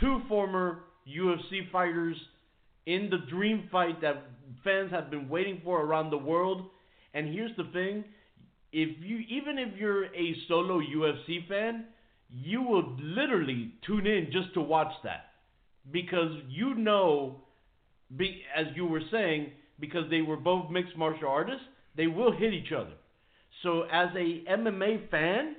two 0.00 0.20
former 0.28 0.80
UFC 1.08 1.70
fighters 1.70 2.16
in 2.86 3.10
the 3.10 3.18
dream 3.30 3.68
fight 3.70 4.00
that 4.00 4.24
fans 4.64 4.90
have 4.90 5.10
been 5.10 5.28
waiting 5.28 5.60
for 5.64 5.82
around 5.82 6.10
the 6.10 6.18
world. 6.18 6.68
And 7.14 7.32
here's 7.32 7.56
the 7.56 7.64
thing, 7.72 8.04
if 8.72 8.96
you 9.00 9.18
even 9.28 9.58
if 9.58 9.76
you're 9.78 10.06
a 10.06 10.36
solo 10.48 10.80
UFC 10.80 11.46
fan, 11.48 11.86
you 12.30 12.62
will 12.62 12.96
literally 13.00 13.72
tune 13.86 14.06
in 14.06 14.28
just 14.32 14.52
to 14.54 14.60
watch 14.60 14.92
that 15.04 15.26
because 15.92 16.32
you 16.48 16.74
know 16.74 17.42
be, 18.16 18.42
as 18.54 18.66
you 18.74 18.86
were 18.86 19.02
saying 19.10 19.52
because 19.78 20.08
they 20.10 20.22
were 20.22 20.36
both 20.36 20.70
mixed 20.70 20.96
martial 20.96 21.28
artists, 21.28 21.64
they 21.96 22.06
will 22.06 22.32
hit 22.32 22.52
each 22.52 22.72
other. 22.72 22.92
So 23.62 23.82
as 23.82 24.08
a 24.16 24.44
MMA 24.50 25.10
fan, 25.10 25.56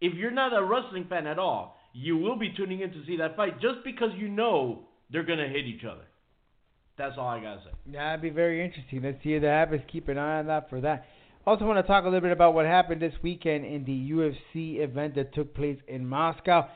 if 0.00 0.14
you're 0.14 0.30
not 0.30 0.56
a 0.56 0.64
wrestling 0.64 1.06
fan 1.08 1.26
at 1.26 1.38
all, 1.38 1.73
you 1.94 2.18
will 2.18 2.36
be 2.36 2.52
tuning 2.54 2.80
in 2.80 2.90
to 2.90 3.06
see 3.06 3.16
that 3.16 3.36
fight 3.36 3.60
just 3.60 3.78
because 3.84 4.10
you 4.16 4.28
know 4.28 4.82
they're 5.10 5.22
gonna 5.22 5.48
hit 5.48 5.64
each 5.64 5.84
other. 5.84 6.04
That's 6.98 7.16
all 7.16 7.28
I 7.28 7.40
gotta 7.40 7.60
say. 7.64 7.92
That'd 7.92 8.20
be 8.20 8.30
very 8.30 8.62
interesting. 8.64 9.02
Let's 9.02 9.22
see 9.22 9.34
if 9.34 9.42
that 9.42 9.48
happens. 9.48 9.82
Keep 9.90 10.08
an 10.08 10.18
eye 10.18 10.40
on 10.40 10.46
that 10.48 10.68
for 10.68 10.80
that. 10.82 11.06
Also, 11.46 11.66
want 11.66 11.78
to 11.78 11.86
talk 11.86 12.04
a 12.04 12.06
little 12.06 12.22
bit 12.22 12.32
about 12.32 12.54
what 12.54 12.64
happened 12.64 13.02
this 13.02 13.12
weekend 13.22 13.66
in 13.66 13.84
the 13.84 14.10
UFC 14.12 14.78
event 14.82 15.14
that 15.16 15.34
took 15.34 15.54
place 15.54 15.78
in 15.88 16.06
Moscow. 16.06 16.68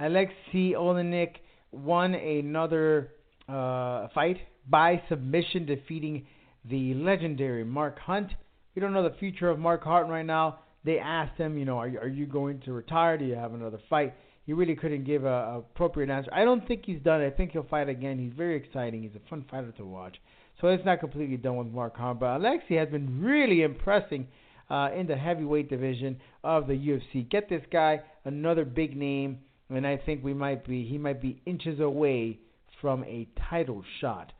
Alexey 0.00 0.72
Oleinik 0.72 1.34
won 1.72 2.14
another 2.14 3.10
uh, 3.48 4.08
fight 4.14 4.38
by 4.68 5.02
submission, 5.10 5.66
defeating 5.66 6.26
the 6.64 6.94
legendary 6.94 7.64
Mark 7.64 7.98
Hunt. 7.98 8.30
We 8.74 8.80
don't 8.80 8.94
know 8.94 9.06
the 9.06 9.16
future 9.18 9.50
of 9.50 9.58
Mark 9.58 9.84
Hunt 9.84 10.08
right 10.08 10.24
now. 10.24 10.60
They 10.84 10.98
asked 10.98 11.38
him, 11.38 11.58
you 11.58 11.66
know, 11.66 11.78
are 11.78 11.88
you, 11.88 11.98
are 11.98 12.08
you 12.08 12.26
going 12.26 12.60
to 12.60 12.72
retire? 12.72 13.18
Do 13.18 13.26
you 13.26 13.34
have 13.34 13.52
another 13.52 13.78
fight? 13.90 14.14
He 14.46 14.52
really 14.52 14.76
couldn't 14.76 15.04
give 15.04 15.24
a, 15.24 15.28
a 15.28 15.58
appropriate 15.58 16.10
answer. 16.10 16.30
I 16.32 16.44
don't 16.44 16.66
think 16.66 16.84
he's 16.84 17.00
done. 17.00 17.22
I 17.22 17.30
think 17.30 17.52
he'll 17.52 17.64
fight 17.64 17.88
again. 17.88 18.18
He's 18.18 18.32
very 18.36 18.56
exciting. 18.56 19.02
He's 19.02 19.14
a 19.14 19.28
fun 19.30 19.44
fighter 19.50 19.72
to 19.72 19.84
watch. 19.84 20.16
So 20.60 20.68
it's 20.68 20.84
not 20.84 21.00
completely 21.00 21.36
done 21.36 21.56
with 21.56 21.68
Mark 21.68 21.96
Hunt, 21.96 22.20
but 22.20 22.36
Alexey 22.36 22.76
has 22.76 22.88
been 22.88 23.22
really 23.22 23.62
impressing 23.62 24.28
uh, 24.70 24.90
in 24.96 25.06
the 25.06 25.16
heavyweight 25.16 25.68
division 25.68 26.18
of 26.42 26.66
the 26.66 26.74
UFC. 26.74 27.28
Get 27.28 27.48
this 27.48 27.62
guy 27.72 28.00
another 28.24 28.64
big 28.64 28.96
name, 28.96 29.38
and 29.70 29.86
I 29.86 29.96
think 29.96 30.22
we 30.22 30.34
might 30.34 30.66
be 30.66 30.84
he 30.84 30.98
might 30.98 31.20
be 31.20 31.40
inches 31.46 31.80
away 31.80 32.38
from 32.80 33.04
a 33.04 33.26
title 33.48 33.82
shot. 34.00 34.32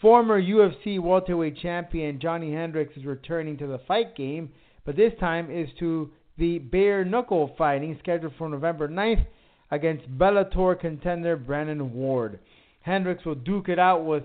Former 0.00 0.40
UFC 0.40 1.00
welterweight 1.00 1.58
champion 1.58 2.20
Johnny 2.20 2.52
Hendricks 2.52 2.96
is 2.96 3.04
returning 3.04 3.56
to 3.58 3.66
the 3.66 3.78
fight 3.86 4.14
game, 4.16 4.50
but 4.84 4.96
this 4.96 5.12
time 5.18 5.50
is 5.50 5.68
to 5.78 6.10
the 6.36 6.58
bare 6.58 7.04
knuckle 7.04 7.54
fighting 7.56 7.96
scheduled 8.02 8.34
for 8.36 8.48
November 8.48 8.88
9th 8.88 9.24
against 9.74 10.08
Bellator 10.18 10.78
contender 10.78 11.36
Brennan 11.36 11.92
Ward. 11.92 12.38
Hendricks 12.82 13.24
will 13.24 13.34
duke 13.34 13.68
it 13.68 13.78
out 13.78 14.04
with 14.04 14.22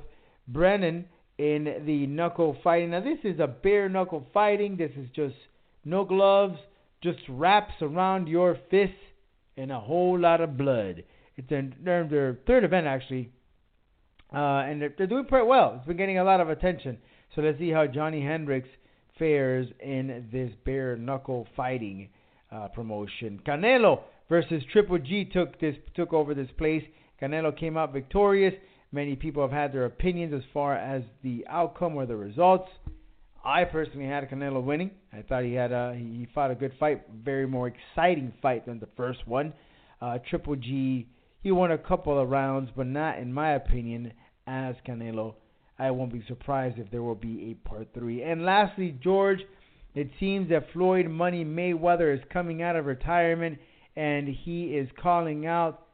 Brennan 0.48 1.06
in 1.38 1.84
the 1.86 2.06
knuckle 2.06 2.56
fighting. 2.64 2.92
Now, 2.92 3.00
this 3.02 3.20
is 3.24 3.40
a 3.40 3.48
bare 3.48 3.90
knuckle 3.90 4.28
fighting. 4.34 4.78
This 4.78 4.92
is 4.96 5.08
just 5.16 5.36
no 5.86 6.04
gloves, 6.04 6.60
just 7.02 7.20
wraps 7.30 7.74
around 7.82 8.28
your 8.28 8.58
fists 8.70 8.96
and 9.58 9.72
a 9.72 9.80
whole 9.80 10.20
lot 10.20 10.42
of 10.42 10.58
blood. 10.58 11.04
It's 11.36 11.50
their, 11.50 12.04
their 12.06 12.38
third 12.46 12.64
event, 12.64 12.86
actually, 12.86 13.32
uh, 14.34 14.68
and 14.68 14.82
they're, 14.82 14.94
they're 14.98 15.08
doing 15.08 15.26
pretty 15.26 15.48
well. 15.48 15.76
It's 15.78 15.88
been 15.88 15.98
getting 15.98 16.20
a 16.20 16.24
lot 16.24 16.42
of 16.42 16.50
attention. 16.50 16.98
So 17.36 17.42
let's 17.42 17.58
see 17.58 17.70
how 17.70 17.88
Johnny 17.88 18.22
Hendricks 18.22 18.70
fares 19.18 19.68
in 19.82 20.28
this 20.32 20.52
bare 20.66 20.96
knuckle 20.96 21.48
fighting 21.56 22.10
uh, 22.52 22.68
promotion. 22.68 23.40
Canelo 23.46 24.02
versus 24.30 24.64
Triple 24.72 25.00
G 25.00 25.26
took 25.26 25.60
this 25.60 25.76
took 25.96 26.14
over 26.14 26.34
this 26.34 26.50
place. 26.58 26.84
Canelo 27.22 27.58
came 27.58 27.76
out 27.76 27.92
victorious. 27.92 28.54
Many 28.92 29.16
people 29.16 29.44
have 29.44 29.52
had 29.52 29.74
their 29.74 29.86
opinions 29.86 30.34
as 30.34 30.42
far 30.54 30.76
as 30.76 31.04
the 31.24 31.46
outcome 31.50 31.96
or 31.96 32.06
the 32.06 32.16
results. 32.16 32.70
I 33.44 33.64
personally 33.64 34.08
had 34.08 34.30
Canelo 34.30 34.64
winning. 34.64 34.92
I 35.14 35.22
thought 35.22 35.44
he 35.44 35.54
had 35.54 35.72
a 35.72 35.96
he 35.98 36.28
fought 36.34 36.52
a 36.52 36.56
good 36.56 36.74
fight, 36.80 37.04
very 37.24 37.48
more 37.48 37.68
exciting 37.68 38.34
fight 38.42 38.66
than 38.66 38.80
the 38.80 38.90
first 38.96 39.28
one. 39.28 39.54
Uh, 40.02 40.20
Triple 40.30 40.56
G 40.56 41.08
he 41.42 41.52
won 41.52 41.72
a 41.72 41.78
couple 41.78 42.20
of 42.20 42.30
rounds, 42.30 42.70
but 42.76 42.88
not 42.88 43.18
in 43.18 43.34
my 43.34 43.54
opinion 43.54 44.12
as 44.46 44.76
Canelo. 44.86 45.36
I 45.78 45.92
won't 45.92 46.12
be 46.12 46.24
surprised 46.28 46.78
if 46.78 46.92
there 46.92 47.02
will 47.02 47.16
be 47.16 47.52
a 47.52 47.70
part 47.70 47.88
three. 47.94 48.24
And 48.24 48.44
lastly, 48.44 48.98
George, 49.02 49.40
it 49.96 50.10
seems 50.20 50.50
that 50.50 50.72
Floyd 50.74 51.08
Money 51.08 51.46
Mayweather 51.46 52.14
is 52.14 52.22
coming 52.32 52.62
out 52.62 52.76
of 52.76 52.86
retirement 52.86 53.58
and 53.96 54.28
he 54.28 54.76
is 54.76 54.90
calling 55.02 55.46
out 55.46 55.88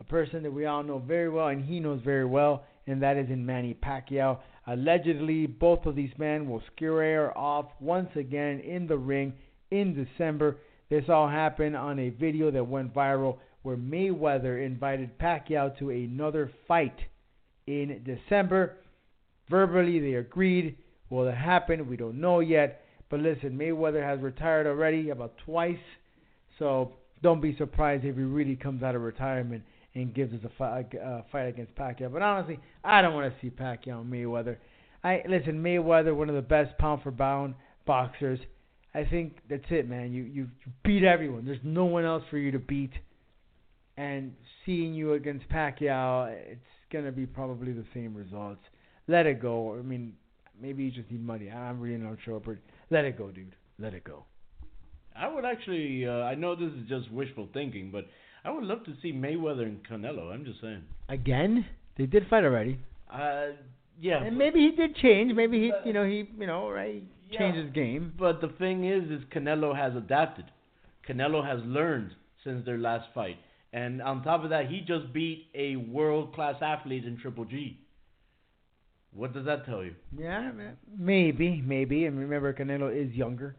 a 0.00 0.04
person 0.04 0.42
that 0.42 0.52
we 0.52 0.66
all 0.66 0.82
know 0.82 0.98
very 0.98 1.28
well 1.28 1.48
and 1.48 1.64
he 1.64 1.80
knows 1.80 2.00
very 2.04 2.24
well, 2.24 2.64
and 2.86 3.02
that 3.02 3.16
is 3.16 3.28
in 3.28 3.44
Manny 3.44 3.74
Pacquiao. 3.74 4.38
Allegedly, 4.66 5.46
both 5.46 5.86
of 5.86 5.96
these 5.96 6.12
men 6.18 6.48
will 6.48 6.62
square 6.74 7.36
off 7.36 7.66
once 7.80 8.10
again 8.16 8.60
in 8.60 8.86
the 8.86 8.96
ring 8.96 9.34
in 9.70 9.94
December. 9.94 10.58
This 10.88 11.04
all 11.08 11.28
happened 11.28 11.76
on 11.76 11.98
a 11.98 12.10
video 12.10 12.50
that 12.50 12.66
went 12.66 12.94
viral 12.94 13.38
where 13.62 13.76
Mayweather 13.76 14.64
invited 14.64 15.18
Pacquiao 15.18 15.76
to 15.78 15.90
another 15.90 16.50
fight 16.66 16.98
in 17.66 18.02
December. 18.04 18.76
Verbally, 19.48 20.00
they 20.00 20.14
agreed. 20.14 20.76
Will 21.10 21.28
it 21.28 21.34
happen? 21.34 21.88
We 21.88 21.96
don't 21.96 22.20
know 22.20 22.40
yet. 22.40 22.84
But 23.10 23.20
listen, 23.20 23.58
Mayweather 23.58 24.02
has 24.02 24.20
retired 24.20 24.66
already 24.66 25.10
about 25.10 25.34
twice. 25.44 25.76
So 26.58 26.92
don't 27.22 27.40
be 27.40 27.56
surprised 27.56 28.04
if 28.04 28.16
he 28.16 28.22
really 28.22 28.56
comes 28.56 28.82
out 28.82 28.94
of 28.94 29.02
retirement 29.02 29.62
and 29.94 30.14
gives 30.14 30.32
us 30.32 30.40
a 30.44 30.50
fight, 30.56 30.86
uh, 30.94 31.22
fight 31.30 31.44
against 31.44 31.74
Pacquiao. 31.74 32.12
But 32.12 32.22
honestly, 32.22 32.58
I 32.84 33.02
don't 33.02 33.14
want 33.14 33.32
to 33.32 33.40
see 33.40 33.50
Pacquiao 33.50 34.00
and 34.00 34.12
Mayweather. 34.12 34.56
I 35.02 35.22
listen, 35.28 35.62
Mayweather, 35.62 36.14
one 36.14 36.28
of 36.28 36.34
the 36.34 36.42
best 36.42 36.76
pound 36.78 37.02
for 37.02 37.10
pound 37.10 37.54
boxers. 37.86 38.38
I 38.94 39.04
think 39.04 39.38
that's 39.48 39.64
it, 39.70 39.88
man. 39.88 40.12
You 40.12 40.24
you 40.24 40.48
beat 40.84 41.04
everyone. 41.04 41.44
There's 41.44 41.60
no 41.62 41.84
one 41.84 42.04
else 42.04 42.22
for 42.30 42.38
you 42.38 42.50
to 42.52 42.58
beat. 42.58 42.92
And 43.96 44.34
seeing 44.64 44.94
you 44.94 45.14
against 45.14 45.48
Pacquiao, 45.48 46.32
it's 46.32 46.60
gonna 46.92 47.12
be 47.12 47.26
probably 47.26 47.72
the 47.72 47.84
same 47.94 48.14
results. 48.14 48.62
Let 49.08 49.26
it 49.26 49.40
go. 49.40 49.76
I 49.78 49.82
mean, 49.82 50.14
maybe 50.60 50.84
you 50.84 50.90
just 50.90 51.10
need 51.10 51.24
money. 51.24 51.50
I'm 51.50 51.80
really 51.80 51.98
not 51.98 52.18
sure, 52.24 52.40
but 52.40 52.56
let 52.90 53.04
it 53.04 53.18
go, 53.18 53.30
dude. 53.30 53.56
Let 53.78 53.94
it 53.94 54.04
go. 54.04 54.24
I 55.16 55.32
would 55.32 55.44
actually. 55.44 56.06
Uh, 56.06 56.22
I 56.24 56.34
know 56.34 56.54
this 56.54 56.72
is 56.72 56.88
just 56.88 57.10
wishful 57.12 57.48
thinking, 57.52 57.90
but 57.90 58.06
I 58.44 58.50
would 58.50 58.64
love 58.64 58.84
to 58.84 58.92
see 59.02 59.12
Mayweather 59.12 59.62
and 59.64 59.80
Canelo. 59.86 60.32
I'm 60.32 60.44
just 60.44 60.60
saying. 60.60 60.82
Again? 61.08 61.66
They 61.96 62.06
did 62.06 62.26
fight 62.28 62.44
already. 62.44 62.78
Uh, 63.12 63.48
yeah. 64.00 64.22
And 64.22 64.38
maybe 64.38 64.60
he 64.60 64.70
did 64.74 64.96
change. 64.96 65.34
Maybe 65.34 65.58
he, 65.58 65.72
you 65.84 65.92
know, 65.92 66.04
he, 66.06 66.28
you 66.38 66.46
know, 66.46 66.70
right, 66.70 67.02
Yeah. 67.30 67.38
changed 67.38 67.58
his 67.58 67.70
game. 67.72 68.14
But 68.18 68.40
the 68.40 68.48
thing 68.48 68.84
is, 68.86 69.10
is 69.10 69.22
Canelo 69.34 69.76
has 69.76 69.94
adapted. 69.96 70.46
Canelo 71.06 71.44
has 71.44 71.60
learned 71.66 72.12
since 72.44 72.64
their 72.64 72.78
last 72.78 73.08
fight, 73.12 73.36
and 73.72 74.00
on 74.00 74.22
top 74.22 74.44
of 74.44 74.50
that, 74.50 74.68
he 74.68 74.80
just 74.80 75.12
beat 75.12 75.48
a 75.54 75.76
world 75.76 76.34
class 76.34 76.54
athlete 76.62 77.04
in 77.04 77.18
Triple 77.18 77.44
G. 77.44 77.78
What 79.12 79.34
does 79.34 79.44
that 79.44 79.66
tell 79.66 79.82
you? 79.84 79.94
Yeah, 80.16 80.52
maybe, 80.96 81.60
maybe. 81.66 82.06
And 82.06 82.18
remember, 82.18 82.54
Canelo 82.54 82.88
is 82.94 83.12
younger, 83.12 83.56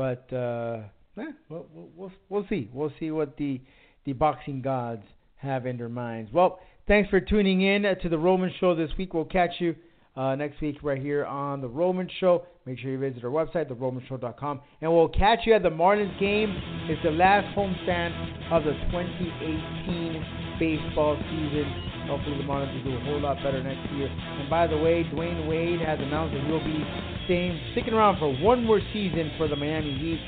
but 0.00 0.32
uh, 0.32 0.78
eh, 1.18 1.24
we'll, 1.50 1.66
we'll 1.74 1.88
we'll 1.94 2.12
we'll 2.30 2.46
see. 2.48 2.70
We'll 2.72 2.92
see 2.98 3.10
what 3.10 3.36
the 3.36 3.60
the 4.06 4.14
boxing 4.14 4.62
gods 4.62 5.02
have 5.36 5.66
in 5.66 5.76
their 5.76 5.90
minds. 5.90 6.32
Well, 6.32 6.58
thanks 6.88 7.10
for 7.10 7.20
tuning 7.20 7.60
in 7.60 7.82
to 7.82 8.08
the 8.08 8.16
Roman 8.16 8.50
Show 8.60 8.74
this 8.74 8.88
week. 8.96 9.12
We'll 9.12 9.26
catch 9.26 9.50
you 9.58 9.76
uh, 10.16 10.34
next 10.34 10.60
week 10.60 10.78
right 10.82 11.00
here 11.00 11.24
on 11.24 11.60
the 11.60 11.68
Roman 11.68 12.08
Show. 12.18 12.44
Make 12.66 12.78
sure 12.78 12.90
you 12.90 12.98
visit 12.98 13.24
our 13.24 13.30
website, 13.30 13.70
theromanshow.com, 13.70 14.60
and 14.80 14.92
we'll 14.92 15.08
catch 15.08 15.40
you 15.46 15.54
at 15.54 15.62
the 15.62 15.70
Marlins 15.70 16.18
game. 16.20 16.54
It's 16.88 17.02
the 17.02 17.10
last 17.10 17.46
homestand 17.56 18.52
of 18.52 18.64
the 18.64 18.72
2018 18.92 20.56
baseball 20.58 21.16
season. 21.16 21.64
Hopefully, 22.06 22.38
the 22.38 22.44
Marlins 22.44 22.84
will 22.84 22.92
do 22.92 22.96
a 22.96 23.04
whole 23.04 23.20
lot 23.20 23.36
better 23.42 23.62
next 23.62 23.90
year. 23.94 24.08
And 24.08 24.50
by 24.50 24.66
the 24.66 24.76
way, 24.76 25.04
Dwyane 25.04 25.48
Wade 25.48 25.80
has 25.80 25.98
announced 26.00 26.34
that 26.34 26.44
he'll 26.44 26.64
be 26.64 26.84
staying, 27.24 27.60
sticking 27.72 27.94
around 27.94 28.18
for 28.18 28.34
one 28.42 28.64
more 28.64 28.80
season 28.92 29.32
for 29.38 29.48
the 29.48 29.56
Miami 29.56 29.96
Heat. 29.96 30.20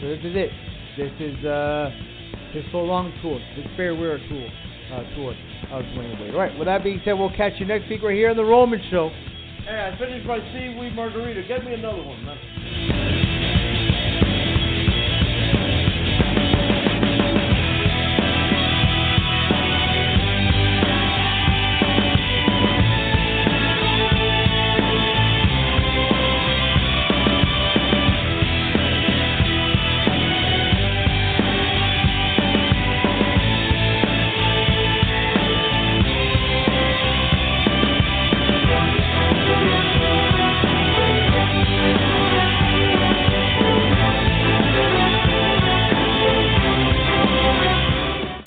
So 0.00 0.08
this 0.08 0.20
is 0.24 0.34
it. 0.36 0.50
This 0.96 1.12
is 1.18 1.44
uh, 1.44 1.90
his 2.52 2.64
so 2.70 2.78
long 2.78 3.12
tour, 3.20 3.38
his 3.58 3.66
farewell 3.76 4.16
tour, 4.28 4.48
uh, 4.92 5.02
tour 5.14 5.34
of 5.72 5.84
Dwyane 5.84 6.20
Wade. 6.20 6.34
All 6.34 6.40
right. 6.40 6.58
With 6.58 6.66
that 6.66 6.84
being 6.84 7.00
said, 7.04 7.12
we'll 7.12 7.34
catch 7.36 7.54
you 7.58 7.66
next 7.66 7.88
week 7.88 8.02
right 8.02 8.14
here 8.14 8.30
on 8.30 8.36
the 8.36 8.44
Roman 8.44 8.80
Show. 8.90 9.10
Hey, 9.64 9.92
I 9.92 9.98
finished 9.98 10.26
my 10.26 10.38
seaweed 10.52 10.94
margarita. 10.94 11.42
Get 11.48 11.64
me 11.64 11.74
another 11.74 12.02
one, 12.02 12.24
man. 12.24 13.13